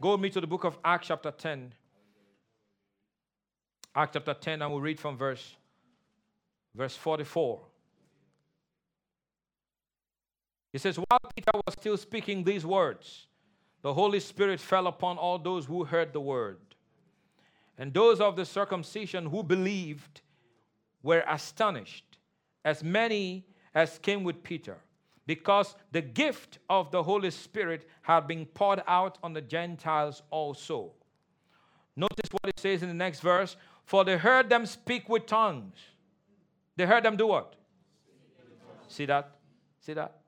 Go 0.00 0.12
with 0.12 0.20
me 0.22 0.30
to 0.30 0.40
the 0.40 0.46
book 0.46 0.64
of 0.64 0.78
Acts, 0.82 1.08
chapter 1.08 1.30
10. 1.30 1.74
Acts 3.94 4.12
chapter 4.14 4.32
10, 4.32 4.62
and 4.62 4.72
we'll 4.72 4.80
read 4.80 4.98
from 4.98 5.18
verse, 5.18 5.56
verse 6.78 6.96
44. 6.96 7.60
He 10.72 10.78
says, 10.78 10.96
While 10.96 11.18
Peter 11.34 11.50
was 11.54 11.74
still 11.78 11.96
speaking 11.96 12.44
these 12.44 12.64
words, 12.64 13.26
the 13.82 13.92
Holy 13.92 14.20
Spirit 14.20 14.60
fell 14.60 14.86
upon 14.86 15.18
all 15.18 15.38
those 15.38 15.66
who 15.66 15.84
heard 15.84 16.12
the 16.12 16.20
word. 16.20 16.58
And 17.76 17.92
those 17.92 18.20
of 18.20 18.36
the 18.36 18.44
circumcision 18.44 19.26
who 19.26 19.42
believed 19.42 20.22
were 21.02 21.24
astonished, 21.28 22.18
as 22.64 22.82
many 22.82 23.44
as 23.74 23.98
came 23.98 24.24
with 24.24 24.42
Peter 24.42 24.78
because 25.28 25.76
the 25.92 26.00
gift 26.00 26.58
of 26.70 26.90
the 26.90 27.02
Holy 27.02 27.30
Spirit 27.30 27.86
had 28.00 28.26
been 28.26 28.46
poured 28.46 28.82
out 28.88 29.18
on 29.22 29.34
the 29.34 29.42
Gentiles 29.42 30.22
also. 30.30 30.92
Notice 31.94 32.30
what 32.30 32.48
it 32.48 32.58
says 32.58 32.82
in 32.82 32.88
the 32.88 32.94
next 32.94 33.20
verse 33.20 33.56
For 33.84 34.04
they 34.04 34.16
heard 34.16 34.48
them 34.48 34.64
speak 34.64 35.08
with 35.08 35.26
tongues. 35.26 35.76
They 36.78 36.86
heard 36.86 37.04
them 37.04 37.16
do 37.16 37.26
what? 37.26 37.56
See 38.86 39.04
that? 39.06 39.32
See 39.80 39.94
that? 39.94 40.20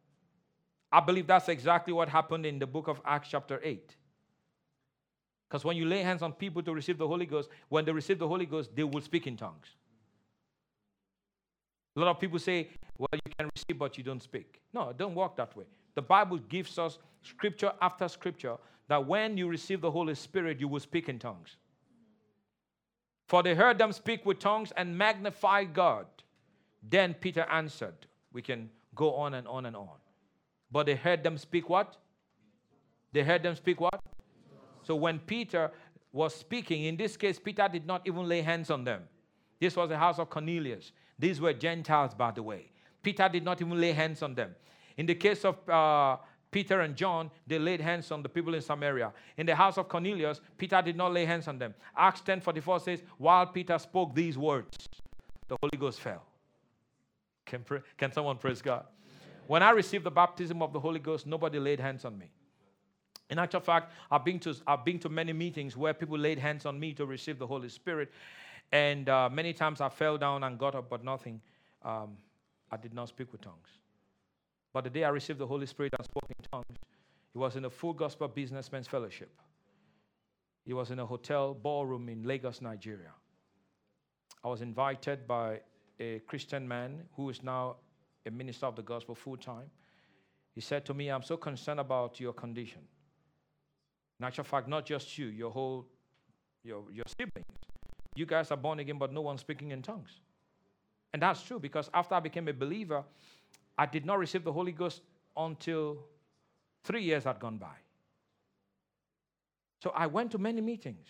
I 0.91 0.99
believe 0.99 1.29
that's 1.29 1.49
exactly 1.49 1.93
what 1.93 2.09
happened 2.09 2.45
in 2.45 2.59
the 2.59 2.67
book 2.67 2.89
of 2.89 3.01
Acts, 3.05 3.29
chapter 3.31 3.61
8. 3.63 3.95
Because 5.49 5.65
when 5.65 5.77
you 5.77 5.85
lay 5.85 6.03
hands 6.03 6.23
on 6.23 6.33
people 6.33 6.61
to 6.65 6.75
receive 6.75 6.99
the 6.99 7.07
Holy 7.07 7.25
Ghost, 7.25 7.51
when 7.69 7.85
they 7.85 7.93
receive 7.93 8.19
the 8.19 8.27
Holy 8.27 8.47
Ghost, 8.47 8.75
they 8.75 8.83
will 8.83 9.01
speak 9.01 9.29
in 9.29 9.37
tongues. 9.37 9.69
A 11.95 12.01
lot 12.01 12.09
of 12.09 12.19
people 12.19 12.41
say, 12.41 12.69
well, 12.99 13.09
you 13.13 13.33
can 13.39 13.49
receive, 13.55 13.79
but 13.79 13.97
you 13.97 14.03
don't 14.03 14.23
speak. 14.23 14.61
No, 14.73 14.93
don't 14.93 15.15
work 15.15 15.37
that 15.37 15.57
way. 15.57 15.67
The 15.95 16.03
Bible 16.03 16.39
gives 16.39 16.81
us 16.81 16.99
scripture 17.23 17.73
after 17.81 18.09
scripture 18.09 18.57
that 18.89 19.07
when 19.07 19.37
you 19.37 19.47
receive 19.47 19.83
the 19.83 19.91
Holy 19.91 20.17
Spirit, 20.17 20.59
you 20.59 20.67
will 20.67 20.81
speak 20.81 21.09
in 21.09 21.21
tongues. 21.21 21.59
For 23.29 23.45
they 23.45 23.55
heard 23.55 23.79
them 23.79 23.93
speak 23.93 24.27
with 24.27 24.41
tongues 24.41 24.73
and 24.77 24.99
magnify 24.99 25.63
God. 25.63 26.07
Then 26.83 27.15
Peter 27.15 27.43
answered. 27.51 28.07
We 28.33 28.43
can 28.43 28.71
go 28.95 29.15
on 29.15 29.35
and 29.35 29.47
on 29.47 29.67
and 29.67 29.77
on. 29.77 29.89
But 30.71 30.87
they 30.87 30.95
heard 30.95 31.23
them 31.23 31.37
speak 31.37 31.69
what? 31.69 31.97
They 33.13 33.23
heard 33.23 33.43
them 33.43 33.57
speak 33.57 33.81
what? 33.81 34.01
So 34.83 34.95
when 34.95 35.19
Peter 35.19 35.71
was 36.13 36.35
speaking, 36.35 36.85
in 36.85 36.97
this 36.97 37.17
case, 37.17 37.39
Peter 37.39 37.69
did 37.71 37.87
not 37.87 38.03
even 38.07 38.29
lay 38.29 38.43
hands 38.43 38.71
on 38.71 38.85
them. 38.85 39.03
This 39.61 39.77
was 39.77 39.89
the 39.89 39.99
house 39.99 40.19
of 40.19 40.31
Cornelius. 40.31 40.93
These 41.19 41.41
were 41.41 41.53
Gentiles, 41.53 42.15
by 42.15 42.31
the 42.31 42.43
way. 42.43 42.71
Peter 43.03 43.29
did 43.29 43.45
not 43.45 43.61
even 43.61 43.81
lay 43.81 43.93
hands 43.93 44.23
on 44.23 44.35
them. 44.35 44.55
In 44.97 45.07
the 45.07 45.15
case 45.15 45.45
of 45.45 45.69
uh, 45.69 46.17
Peter 46.51 46.81
and 46.81 46.97
John, 46.97 47.31
they 47.47 47.59
laid 47.59 47.81
hands 47.81 48.11
on 48.11 48.23
the 48.23 48.29
people 48.29 48.55
in 48.55 48.63
Samaria. 48.63 49.13
In 49.37 49.47
the 49.47 49.55
house 49.55 49.79
of 49.79 49.89
Cornelius, 49.89 50.41
Peter 50.59 50.81
did 50.83 50.97
not 50.97 51.13
lay 51.13 51.25
hands 51.25 51.47
on 51.47 51.59
them. 51.59 51.75
Acts 51.97 52.23
10:44 52.23 52.81
says, 52.83 53.03
while 53.19 53.47
Peter 53.47 53.79
spoke 53.79 54.15
these 54.15 54.37
words, 54.37 54.89
the 55.49 55.57
Holy 55.61 55.79
Ghost 55.79 56.01
fell. 56.01 56.25
Can, 57.51 57.65
pray, 57.65 57.81
can 57.99 58.13
someone 58.13 58.39
praise 58.39 58.63
God? 58.63 58.85
When 59.49 59.61
I 59.61 59.71
received 59.71 60.05
the 60.05 60.11
baptism 60.11 60.63
of 60.63 60.73
the 60.73 60.79
Holy 60.79 61.01
Ghost, 61.01 61.27
nobody 61.27 61.59
laid 61.59 61.81
hands 61.81 62.05
on 62.05 62.17
me. 62.17 62.31
In 63.29 63.41
actual 63.41 63.61
fact, 63.61 63.93
I've 64.09 64.25
been 64.25 64.39
to, 64.41 64.55
I've 64.69 64.85
been 64.85 65.01
to 65.01 65.09
many 65.09 65.33
meetings 65.33 65.77
where 65.77 65.93
people 65.93 66.17
laid 66.17 66.39
hands 66.39 66.65
on 66.65 66.79
me 66.79 66.93
to 66.95 67.07
receive 67.07 67.41
the 67.41 67.47
Holy 67.49 67.69
Spirit. 67.69 68.13
And 68.71 69.09
uh, 69.09 69.29
many 69.29 69.53
times 69.53 69.81
I 69.81 69.89
fell 69.89 70.17
down 70.17 70.45
and 70.45 70.57
got 70.59 70.77
up, 70.77 70.89
but 70.89 71.03
nothing. 71.03 71.41
Um, 71.85 72.17
I 72.71 72.77
did 72.77 72.95
not 72.95 73.09
speak 73.09 73.33
with 73.33 73.41
tongues. 73.41 73.69
But 74.73 74.85
the 74.85 74.91
day 74.91 75.03
I 75.03 75.09
received 75.09 75.41
the 75.41 75.47
Holy 75.49 75.67
Spirit 75.67 75.95
and 75.99 76.05
spoke 76.05 76.27
in 76.29 76.45
tongues, 76.53 76.79
it 77.35 77.39
was 77.39 77.57
in 77.57 77.65
a 77.65 77.71
full 77.71 77.93
gospel 77.93 78.29
businessmen's 78.29 78.87
fellowship. 78.87 79.33
It 80.65 80.75
was 80.75 80.93
in 80.93 81.01
a 81.01 81.07
hotel 81.07 81.55
ballroom 81.55 82.09
in 82.09 82.23
Lagos, 82.23 82.61
Nigeria. 82.63 83.11
I 84.45 84.49
was 84.49 84.63
invited 84.63 85.27
by 85.27 85.61
a 86.01 86.19
Christian 86.21 86.67
man 86.67 87.03
who 87.15 87.29
is 87.31 87.43
now 87.43 87.77
a 88.27 88.31
minister 88.31 88.67
of 88.67 88.75
the 88.75 88.83
gospel 88.83 89.15
full 89.15 89.37
time. 89.37 89.71
He 90.55 90.61
said 90.61 90.85
to 90.87 90.95
me, 90.95 91.09
I'm 91.09 91.23
so 91.23 91.37
concerned 91.37 91.79
about 91.79 92.19
your 92.19 92.33
condition. 92.33 92.81
In 94.19 94.27
actual 94.27 94.45
fact, 94.45 94.67
not 94.69 94.85
just 94.85 95.17
you, 95.17 95.27
your 95.27 95.51
whole, 95.51 95.87
your, 96.65 96.85
your 96.93 97.05
siblings. 97.19 97.47
You 98.17 98.27
guys 98.27 98.51
are 98.51 98.57
born 98.57 98.81
again, 98.81 98.99
but 98.99 99.13
no 99.13 99.21
one's 99.21 99.41
speaking 99.41 99.71
in 99.71 99.83
tongues. 99.83 100.21
And 101.13 101.23
that's 101.23 101.43
true 101.43 101.59
because 101.59 101.89
after 101.95 102.15
I 102.15 102.21
became 102.21 102.49
a 102.49 102.53
believer, 102.53 103.05
I 103.79 103.87
did 103.87 104.05
not 104.05 104.19
receive 104.19 104.45
the 104.45 104.53
Holy 104.53 104.73
Ghost 104.73 105.03
until 105.37 105.99
three 106.85 107.03
years 107.03 107.25
had 107.25 107.39
gone 107.39 107.59
by. 107.59 107.77
So 109.83 109.91
I 109.95 110.07
went 110.07 110.31
to 110.33 110.39
many 110.39 110.61
meetings. 110.61 111.07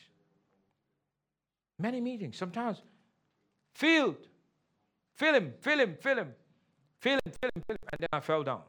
Many 1.79 2.01
meetings. 2.01 2.37
Sometimes, 2.37 2.83
filled. 3.75 4.29
Fill 5.21 5.35
him, 5.35 5.53
fill 5.61 5.81
him, 5.81 5.99
fill 6.01 6.17
him. 6.17 6.35
Fill 6.99 7.13
him, 7.13 7.33
fill 7.39 7.51
him, 7.55 7.63
fill 7.67 7.77
him. 7.77 7.89
And 7.93 8.01
then 8.01 8.09
I 8.11 8.21
fell 8.21 8.43
down. 8.43 8.63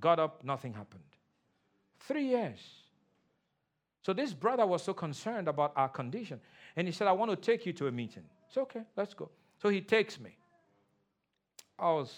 Got 0.00 0.18
up, 0.18 0.42
nothing 0.42 0.72
happened. 0.72 1.04
Three 2.00 2.28
years. 2.28 2.58
So 4.00 4.14
this 4.14 4.32
brother 4.32 4.64
was 4.64 4.82
so 4.82 4.94
concerned 4.94 5.48
about 5.48 5.74
our 5.76 5.90
condition. 5.90 6.40
And 6.76 6.88
he 6.88 6.92
said, 6.92 7.08
I 7.08 7.12
want 7.12 7.30
to 7.30 7.36
take 7.36 7.66
you 7.66 7.74
to 7.74 7.88
a 7.88 7.92
meeting. 7.92 8.22
It's 8.46 8.56
okay, 8.56 8.84
let's 8.96 9.12
go. 9.12 9.28
So 9.60 9.68
he 9.68 9.82
takes 9.82 10.18
me. 10.18 10.34
I 11.78 11.90
was, 11.90 12.10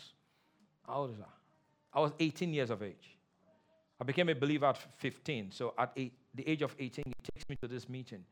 how 0.87 0.99
old 1.01 1.11
is 1.11 1.21
I? 1.21 1.99
I 1.99 2.01
was 2.01 2.13
18 2.21 2.55
years 2.55 2.71
of 2.71 2.85
age. 2.85 3.17
I 4.01 4.05
became 4.05 4.29
a 4.29 4.37
believer 4.37 4.67
at 4.67 4.79
15. 4.99 5.51
So 5.51 5.75
at 5.77 5.91
eight, 5.97 6.13
the 6.33 6.49
age 6.49 6.63
of 6.63 6.77
18, 6.79 7.03
he 7.09 7.15
takes 7.35 7.49
me 7.49 7.57
to 7.57 7.67
this 7.67 7.89
meeting. 7.89 8.25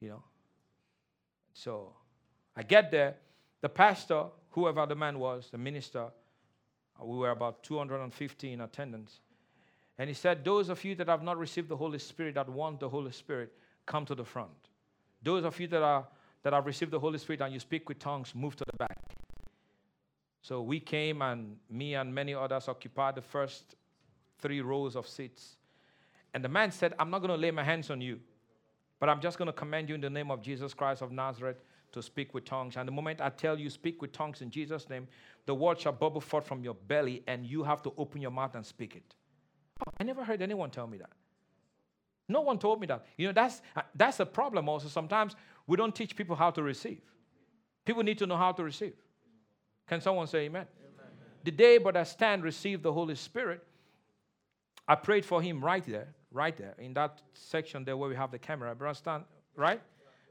You 0.00 0.10
know. 0.10 0.22
So 1.54 1.92
I 2.56 2.62
get 2.62 2.92
there. 2.92 3.16
The 3.64 3.68
pastor, 3.70 4.26
whoever 4.54 4.86
the 4.86 4.94
man 4.94 5.18
was, 5.18 5.48
the 5.50 5.58
minister, 5.58 6.06
uh, 7.00 7.04
we 7.04 7.18
were 7.18 7.30
about 7.30 7.62
250 7.64 8.52
in 8.52 8.60
attendance. 8.60 9.20
And 9.98 10.08
he 10.08 10.14
said, 10.14 10.44
Those 10.44 10.68
of 10.68 10.82
you 10.84 10.94
that 10.94 11.08
have 11.08 11.22
not 11.22 11.38
received 11.38 11.68
the 11.68 11.76
Holy 11.76 11.98
Spirit, 11.98 12.36
that 12.36 12.48
want 12.48 12.78
the 12.78 12.88
Holy 12.88 13.10
Spirit, 13.10 13.52
come 13.84 14.06
to 14.06 14.14
the 14.14 14.24
front. 14.24 14.50
Those 15.22 15.44
of 15.44 15.58
you 15.58 15.66
that, 15.68 15.82
are, 15.82 16.06
that 16.44 16.52
have 16.52 16.66
received 16.66 16.92
the 16.92 17.00
Holy 17.00 17.18
Spirit 17.18 17.40
and 17.40 17.52
you 17.52 17.58
speak 17.58 17.88
with 17.88 17.98
tongues, 17.98 18.32
move 18.34 18.54
to 18.56 18.64
the 18.64 18.76
back. 18.76 18.96
So 20.40 20.62
we 20.62 20.78
came, 20.78 21.20
and 21.22 21.56
me 21.68 21.94
and 21.94 22.14
many 22.14 22.34
others 22.34 22.68
occupied 22.68 23.16
the 23.16 23.22
first 23.22 23.74
three 24.38 24.60
rows 24.60 24.94
of 24.94 25.08
seats. 25.08 25.56
And 26.32 26.44
the 26.44 26.48
man 26.48 26.70
said, 26.70 26.94
I'm 26.98 27.10
not 27.10 27.20
going 27.20 27.30
to 27.30 27.36
lay 27.36 27.50
my 27.50 27.64
hands 27.64 27.90
on 27.90 28.00
you, 28.00 28.20
but 29.00 29.08
I'm 29.08 29.20
just 29.20 29.36
going 29.36 29.46
to 29.46 29.52
command 29.52 29.88
you 29.88 29.96
in 29.96 30.00
the 30.00 30.10
name 30.10 30.30
of 30.30 30.42
Jesus 30.42 30.74
Christ 30.74 31.02
of 31.02 31.10
Nazareth 31.10 31.56
to 31.94 32.02
speak 32.02 32.34
with 32.34 32.44
tongues. 32.44 32.76
And 32.76 32.86
the 32.86 32.92
moment 32.92 33.20
I 33.20 33.30
tell 33.30 33.58
you, 33.58 33.70
speak 33.70 34.02
with 34.02 34.12
tongues 34.12 34.42
in 34.42 34.50
Jesus' 34.50 34.88
name, 34.88 35.08
the 35.46 35.54
word 35.54 35.80
shall 35.80 35.92
bubble 35.92 36.20
forth 36.20 36.46
from 36.46 36.62
your 36.62 36.74
belly, 36.74 37.22
and 37.26 37.44
you 37.46 37.62
have 37.64 37.82
to 37.82 37.92
open 37.96 38.20
your 38.20 38.30
mouth 38.30 38.54
and 38.54 38.64
speak 38.64 38.96
it. 38.96 39.14
Oh, 39.80 39.92
I 39.98 40.04
never 40.04 40.24
heard 40.24 40.42
anyone 40.42 40.70
tell 40.70 40.86
me 40.86 40.98
that. 40.98 41.10
No 42.28 42.40
one 42.40 42.58
told 42.58 42.80
me 42.80 42.86
that. 42.86 43.04
You 43.16 43.26
know, 43.26 43.32
that's, 43.32 43.60
uh, 43.76 43.82
that's 43.94 44.20
a 44.20 44.26
problem 44.26 44.68
also. 44.68 44.88
Sometimes 44.88 45.36
we 45.66 45.76
don't 45.76 45.94
teach 45.94 46.16
people 46.16 46.36
how 46.36 46.50
to 46.50 46.62
receive. 46.62 47.00
People 47.84 48.02
need 48.02 48.18
to 48.18 48.26
know 48.26 48.36
how 48.36 48.52
to 48.52 48.64
receive. 48.64 48.94
Can 49.86 50.00
someone 50.00 50.26
say 50.26 50.40
amen? 50.40 50.66
amen? 50.80 51.12
The 51.44 51.50
day 51.50 51.78
but 51.78 51.96
I 51.96 52.04
stand 52.04 52.42
received 52.42 52.82
the 52.82 52.92
Holy 52.92 53.14
Spirit, 53.14 53.62
I 54.88 54.94
prayed 54.94 55.24
for 55.24 55.42
him 55.42 55.62
right 55.62 55.84
there, 55.84 56.14
right 56.30 56.56
there, 56.56 56.74
in 56.78 56.94
that 56.94 57.20
section 57.34 57.84
there 57.84 57.96
where 57.96 58.08
we 58.08 58.16
have 58.16 58.30
the 58.30 58.38
camera. 58.38 58.74
Brother 58.74 58.94
Stan, 58.94 59.24
right? 59.56 59.80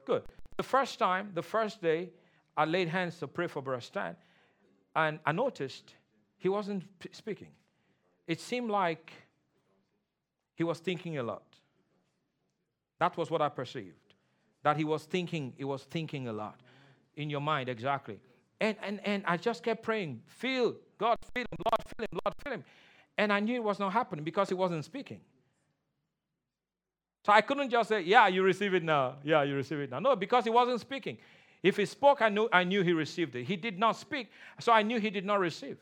Good. 0.05 0.23
The 0.57 0.63
first 0.63 0.99
time, 0.99 1.31
the 1.33 1.41
first 1.41 1.81
day, 1.81 2.09
I 2.55 2.65
laid 2.65 2.87
hands 2.87 3.17
to 3.19 3.27
pray 3.27 3.47
for 3.47 3.61
Brother 3.61 3.81
Stan, 3.81 4.15
and 4.95 5.19
I 5.25 5.31
noticed 5.31 5.95
he 6.37 6.49
wasn't 6.49 6.83
speaking. 7.11 7.49
It 8.27 8.39
seemed 8.39 8.69
like 8.69 9.11
he 10.55 10.63
was 10.63 10.79
thinking 10.79 11.17
a 11.17 11.23
lot. 11.23 11.43
That 12.99 13.17
was 13.17 13.31
what 13.31 13.41
I 13.41 13.49
perceived. 13.49 14.13
That 14.61 14.77
he 14.77 14.83
was 14.83 15.03
thinking, 15.03 15.53
he 15.57 15.63
was 15.63 15.83
thinking 15.83 16.27
a 16.27 16.33
lot. 16.33 16.59
In 17.15 17.29
your 17.29 17.41
mind, 17.41 17.69
exactly. 17.69 18.19
And, 18.61 18.77
and, 18.81 18.99
and 19.05 19.23
I 19.25 19.37
just 19.37 19.63
kept 19.63 19.83
praying, 19.83 20.21
feel, 20.27 20.75
God, 20.97 21.17
feel 21.33 21.41
him, 21.41 21.57
Lord, 21.65 21.83
feel 21.85 22.05
him, 22.05 22.19
Lord, 22.23 22.35
feel 22.43 22.53
him. 22.53 22.63
And 23.17 23.33
I 23.33 23.39
knew 23.39 23.55
it 23.55 23.63
was 23.63 23.79
not 23.79 23.93
happening 23.93 24.23
because 24.23 24.49
he 24.49 24.55
wasn't 24.55 24.85
speaking. 24.85 25.19
So 27.25 27.31
I 27.31 27.41
couldn't 27.41 27.69
just 27.69 27.89
say, 27.89 28.01
Yeah, 28.01 28.27
you 28.27 28.43
receive 28.43 28.73
it 28.73 28.83
now. 28.83 29.15
Yeah, 29.23 29.43
you 29.43 29.55
receive 29.55 29.79
it 29.79 29.91
now. 29.91 29.99
No, 29.99 30.15
because 30.15 30.43
he 30.43 30.49
wasn't 30.49 30.79
speaking. 30.81 31.17
If 31.61 31.77
he 31.77 31.85
spoke, 31.85 32.21
I 32.21 32.29
knew, 32.29 32.49
I 32.51 32.65
knew 32.65 32.83
he 32.83 32.91
received 32.91 33.35
it. 33.35 33.45
He 33.45 33.55
did 33.55 33.79
not 33.79 33.95
speak, 33.95 34.29
so 34.59 34.73
I 34.73 34.81
knew 34.81 34.99
he 34.99 35.09
did 35.09 35.25
not 35.25 35.39
receive. 35.39 35.77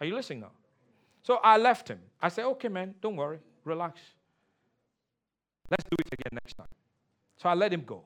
Are 0.00 0.06
you 0.06 0.14
listening 0.14 0.40
now? 0.40 0.52
So 1.22 1.40
I 1.42 1.56
left 1.56 1.88
him. 1.88 1.98
I 2.22 2.28
said, 2.28 2.44
Okay, 2.44 2.68
man, 2.68 2.94
don't 3.00 3.16
worry, 3.16 3.40
relax. 3.64 4.00
Let's 5.70 5.84
do 5.84 5.96
it 5.98 6.12
again 6.12 6.30
next 6.32 6.54
time. 6.54 6.68
So 7.36 7.48
I 7.48 7.54
let 7.54 7.72
him 7.72 7.82
go. 7.84 8.02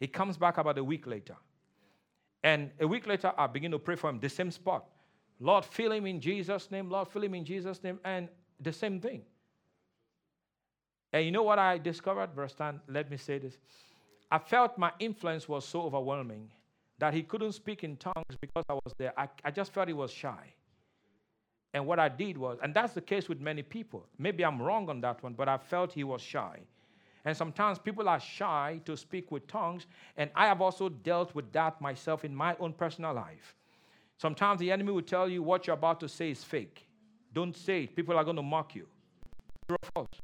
He 0.00 0.08
comes 0.08 0.36
back 0.36 0.58
about 0.58 0.76
a 0.78 0.84
week 0.84 1.06
later. 1.06 1.36
And 2.42 2.70
a 2.80 2.88
week 2.88 3.06
later, 3.06 3.32
I 3.36 3.46
begin 3.46 3.70
to 3.70 3.78
pray 3.78 3.96
for 3.96 4.10
him, 4.10 4.18
the 4.18 4.28
same 4.28 4.50
spot. 4.50 4.86
Lord, 5.38 5.64
fill 5.64 5.92
him 5.92 6.06
in 6.06 6.20
Jesus' 6.20 6.70
name. 6.70 6.90
Lord, 6.90 7.08
fill 7.08 7.22
him 7.22 7.34
in 7.34 7.44
Jesus' 7.44 7.82
name. 7.82 8.00
And 8.04 8.28
the 8.58 8.72
same 8.72 9.00
thing. 9.00 9.22
And 11.12 11.24
you 11.24 11.32
know 11.32 11.42
what 11.42 11.58
I 11.58 11.78
discovered, 11.78 12.30
Verse 12.34 12.54
10? 12.54 12.80
Let 12.88 13.10
me 13.10 13.16
say 13.16 13.38
this. 13.38 13.58
I 14.30 14.38
felt 14.38 14.78
my 14.78 14.92
influence 15.00 15.48
was 15.48 15.64
so 15.66 15.82
overwhelming 15.82 16.48
that 16.98 17.14
he 17.14 17.22
couldn't 17.22 17.52
speak 17.52 17.82
in 17.82 17.96
tongues 17.96 18.36
because 18.40 18.64
I 18.68 18.74
was 18.74 18.94
there. 18.96 19.12
I, 19.18 19.28
I 19.44 19.50
just 19.50 19.72
felt 19.72 19.88
he 19.88 19.94
was 19.94 20.12
shy. 20.12 20.54
And 21.72 21.86
what 21.86 21.98
I 21.98 22.08
did 22.08 22.36
was, 22.36 22.58
and 22.62 22.74
that's 22.74 22.92
the 22.92 23.00
case 23.00 23.28
with 23.28 23.40
many 23.40 23.62
people. 23.62 24.06
Maybe 24.18 24.44
I'm 24.44 24.60
wrong 24.60 24.88
on 24.88 25.00
that 25.00 25.22
one, 25.22 25.34
but 25.34 25.48
I 25.48 25.56
felt 25.56 25.92
he 25.92 26.04
was 26.04 26.20
shy. 26.20 26.60
And 27.24 27.36
sometimes 27.36 27.78
people 27.78 28.08
are 28.08 28.20
shy 28.20 28.80
to 28.84 28.96
speak 28.96 29.30
with 29.30 29.46
tongues, 29.46 29.86
and 30.16 30.30
I 30.34 30.46
have 30.46 30.60
also 30.60 30.88
dealt 30.88 31.34
with 31.34 31.52
that 31.52 31.80
myself 31.80 32.24
in 32.24 32.34
my 32.34 32.56
own 32.58 32.72
personal 32.72 33.14
life. 33.14 33.54
Sometimes 34.16 34.60
the 34.60 34.70
enemy 34.70 34.92
will 34.92 35.02
tell 35.02 35.28
you 35.28 35.42
what 35.42 35.66
you're 35.66 35.74
about 35.74 36.00
to 36.00 36.08
say 36.08 36.30
is 36.30 36.42
fake. 36.42 36.86
Don't 37.32 37.56
say 37.56 37.84
it. 37.84 37.96
People 37.96 38.16
are 38.16 38.24
going 38.24 38.36
to 38.36 38.42
mock 38.42 38.74
you. 38.74 38.86
True 39.68 39.76
or 39.82 39.90
false? 39.94 40.20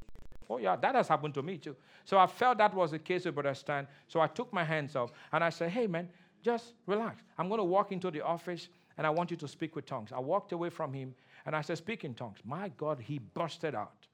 Oh, 0.48 0.58
yeah, 0.58 0.76
that 0.76 0.94
has 0.94 1.08
happened 1.08 1.34
to 1.34 1.42
me 1.42 1.58
too. 1.58 1.76
So 2.04 2.18
I 2.18 2.26
felt 2.26 2.58
that 2.58 2.74
was 2.74 2.92
the 2.92 2.98
case 2.98 3.24
with 3.24 3.34
Brother 3.34 3.54
Stan. 3.54 3.86
So 4.06 4.20
I 4.20 4.26
took 4.28 4.52
my 4.52 4.64
hands 4.64 4.94
off 4.94 5.10
and 5.32 5.42
I 5.42 5.50
said, 5.50 5.70
hey, 5.70 5.86
man, 5.86 6.08
just 6.42 6.74
relax. 6.86 7.22
I'm 7.38 7.48
going 7.48 7.58
to 7.58 7.64
walk 7.64 7.90
into 7.92 8.10
the 8.10 8.20
office 8.20 8.68
and 8.96 9.06
I 9.06 9.10
want 9.10 9.30
you 9.30 9.36
to 9.38 9.48
speak 9.48 9.74
with 9.74 9.86
tongues. 9.86 10.12
I 10.12 10.20
walked 10.20 10.52
away 10.52 10.70
from 10.70 10.92
him 10.92 11.14
and 11.44 11.56
I 11.56 11.62
said, 11.62 11.78
speak 11.78 12.04
in 12.04 12.14
tongues. 12.14 12.38
My 12.44 12.68
God, 12.76 13.00
he 13.00 13.18
busted 13.18 13.74
out. 13.74 14.06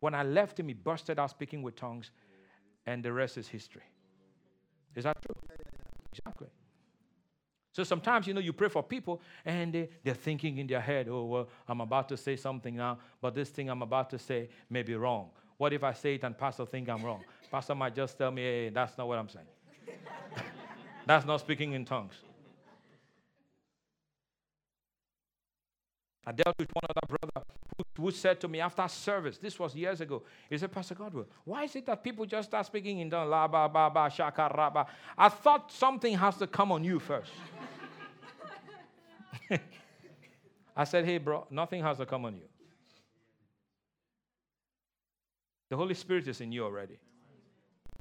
When 0.00 0.14
I 0.14 0.22
left 0.22 0.58
him, 0.58 0.68
he 0.68 0.74
busted 0.74 1.18
out 1.18 1.30
speaking 1.30 1.62
with 1.62 1.76
tongues, 1.76 2.10
and 2.86 3.02
the 3.02 3.12
rest 3.12 3.36
is 3.36 3.46
history. 3.46 3.82
Is 4.96 5.04
that 5.04 5.16
true? 5.20 5.36
Exactly. 6.12 6.48
So 7.72 7.84
sometimes, 7.84 8.26
you 8.26 8.34
know, 8.34 8.40
you 8.40 8.52
pray 8.52 8.68
for 8.68 8.82
people 8.82 9.20
and 9.44 9.72
they, 9.72 9.88
they're 10.02 10.14
thinking 10.14 10.58
in 10.58 10.66
their 10.66 10.80
head, 10.80 11.08
oh, 11.08 11.24
well, 11.24 11.48
I'm 11.68 11.80
about 11.80 12.08
to 12.08 12.16
say 12.16 12.36
something 12.36 12.76
now, 12.76 12.98
but 13.20 13.34
this 13.34 13.48
thing 13.50 13.68
I'm 13.70 13.82
about 13.82 14.10
to 14.10 14.18
say 14.18 14.48
may 14.68 14.82
be 14.82 14.94
wrong. 14.94 15.30
What 15.56 15.72
if 15.72 15.84
I 15.84 15.92
say 15.92 16.14
it 16.14 16.24
and 16.24 16.36
Pastor 16.36 16.66
think 16.66 16.88
I'm 16.88 17.02
wrong? 17.02 17.22
Pastor 17.50 17.74
might 17.74 17.94
just 17.94 18.18
tell 18.18 18.30
me, 18.30 18.42
hey, 18.42 18.68
that's 18.70 18.98
not 18.98 19.06
what 19.06 19.18
I'm 19.18 19.28
saying. 19.28 19.46
that's 21.06 21.26
not 21.26 21.40
speaking 21.40 21.72
in 21.74 21.84
tongues. 21.84 22.14
I 26.26 26.32
dealt 26.32 26.56
with 26.58 26.68
one 26.72 26.84
other 26.88 27.06
who, 28.00 28.10
said 28.10 28.40
to 28.40 28.48
me 28.48 28.60
after 28.60 28.86
service, 28.88 29.38
this 29.38 29.58
was 29.58 29.74
years 29.74 30.00
ago, 30.00 30.22
he 30.48 30.58
said, 30.58 30.72
Pastor 30.72 30.94
Godwill, 30.94 31.26
why 31.44 31.64
is 31.64 31.76
it 31.76 31.86
that 31.86 32.02
people 32.02 32.26
just 32.26 32.48
start 32.48 32.66
speaking 32.66 32.98
in 33.00 33.10
tongues? 33.10 33.30
La 33.30 33.46
ba 33.46 33.68
ba 33.68 33.90
ba 33.92 34.10
shaka 34.10 34.50
ra 34.56 34.70
ba. 34.70 34.86
I 35.16 35.28
thought 35.28 35.70
something 35.72 36.16
has 36.16 36.36
to 36.38 36.46
come 36.46 36.72
on 36.72 36.84
you 36.84 36.98
first. 36.98 37.30
I 40.76 40.84
said, 40.84 41.04
hey, 41.04 41.18
bro, 41.18 41.46
nothing 41.50 41.82
has 41.82 41.98
to 41.98 42.06
come 42.06 42.24
on 42.24 42.36
you. 42.36 42.42
The 45.68 45.76
Holy 45.76 45.94
Spirit 45.94 46.26
is 46.26 46.40
in 46.40 46.50
you 46.52 46.64
already. 46.64 46.98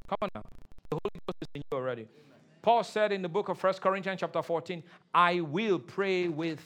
Come 0.08 0.18
on 0.22 0.30
now. 0.34 0.43
The 0.89 0.95
Holy 0.95 1.22
Ghost 1.28 1.38
is 1.41 1.47
in 1.54 1.62
you 1.72 1.78
already. 1.78 2.08
Paul 2.62 2.84
said 2.84 3.12
in 3.12 3.22
the 3.22 3.30
book 3.30 3.47
of 3.50 3.62
1 3.64 3.74
Corinthians 3.76 4.20
chapter 4.20 4.41
14, 4.41 4.84
I 5.14 5.41
will 5.41 5.80
pray 5.80 6.28
with 6.28 6.60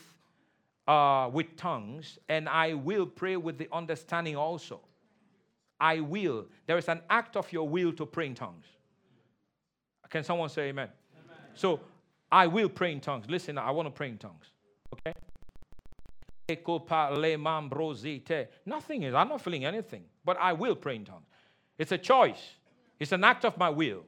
uh, 0.88 1.30
with 1.32 1.56
tongues, 1.56 2.20
and 2.30 2.50
I 2.50 2.74
will 2.74 3.06
pray 3.06 3.38
with 3.38 3.58
the 3.58 3.68
understanding 3.72 4.36
also. 4.36 4.82
I 5.80 6.00
will. 6.00 6.46
There 6.66 6.78
is 6.78 6.88
an 6.88 7.02
act 7.10 7.36
of 7.36 7.52
your 7.52 7.68
will 7.68 7.92
to 7.94 8.06
pray 8.06 8.28
in 8.28 8.36
tongues. 8.36 8.66
Can 10.10 10.24
someone 10.24 10.50
say 10.50 10.70
amen? 10.70 10.90
amen? 11.26 11.38
So 11.56 11.80
I 12.32 12.48
will 12.48 12.70
pray 12.70 12.92
in 12.92 13.00
tongues. 13.00 13.26
Listen, 13.28 13.58
I 13.58 13.72
want 13.72 13.88
to 13.88 13.92
pray 13.92 14.10
in 14.10 14.18
tongues. 14.18 14.46
Okay? 14.94 15.14
Nothing 18.66 19.04
is, 19.04 19.14
I'm 19.14 19.30
not 19.30 19.42
feeling 19.42 19.66
anything, 19.66 20.04
but 20.26 20.38
I 20.40 20.54
will 20.54 20.76
pray 20.76 20.96
in 20.96 21.06
tongues. 21.06 21.26
It's 21.78 21.92
a 21.92 21.98
choice, 21.98 22.56
it's 23.00 23.12
an 23.12 23.24
act 23.24 23.46
of 23.46 23.58
my 23.58 23.70
will. 23.70 24.04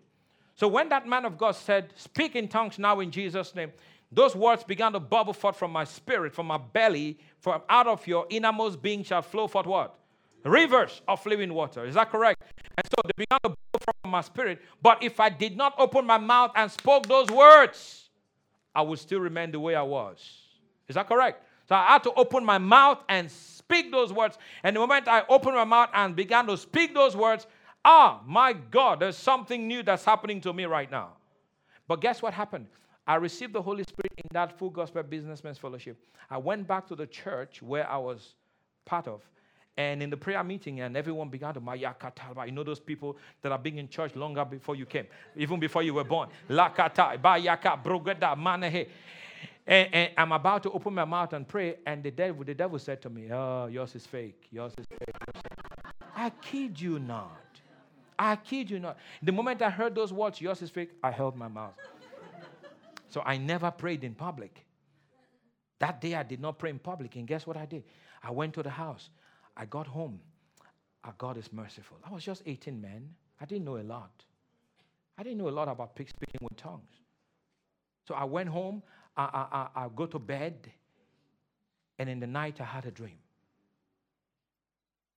So 0.56 0.68
when 0.68 0.88
that 0.90 1.08
man 1.08 1.26
of 1.26 1.38
God 1.38 1.52
said, 1.52 1.92
Speak 1.96 2.36
in 2.36 2.48
tongues 2.48 2.80
now 2.80 3.00
in 3.00 3.12
Jesus' 3.12 3.54
name, 3.56 3.72
those 4.12 4.36
words 4.36 4.64
began 4.64 4.94
to 4.94 5.00
bubble 5.00 5.34
forth 5.34 5.58
from 5.58 5.72
my 5.72 5.84
spirit, 5.84 6.34
from 6.34 6.48
my 6.48 6.58
belly, 6.58 7.20
from 7.40 7.62
out 7.70 7.88
of 7.88 8.06
your 8.08 8.26
innermost 8.30 8.82
being 8.82 9.04
shall 9.04 9.22
flow 9.22 9.48
forth 9.48 9.66
what? 9.66 10.00
Rivers 10.44 11.02
of 11.08 11.26
living 11.26 11.54
water. 11.54 11.86
Is 11.86 11.96
that 11.96 12.12
correct? 12.12 12.42
And 12.78 12.86
so 12.86 13.02
they 13.04 13.26
began 13.26 13.40
to 13.44 13.50
bubble 13.50 13.94
from 14.02 14.12
my 14.12 14.22
spirit. 14.22 14.62
But 14.82 15.04
if 15.04 15.20
I 15.20 15.30
did 15.30 15.58
not 15.58 15.74
open 15.78 16.06
my 16.06 16.18
mouth 16.18 16.52
and 16.56 16.72
spoke 16.72 17.08
those 17.08 17.30
words, 17.30 18.10
I 18.74 18.82
would 18.82 19.00
still 19.00 19.20
remain 19.20 19.52
the 19.52 19.60
way 19.60 19.76
I 19.76 19.82
was. 19.82 20.20
Is 20.88 20.96
that 20.96 21.08
correct? 21.08 21.42
So 21.68 21.76
I 21.76 21.86
had 21.88 22.04
to 22.04 22.14
open 22.14 22.46
my 22.46 22.60
mouth 22.60 23.00
and 23.10 23.32
speak 23.32 23.92
those 23.92 24.14
words. 24.14 24.38
And 24.64 24.76
the 24.76 24.80
moment 24.80 25.08
I 25.08 25.24
opened 25.28 25.56
my 25.56 25.64
mouth 25.64 25.90
and 25.94 26.16
began 26.16 26.46
to 26.48 26.58
speak 26.58 26.94
those 26.94 27.16
words, 27.16 27.48
ah, 27.84 28.22
my 28.26 28.54
God, 28.54 29.00
there's 29.00 29.18
something 29.18 29.68
new 29.68 29.82
that's 29.82 30.06
happening 30.06 30.42
to 30.42 30.54
me 30.54 30.66
right 30.66 30.90
now. 30.92 31.14
But 31.88 32.02
guess 32.02 32.22
what 32.22 32.34
happened? 32.34 32.68
I 33.08 33.16
received 33.16 33.54
the 33.54 33.62
Holy 33.62 33.84
Spirit 33.84 34.14
in 34.18 34.30
that 34.32 34.58
full 34.58 34.70
gospel 34.70 35.04
businessman's 35.04 35.58
fellowship. 35.58 35.98
I 36.30 36.38
went 36.38 36.68
back 36.68 36.88
to 36.88 36.96
the 36.96 37.06
church 37.06 37.62
where 37.62 37.90
I 37.90 37.98
was 37.98 38.34
part 38.84 39.08
of. 39.08 39.22
And 39.78 40.02
in 40.02 40.10
the 40.10 40.18
prayer 40.18 40.44
meeting, 40.44 40.80
and 40.80 40.96
everyone 40.96 41.30
began 41.30 41.54
to 41.54 41.62
Mayaka 41.62 42.16
Talba. 42.16 42.46
You 42.46 42.54
know 42.54 42.64
those 42.64 42.80
people 42.80 43.18
that 43.42 43.52
have 43.52 43.62
been 43.62 43.78
in 43.78 43.90
church 43.90 44.16
longer 44.16 44.46
before 44.46 44.76
you 44.76 44.86
came, 44.86 45.06
even 45.36 45.60
before 45.60 45.84
you 45.84 45.94
were 45.94 46.06
born. 46.06 46.30
Lakata, 46.50 47.22
Brogeda. 47.84 48.88
And, 49.68 49.94
and, 49.94 50.12
I'm 50.18 50.32
about 50.32 50.64
to 50.64 50.72
open 50.72 50.94
my 50.94 51.06
mouth 51.06 51.34
and 51.34 51.46
pray, 51.48 51.76
and 51.86 52.04
the 52.04 52.12
devil, 52.12 52.44
the 52.44 52.54
devil 52.54 52.80
said 52.80 53.02
to 53.02 53.10
me, 53.10 53.30
Oh, 53.32 53.66
yours 53.66 53.96
is 53.96 54.06
fake. 54.06 54.48
Yours 54.52 54.74
is 54.78 54.86
fake. 54.88 55.16
I 56.16 56.30
kid 56.30 56.80
you 56.80 57.00
not. 57.00 57.42
I 58.18 58.38
kid 58.38 58.70
you 58.70 58.80
not. 58.80 58.98
The 59.22 59.32
moment 59.32 59.62
I 59.62 59.70
heard 59.70 59.94
those 59.94 60.14
words, 60.14 60.40
yours 60.40 60.62
is 60.62 60.70
fake, 60.70 60.92
I 61.04 61.12
held 61.12 61.36
my 61.36 61.50
mouth. 61.50 61.74
So 63.10 63.22
I 63.26 63.38
never 63.38 63.72
prayed 63.72 64.04
in 64.04 64.14
public. 64.14 64.66
That 65.80 66.02
day 66.02 66.16
I 66.16 66.24
did 66.24 66.40
not 66.40 66.58
pray 66.58 66.70
in 66.70 66.80
public. 66.80 67.16
And 67.16 67.28
guess 67.28 67.46
what 67.46 67.58
I 67.58 67.66
did? 67.66 67.84
I 68.24 68.32
went 68.32 68.54
to 68.56 68.64
the 68.64 68.70
house. 68.70 69.10
I 69.56 69.66
got 69.66 69.88
home. 69.88 70.20
Our 71.04 71.14
God 71.18 71.38
is 71.38 71.52
merciful. 71.54 71.98
I 72.04 72.12
was 72.12 72.24
just 72.24 72.42
18, 72.46 72.80
man. 72.82 73.10
I 73.40 73.46
didn't 73.46 73.66
know 73.66 73.78
a 73.78 73.84
lot. 73.84 74.24
I 75.18 75.24
didn't 75.24 75.38
know 75.38 75.50
a 75.50 75.52
lot 75.52 75.68
about 75.68 75.92
speaking 75.92 76.40
with 76.42 76.58
tongues. 76.58 77.02
So 78.08 78.16
I 78.16 78.24
went 78.24 78.50
home. 78.50 78.82
I, 79.16 79.24
I, 79.24 79.58
I, 79.58 79.86
I 79.86 79.90
go 79.96 80.06
to 80.08 80.20
bed. 80.20 80.72
And 82.00 82.10
in 82.10 82.20
the 82.20 82.28
night, 82.28 82.60
I 82.60 82.66
had 82.66 82.86
a 82.86 82.92
dream. 82.92 83.18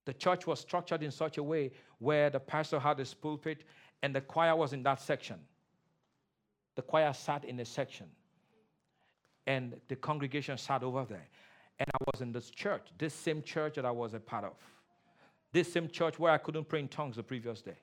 The 0.05 0.14
church 0.14 0.47
was 0.47 0.61
structured 0.61 1.03
in 1.03 1.11
such 1.11 1.39
a 1.39 1.43
way 1.43 1.70
where 1.99 2.30
the 2.30 2.41
pastor 2.41 2.78
had 2.78 2.99
his 2.99 3.12
pulpit 3.12 3.64
and 4.03 4.14
the 4.14 4.20
choir 4.20 4.55
was 4.57 4.72
in 4.72 4.82
that 4.84 5.01
section 5.01 5.39
the 6.79 6.83
choir 6.83 7.12
sat 7.12 7.45
in 7.45 7.59
a 7.59 7.64
section, 7.64 8.07
and 9.49 9.74
the 9.89 9.97
congregation 9.97 10.57
sat 10.57 10.85
over 10.85 11.05
there. 11.05 11.26
And 11.81 11.91
I 11.93 12.05
was 12.12 12.20
in 12.20 12.31
this 12.31 12.51
church, 12.51 12.87
this 12.97 13.12
same 13.12 13.43
church 13.43 13.74
that 13.74 13.85
I 13.85 13.91
was 13.91 14.14
a 14.14 14.20
part 14.20 14.45
of, 14.45 14.53
this 15.53 15.72
same 15.72 15.89
church 15.89 16.20
where 16.20 16.31
I 16.31 16.39
couldn't 16.39 16.68
pray 16.68 16.79
in 16.79 16.87
tongues 16.87 17.16
the 17.16 17.24
previous 17.24 17.62
day. 17.62 17.79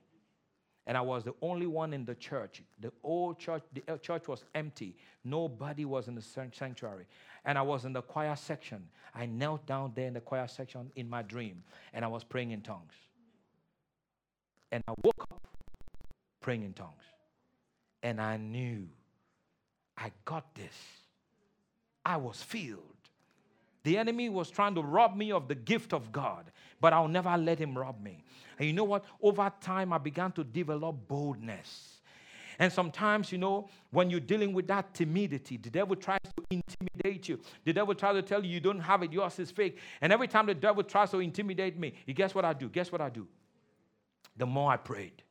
And 0.88 0.98
I 0.98 1.02
was 1.02 1.26
the 1.26 1.34
only 1.42 1.66
one 1.66 1.92
in 1.92 2.06
the 2.06 2.16
church. 2.16 2.64
The 2.80 2.94
old 3.04 3.38
church, 3.38 3.64
the 3.74 3.98
church 3.98 4.30
was 4.30 4.46
empty. 4.56 4.96
Nobody 5.26 5.84
was 5.84 6.08
in 6.08 6.16
the 6.16 6.22
sanctuary. 6.22 7.06
And 7.44 7.58
I 7.58 7.64
was 7.64 7.84
in 7.84 7.92
the 7.92 8.02
choir 8.02 8.38
section. 8.38 8.88
I 9.14 9.26
knelt 9.26 9.66
down 9.66 9.92
there 9.94 10.08
in 10.08 10.14
the 10.14 10.22
choir 10.22 10.48
section 10.48 10.90
in 10.96 11.10
my 11.10 11.22
dream, 11.22 11.64
and 11.92 12.06
I 12.06 12.08
was 12.08 12.24
praying 12.24 12.52
in 12.52 12.62
tongues. 12.62 12.94
And 14.72 14.82
I 14.88 14.94
woke 15.04 15.28
up 15.32 15.42
praying 16.40 16.64
in 16.64 16.72
tongues. 16.72 17.04
And 18.06 18.22
I 18.22 18.38
knew 18.38 18.88
I 19.98 20.12
got 20.26 20.54
this. 20.54 20.76
I 22.06 22.18
was 22.18 22.40
filled. 22.40 22.84
The 23.82 23.98
enemy 23.98 24.30
was 24.30 24.52
trying 24.52 24.76
to 24.76 24.82
rob 24.82 25.16
me 25.16 25.32
of 25.32 25.48
the 25.48 25.56
gift 25.56 25.92
of 25.92 26.12
God, 26.12 26.52
but 26.80 26.94
I'll 26.94 27.08
never 27.08 27.36
let 27.36 27.58
him 27.58 27.76
rob 27.76 28.00
me. 28.00 28.24
And 28.60 28.68
you 28.68 28.74
know 28.74 28.84
what? 28.84 29.06
Over 29.24 29.52
time, 29.60 29.92
I 29.92 29.98
began 29.98 30.32
to 30.34 30.44
develop 30.44 31.08
boldness. 31.08 31.98
And 32.60 32.72
sometimes, 32.72 33.32
you 33.32 33.40
know, 33.40 33.70
when 33.90 34.12
you're 34.12 34.20
dealing 34.20 34.54
with 34.54 34.68
that 34.68 34.94
timidity, 34.94 35.58
the 35.58 35.72
devil 35.72 35.96
tries 35.96 36.20
to 36.22 36.44
intimidate 36.52 37.28
you. 37.28 37.40
The 37.64 37.74
devil 37.74 37.96
tries 37.96 38.14
to 38.14 38.22
tell 38.22 38.46
you 38.46 38.52
you 38.52 38.60
don't 38.60 38.82
have 38.82 39.02
it, 39.02 39.12
yours 39.12 39.40
is 39.40 39.50
fake. 39.50 39.80
And 40.00 40.14
every 40.14 40.28
time 40.28 40.46
the 40.46 40.54
devil 40.54 40.84
tries 40.84 41.10
to 41.10 41.22
intimidate 41.22 41.76
me, 41.80 41.96
guess 42.14 42.36
what 42.36 42.46
I 42.46 42.54
do? 42.54 42.70
Guess 42.70 42.92
what 42.92 43.02
I 43.02 43.10
do? 43.10 43.28
The 44.38 44.46
more 44.46 44.72
I 44.72 44.78
prayed, 44.78 45.24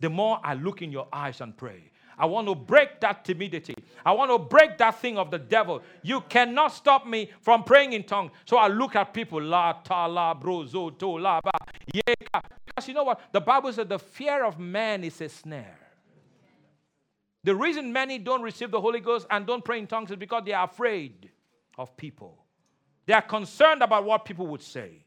the 0.00 0.10
more 0.10 0.40
I 0.42 0.54
look 0.54 0.82
in 0.82 0.90
your 0.90 1.06
eyes 1.12 1.40
and 1.40 1.56
pray. 1.56 1.92
I 2.18 2.26
want 2.26 2.48
to 2.48 2.54
break 2.54 3.00
that 3.00 3.24
timidity. 3.24 3.74
I 4.04 4.12
want 4.12 4.30
to 4.30 4.38
break 4.38 4.76
that 4.78 5.00
thing 5.00 5.16
of 5.16 5.30
the 5.30 5.38
devil. 5.38 5.82
You 6.02 6.20
cannot 6.22 6.72
stop 6.72 7.06
me 7.06 7.30
from 7.40 7.62
praying 7.62 7.92
in 7.92 8.02
tongues. 8.02 8.32
So 8.44 8.56
I 8.56 8.66
look 8.66 8.96
at 8.96 9.14
people, 9.14 9.40
la 9.40 9.74
ta 9.74 10.06
la 10.06 10.34
bro 10.34 10.66
zo 10.66 10.90
to 10.90 11.18
la 11.18 11.40
ba 11.40 11.52
yeka. 11.94 12.42
Because 12.66 12.88
you 12.88 12.94
know 12.94 13.04
what? 13.04 13.20
The 13.32 13.40
Bible 13.40 13.72
says 13.72 13.86
the 13.86 13.98
fear 13.98 14.44
of 14.44 14.58
man 14.58 15.04
is 15.04 15.20
a 15.20 15.28
snare. 15.28 15.78
The 17.44 17.54
reason 17.54 17.92
many 17.92 18.18
don't 18.18 18.42
receive 18.42 18.72
the 18.72 18.80
Holy 18.80 19.00
Ghost 19.00 19.26
and 19.30 19.46
don't 19.46 19.64
pray 19.64 19.78
in 19.78 19.86
tongues 19.86 20.10
is 20.10 20.16
because 20.16 20.42
they 20.44 20.52
are 20.52 20.64
afraid 20.64 21.30
of 21.78 21.96
people. 21.96 22.36
They 23.06 23.14
are 23.14 23.22
concerned 23.22 23.82
about 23.82 24.04
what 24.04 24.24
people 24.24 24.48
would 24.48 24.62
say. 24.62 25.04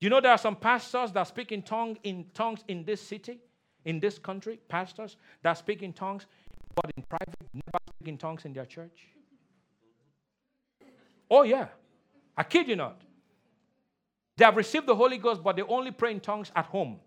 You 0.00 0.10
know, 0.10 0.20
there 0.20 0.30
are 0.30 0.38
some 0.38 0.54
pastors 0.54 1.10
that 1.12 1.26
speak 1.26 1.50
in 1.50 1.62
tongue 1.62 1.96
in 2.04 2.26
tongues 2.34 2.62
in 2.68 2.84
this 2.84 3.00
city 3.00 3.40
in 3.88 3.98
this 3.98 4.18
country, 4.18 4.60
pastors 4.68 5.16
that 5.42 5.54
speak 5.54 5.82
in 5.82 5.94
tongues, 5.94 6.26
but 6.74 6.90
in 6.94 7.02
private, 7.04 7.34
never 7.54 7.78
speak 7.88 8.08
in 8.08 8.18
tongues 8.18 8.44
in 8.44 8.52
their 8.52 8.66
church? 8.66 9.08
Oh, 11.30 11.42
yeah. 11.42 11.68
I 12.36 12.42
kid 12.42 12.68
you 12.68 12.76
not. 12.76 13.00
They 14.36 14.44
have 14.44 14.56
received 14.56 14.86
the 14.86 14.94
Holy 14.94 15.16
Ghost, 15.16 15.42
but 15.42 15.56
they 15.56 15.62
only 15.62 15.90
pray 15.90 16.10
in 16.12 16.20
tongues 16.20 16.52
at 16.54 16.66
home. 16.66 17.00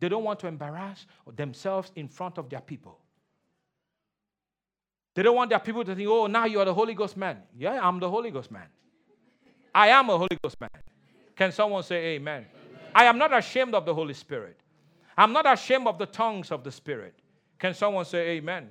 They 0.00 0.08
don't 0.08 0.24
want 0.24 0.40
to 0.40 0.48
embarrass 0.48 1.06
themselves 1.36 1.92
in 1.94 2.08
front 2.08 2.36
of 2.36 2.50
their 2.50 2.60
people. 2.60 2.98
They 5.14 5.22
don't 5.22 5.36
want 5.36 5.50
their 5.50 5.60
people 5.60 5.84
to 5.84 5.94
think, 5.94 6.08
oh, 6.08 6.26
now 6.26 6.46
you 6.46 6.58
are 6.58 6.64
the 6.64 6.74
Holy 6.74 6.94
Ghost 6.94 7.16
man. 7.16 7.38
Yeah, 7.56 7.78
I'm 7.80 8.00
the 8.00 8.10
Holy 8.10 8.32
Ghost 8.32 8.50
man. 8.50 8.66
I 9.72 9.88
am 9.88 10.10
a 10.10 10.18
Holy 10.18 10.36
Ghost 10.42 10.60
man. 10.60 10.70
Can 11.36 11.52
someone 11.52 11.84
say 11.84 12.16
amen? 12.16 12.44
amen? 12.44 12.80
I 12.92 13.04
am 13.04 13.18
not 13.18 13.32
ashamed 13.32 13.74
of 13.74 13.84
the 13.86 13.94
Holy 13.94 14.14
Spirit. 14.14 14.58
I'm 15.18 15.32
not 15.32 15.52
ashamed 15.52 15.88
of 15.88 15.98
the 15.98 16.06
tongues 16.06 16.52
of 16.52 16.62
the 16.62 16.70
Spirit. 16.70 17.12
Can 17.58 17.74
someone 17.74 18.04
say 18.04 18.28
amen? 18.36 18.70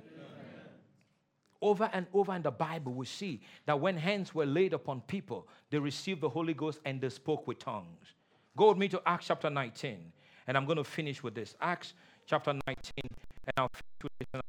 Over 1.60 1.90
and 1.92 2.06
over 2.14 2.34
in 2.34 2.40
the 2.40 2.50
Bible, 2.50 2.94
we 2.94 3.04
see 3.04 3.42
that 3.66 3.78
when 3.78 3.98
hands 3.98 4.34
were 4.34 4.46
laid 4.46 4.72
upon 4.72 5.02
people, 5.02 5.46
they 5.68 5.78
received 5.78 6.22
the 6.22 6.28
Holy 6.30 6.54
Ghost 6.54 6.80
and 6.86 7.02
they 7.02 7.10
spoke 7.10 7.46
with 7.46 7.58
tongues. 7.58 8.14
Go 8.56 8.70
with 8.70 8.78
me 8.78 8.88
to 8.88 9.02
Acts 9.04 9.26
chapter 9.26 9.50
19, 9.50 10.10
and 10.46 10.56
I'm 10.56 10.64
going 10.64 10.78
to 10.78 10.84
finish 10.84 11.22
with 11.22 11.34
this. 11.34 11.54
Acts 11.60 11.92
chapter 12.26 12.54
19, 12.54 12.64
and 13.04 13.52
I'll 13.58 13.68
finish 13.68 14.02
with 14.02 14.12
this. 14.32 14.40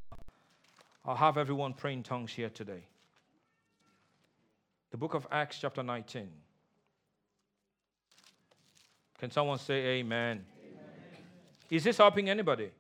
I'll 1.04 1.16
have 1.18 1.38
everyone 1.38 1.74
praying 1.74 2.04
tongues 2.04 2.32
here 2.32 2.50
today. 2.50 2.86
The 4.92 4.98
book 4.98 5.16
of 5.16 5.28
Acts, 5.30 5.58
chapter 5.60 5.84
19. 5.84 6.30
Can 9.20 9.32
someone 9.32 9.60
say 9.60 10.00
amen? 10.00 10.46
Is 11.70 11.84
this 11.84 11.98
helping 11.98 12.30
anybody? 12.30 12.72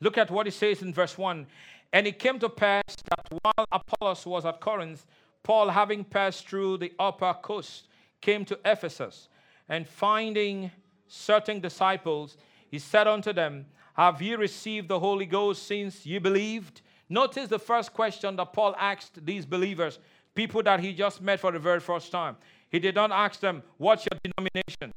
Look 0.00 0.18
at 0.18 0.30
what 0.30 0.46
it 0.46 0.54
says 0.54 0.82
in 0.82 0.92
verse 0.92 1.16
1. 1.16 1.46
And 1.92 2.06
it 2.06 2.18
came 2.18 2.38
to 2.40 2.48
pass 2.48 2.82
that 3.08 3.40
while 3.42 3.66
Apollos 3.70 4.26
was 4.26 4.44
at 4.44 4.60
Corinth, 4.60 5.06
Paul, 5.42 5.68
having 5.68 6.04
passed 6.04 6.48
through 6.48 6.78
the 6.78 6.92
upper 6.98 7.34
coast, 7.34 7.86
came 8.20 8.44
to 8.46 8.58
Ephesus, 8.64 9.28
and 9.68 9.86
finding 9.86 10.70
certain 11.06 11.60
disciples, 11.60 12.36
he 12.70 12.78
said 12.78 13.06
unto 13.06 13.32
them, 13.32 13.66
Have 13.94 14.22
ye 14.22 14.34
received 14.34 14.88
the 14.88 14.98
Holy 14.98 15.26
Ghost 15.26 15.66
since 15.66 16.06
ye 16.06 16.18
believed? 16.18 16.80
Notice 17.08 17.48
the 17.48 17.58
first 17.58 17.92
question 17.92 18.36
that 18.36 18.52
Paul 18.52 18.74
asked 18.78 19.24
these 19.26 19.44
believers, 19.44 19.98
people 20.34 20.62
that 20.62 20.80
he 20.80 20.92
just 20.92 21.20
met 21.20 21.40
for 21.40 21.52
the 21.52 21.58
very 21.58 21.80
first 21.80 22.10
time. 22.10 22.36
He 22.70 22.78
did 22.78 22.94
not 22.94 23.10
ask 23.10 23.40
them, 23.40 23.62
What's 23.76 24.06
your 24.10 24.18
denomination? 24.22 24.92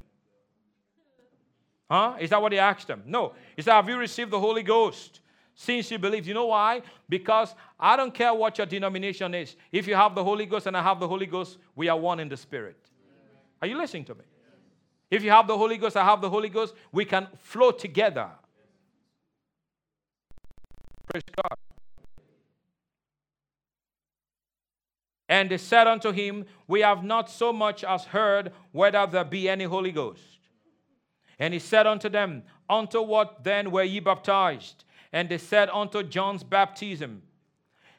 Huh? 1.90 2.16
Is 2.20 2.30
that 2.30 2.42
what 2.42 2.52
he 2.52 2.60
asked 2.60 2.88
them? 2.88 3.04
No. 3.06 3.34
He 3.56 3.62
said, 3.62 3.74
Have 3.74 3.90
you 3.90 3.98
received 3.98 4.32
the 4.32 4.40
Holy 4.40 4.64
Ghost 4.64 5.20
since 5.54 5.92
you 5.92 6.00
believe? 6.00 6.28
You 6.28 6.34
know 6.34 6.48
why? 6.48 6.82
Because 7.08 7.54
I 7.80 7.96
don't 7.96 8.14
care 8.14 8.34
what 8.34 8.58
your 8.58 8.68
denomination 8.68 9.34
is. 9.34 9.56
If 9.72 9.88
you 9.88 9.96
have 9.96 10.16
the 10.16 10.24
Holy 10.24 10.46
Ghost 10.46 10.68
and 10.68 10.76
I 10.76 10.82
have 10.82 11.00
the 11.00 11.08
Holy 11.08 11.26
Ghost, 11.26 11.58
we 11.76 11.90
are 11.90 11.98
one 11.98 12.20
in 12.20 12.30
the 12.30 12.38
Spirit. 12.38 12.78
Are 13.62 13.68
you 13.68 13.78
listening 13.78 14.06
to 14.06 14.16
me? 14.16 14.24
If 15.12 15.24
you 15.24 15.32
have 15.32 15.48
the 15.48 15.58
Holy 15.58 15.78
Ghost, 15.78 15.96
I 15.98 16.04
have 16.04 16.22
the 16.22 16.30
Holy 16.30 16.50
Ghost, 16.50 16.74
we 16.92 17.06
can 17.06 17.28
flow 17.38 17.72
together. 17.72 18.30
Praise 21.08 21.24
God. 21.36 21.58
And 25.28 25.50
they 25.50 25.58
said 25.58 25.88
unto 25.88 26.12
him, 26.12 26.46
We 26.68 26.82
have 26.82 27.04
not 27.04 27.30
so 27.30 27.52
much 27.52 27.84
as 27.84 28.06
heard 28.06 28.52
whether 28.72 29.06
there 29.08 29.26
be 29.26 29.50
any 29.50 29.64
Holy 29.64 29.92
Ghost. 29.92 30.40
And 31.40 31.54
he 31.54 31.60
said 31.60 31.88
unto 31.88 32.10
them, 32.10 32.44
Unto 32.70 33.02
what 33.02 33.44
then 33.44 33.72
were 33.72 33.84
ye 33.84 34.00
baptized? 34.00 34.86
And 35.12 35.30
they 35.30 35.38
said, 35.38 35.70
Unto 35.70 36.04
John's 36.04 36.44
baptism. 36.44 37.24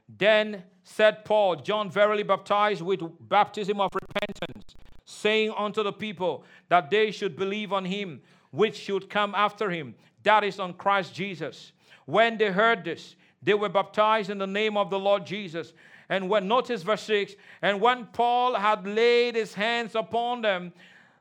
Then 0.09 0.65
said 0.85 1.25
Paul, 1.25 1.57
John 1.57 1.91
verily 1.91 2.23
baptized 2.23 2.81
with 2.81 3.01
baptism 3.29 3.81
of 3.81 3.91
repentance, 3.93 4.77
saying 5.05 5.53
unto 5.57 5.83
the 5.83 5.93
people 5.93 6.45
that 6.69 6.91
they 6.91 7.11
should 7.11 7.37
believe 7.37 7.73
on 7.73 7.85
him 7.85 8.21
which 8.53 8.77
should 8.77 9.11
come 9.11 9.35
after 9.35 9.71
him, 9.71 9.95
that 10.23 10.45
is 10.45 10.61
on 10.61 10.75
Christ 10.75 11.15
Jesus. 11.15 11.73
When 12.05 12.39
they 12.39 12.51
heard 12.51 12.85
this, 12.85 13.17
they 13.43 13.55
were 13.55 13.69
baptized 13.69 14.31
in 14.31 14.39
the 14.39 14.47
name 14.47 14.77
of 14.77 14.91
the 14.91 14.99
Lord 14.99 15.27
Jesus. 15.27 15.73
And 16.09 16.29
when, 16.31 16.47
notice 16.47 16.83
verse 16.83 17.03
6 17.03 17.35
and 17.63 17.81
when 17.81 18.07
Paul 18.07 18.55
had 18.55 18.87
laid 18.87 19.35
his 19.35 19.55
hands 19.55 19.95
upon 19.95 20.43
them, 20.43 20.73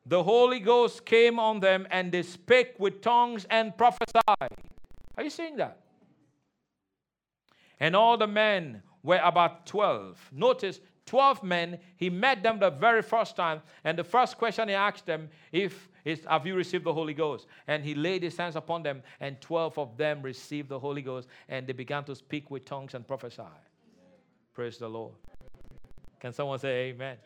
the 0.05 0.21
Holy 0.21 0.59
Ghost 0.59 1.05
came 1.05 1.39
on 1.39 1.59
them 1.59 1.87
and 1.89 2.11
they 2.11 2.21
spake 2.21 2.75
with 2.77 3.01
tongues 3.01 3.45
and 3.49 3.75
prophesied. 3.75 4.51
Are 5.17 5.23
you 5.23 5.29
seeing 5.29 5.57
that? 5.57 5.79
And 7.79 7.95
all 7.95 8.17
the 8.17 8.27
men 8.27 8.83
were 9.01 9.19
about 9.23 9.65
12. 9.65 10.29
Notice 10.31 10.79
12 11.05 11.43
men, 11.43 11.79
he 11.97 12.09
met 12.09 12.41
them 12.41 12.59
the 12.59 12.71
very 12.71 13.01
first 13.01 13.35
time, 13.35 13.61
and 13.83 13.97
the 13.97 14.03
first 14.03 14.37
question 14.37 14.67
he 14.69 14.73
asked 14.73 15.05
them 15.05 15.29
if 15.51 15.87
is 16.03 16.25
have 16.25 16.45
you 16.45 16.55
received 16.55 16.83
the 16.83 16.93
Holy 16.93 17.13
Ghost? 17.13 17.47
And 17.67 17.83
he 17.83 17.95
laid 17.95 18.23
his 18.23 18.37
hands 18.37 18.55
upon 18.55 18.83
them, 18.83 19.03
and 19.19 19.39
12 19.41 19.77
of 19.77 19.97
them 19.97 20.21
received 20.21 20.69
the 20.69 20.79
Holy 20.79 21.01
Ghost, 21.01 21.27
and 21.47 21.67
they 21.67 21.73
began 21.73 22.03
to 22.05 22.15
speak 22.15 22.49
with 22.49 22.65
tongues 22.65 22.93
and 22.93 23.07
prophesy. 23.07 23.43
Praise 24.55 24.77
the 24.77 24.87
Lord. 24.87 25.11
Can 26.21 26.31
someone 26.31 26.57
say 26.59 26.89
amen? 26.89 27.17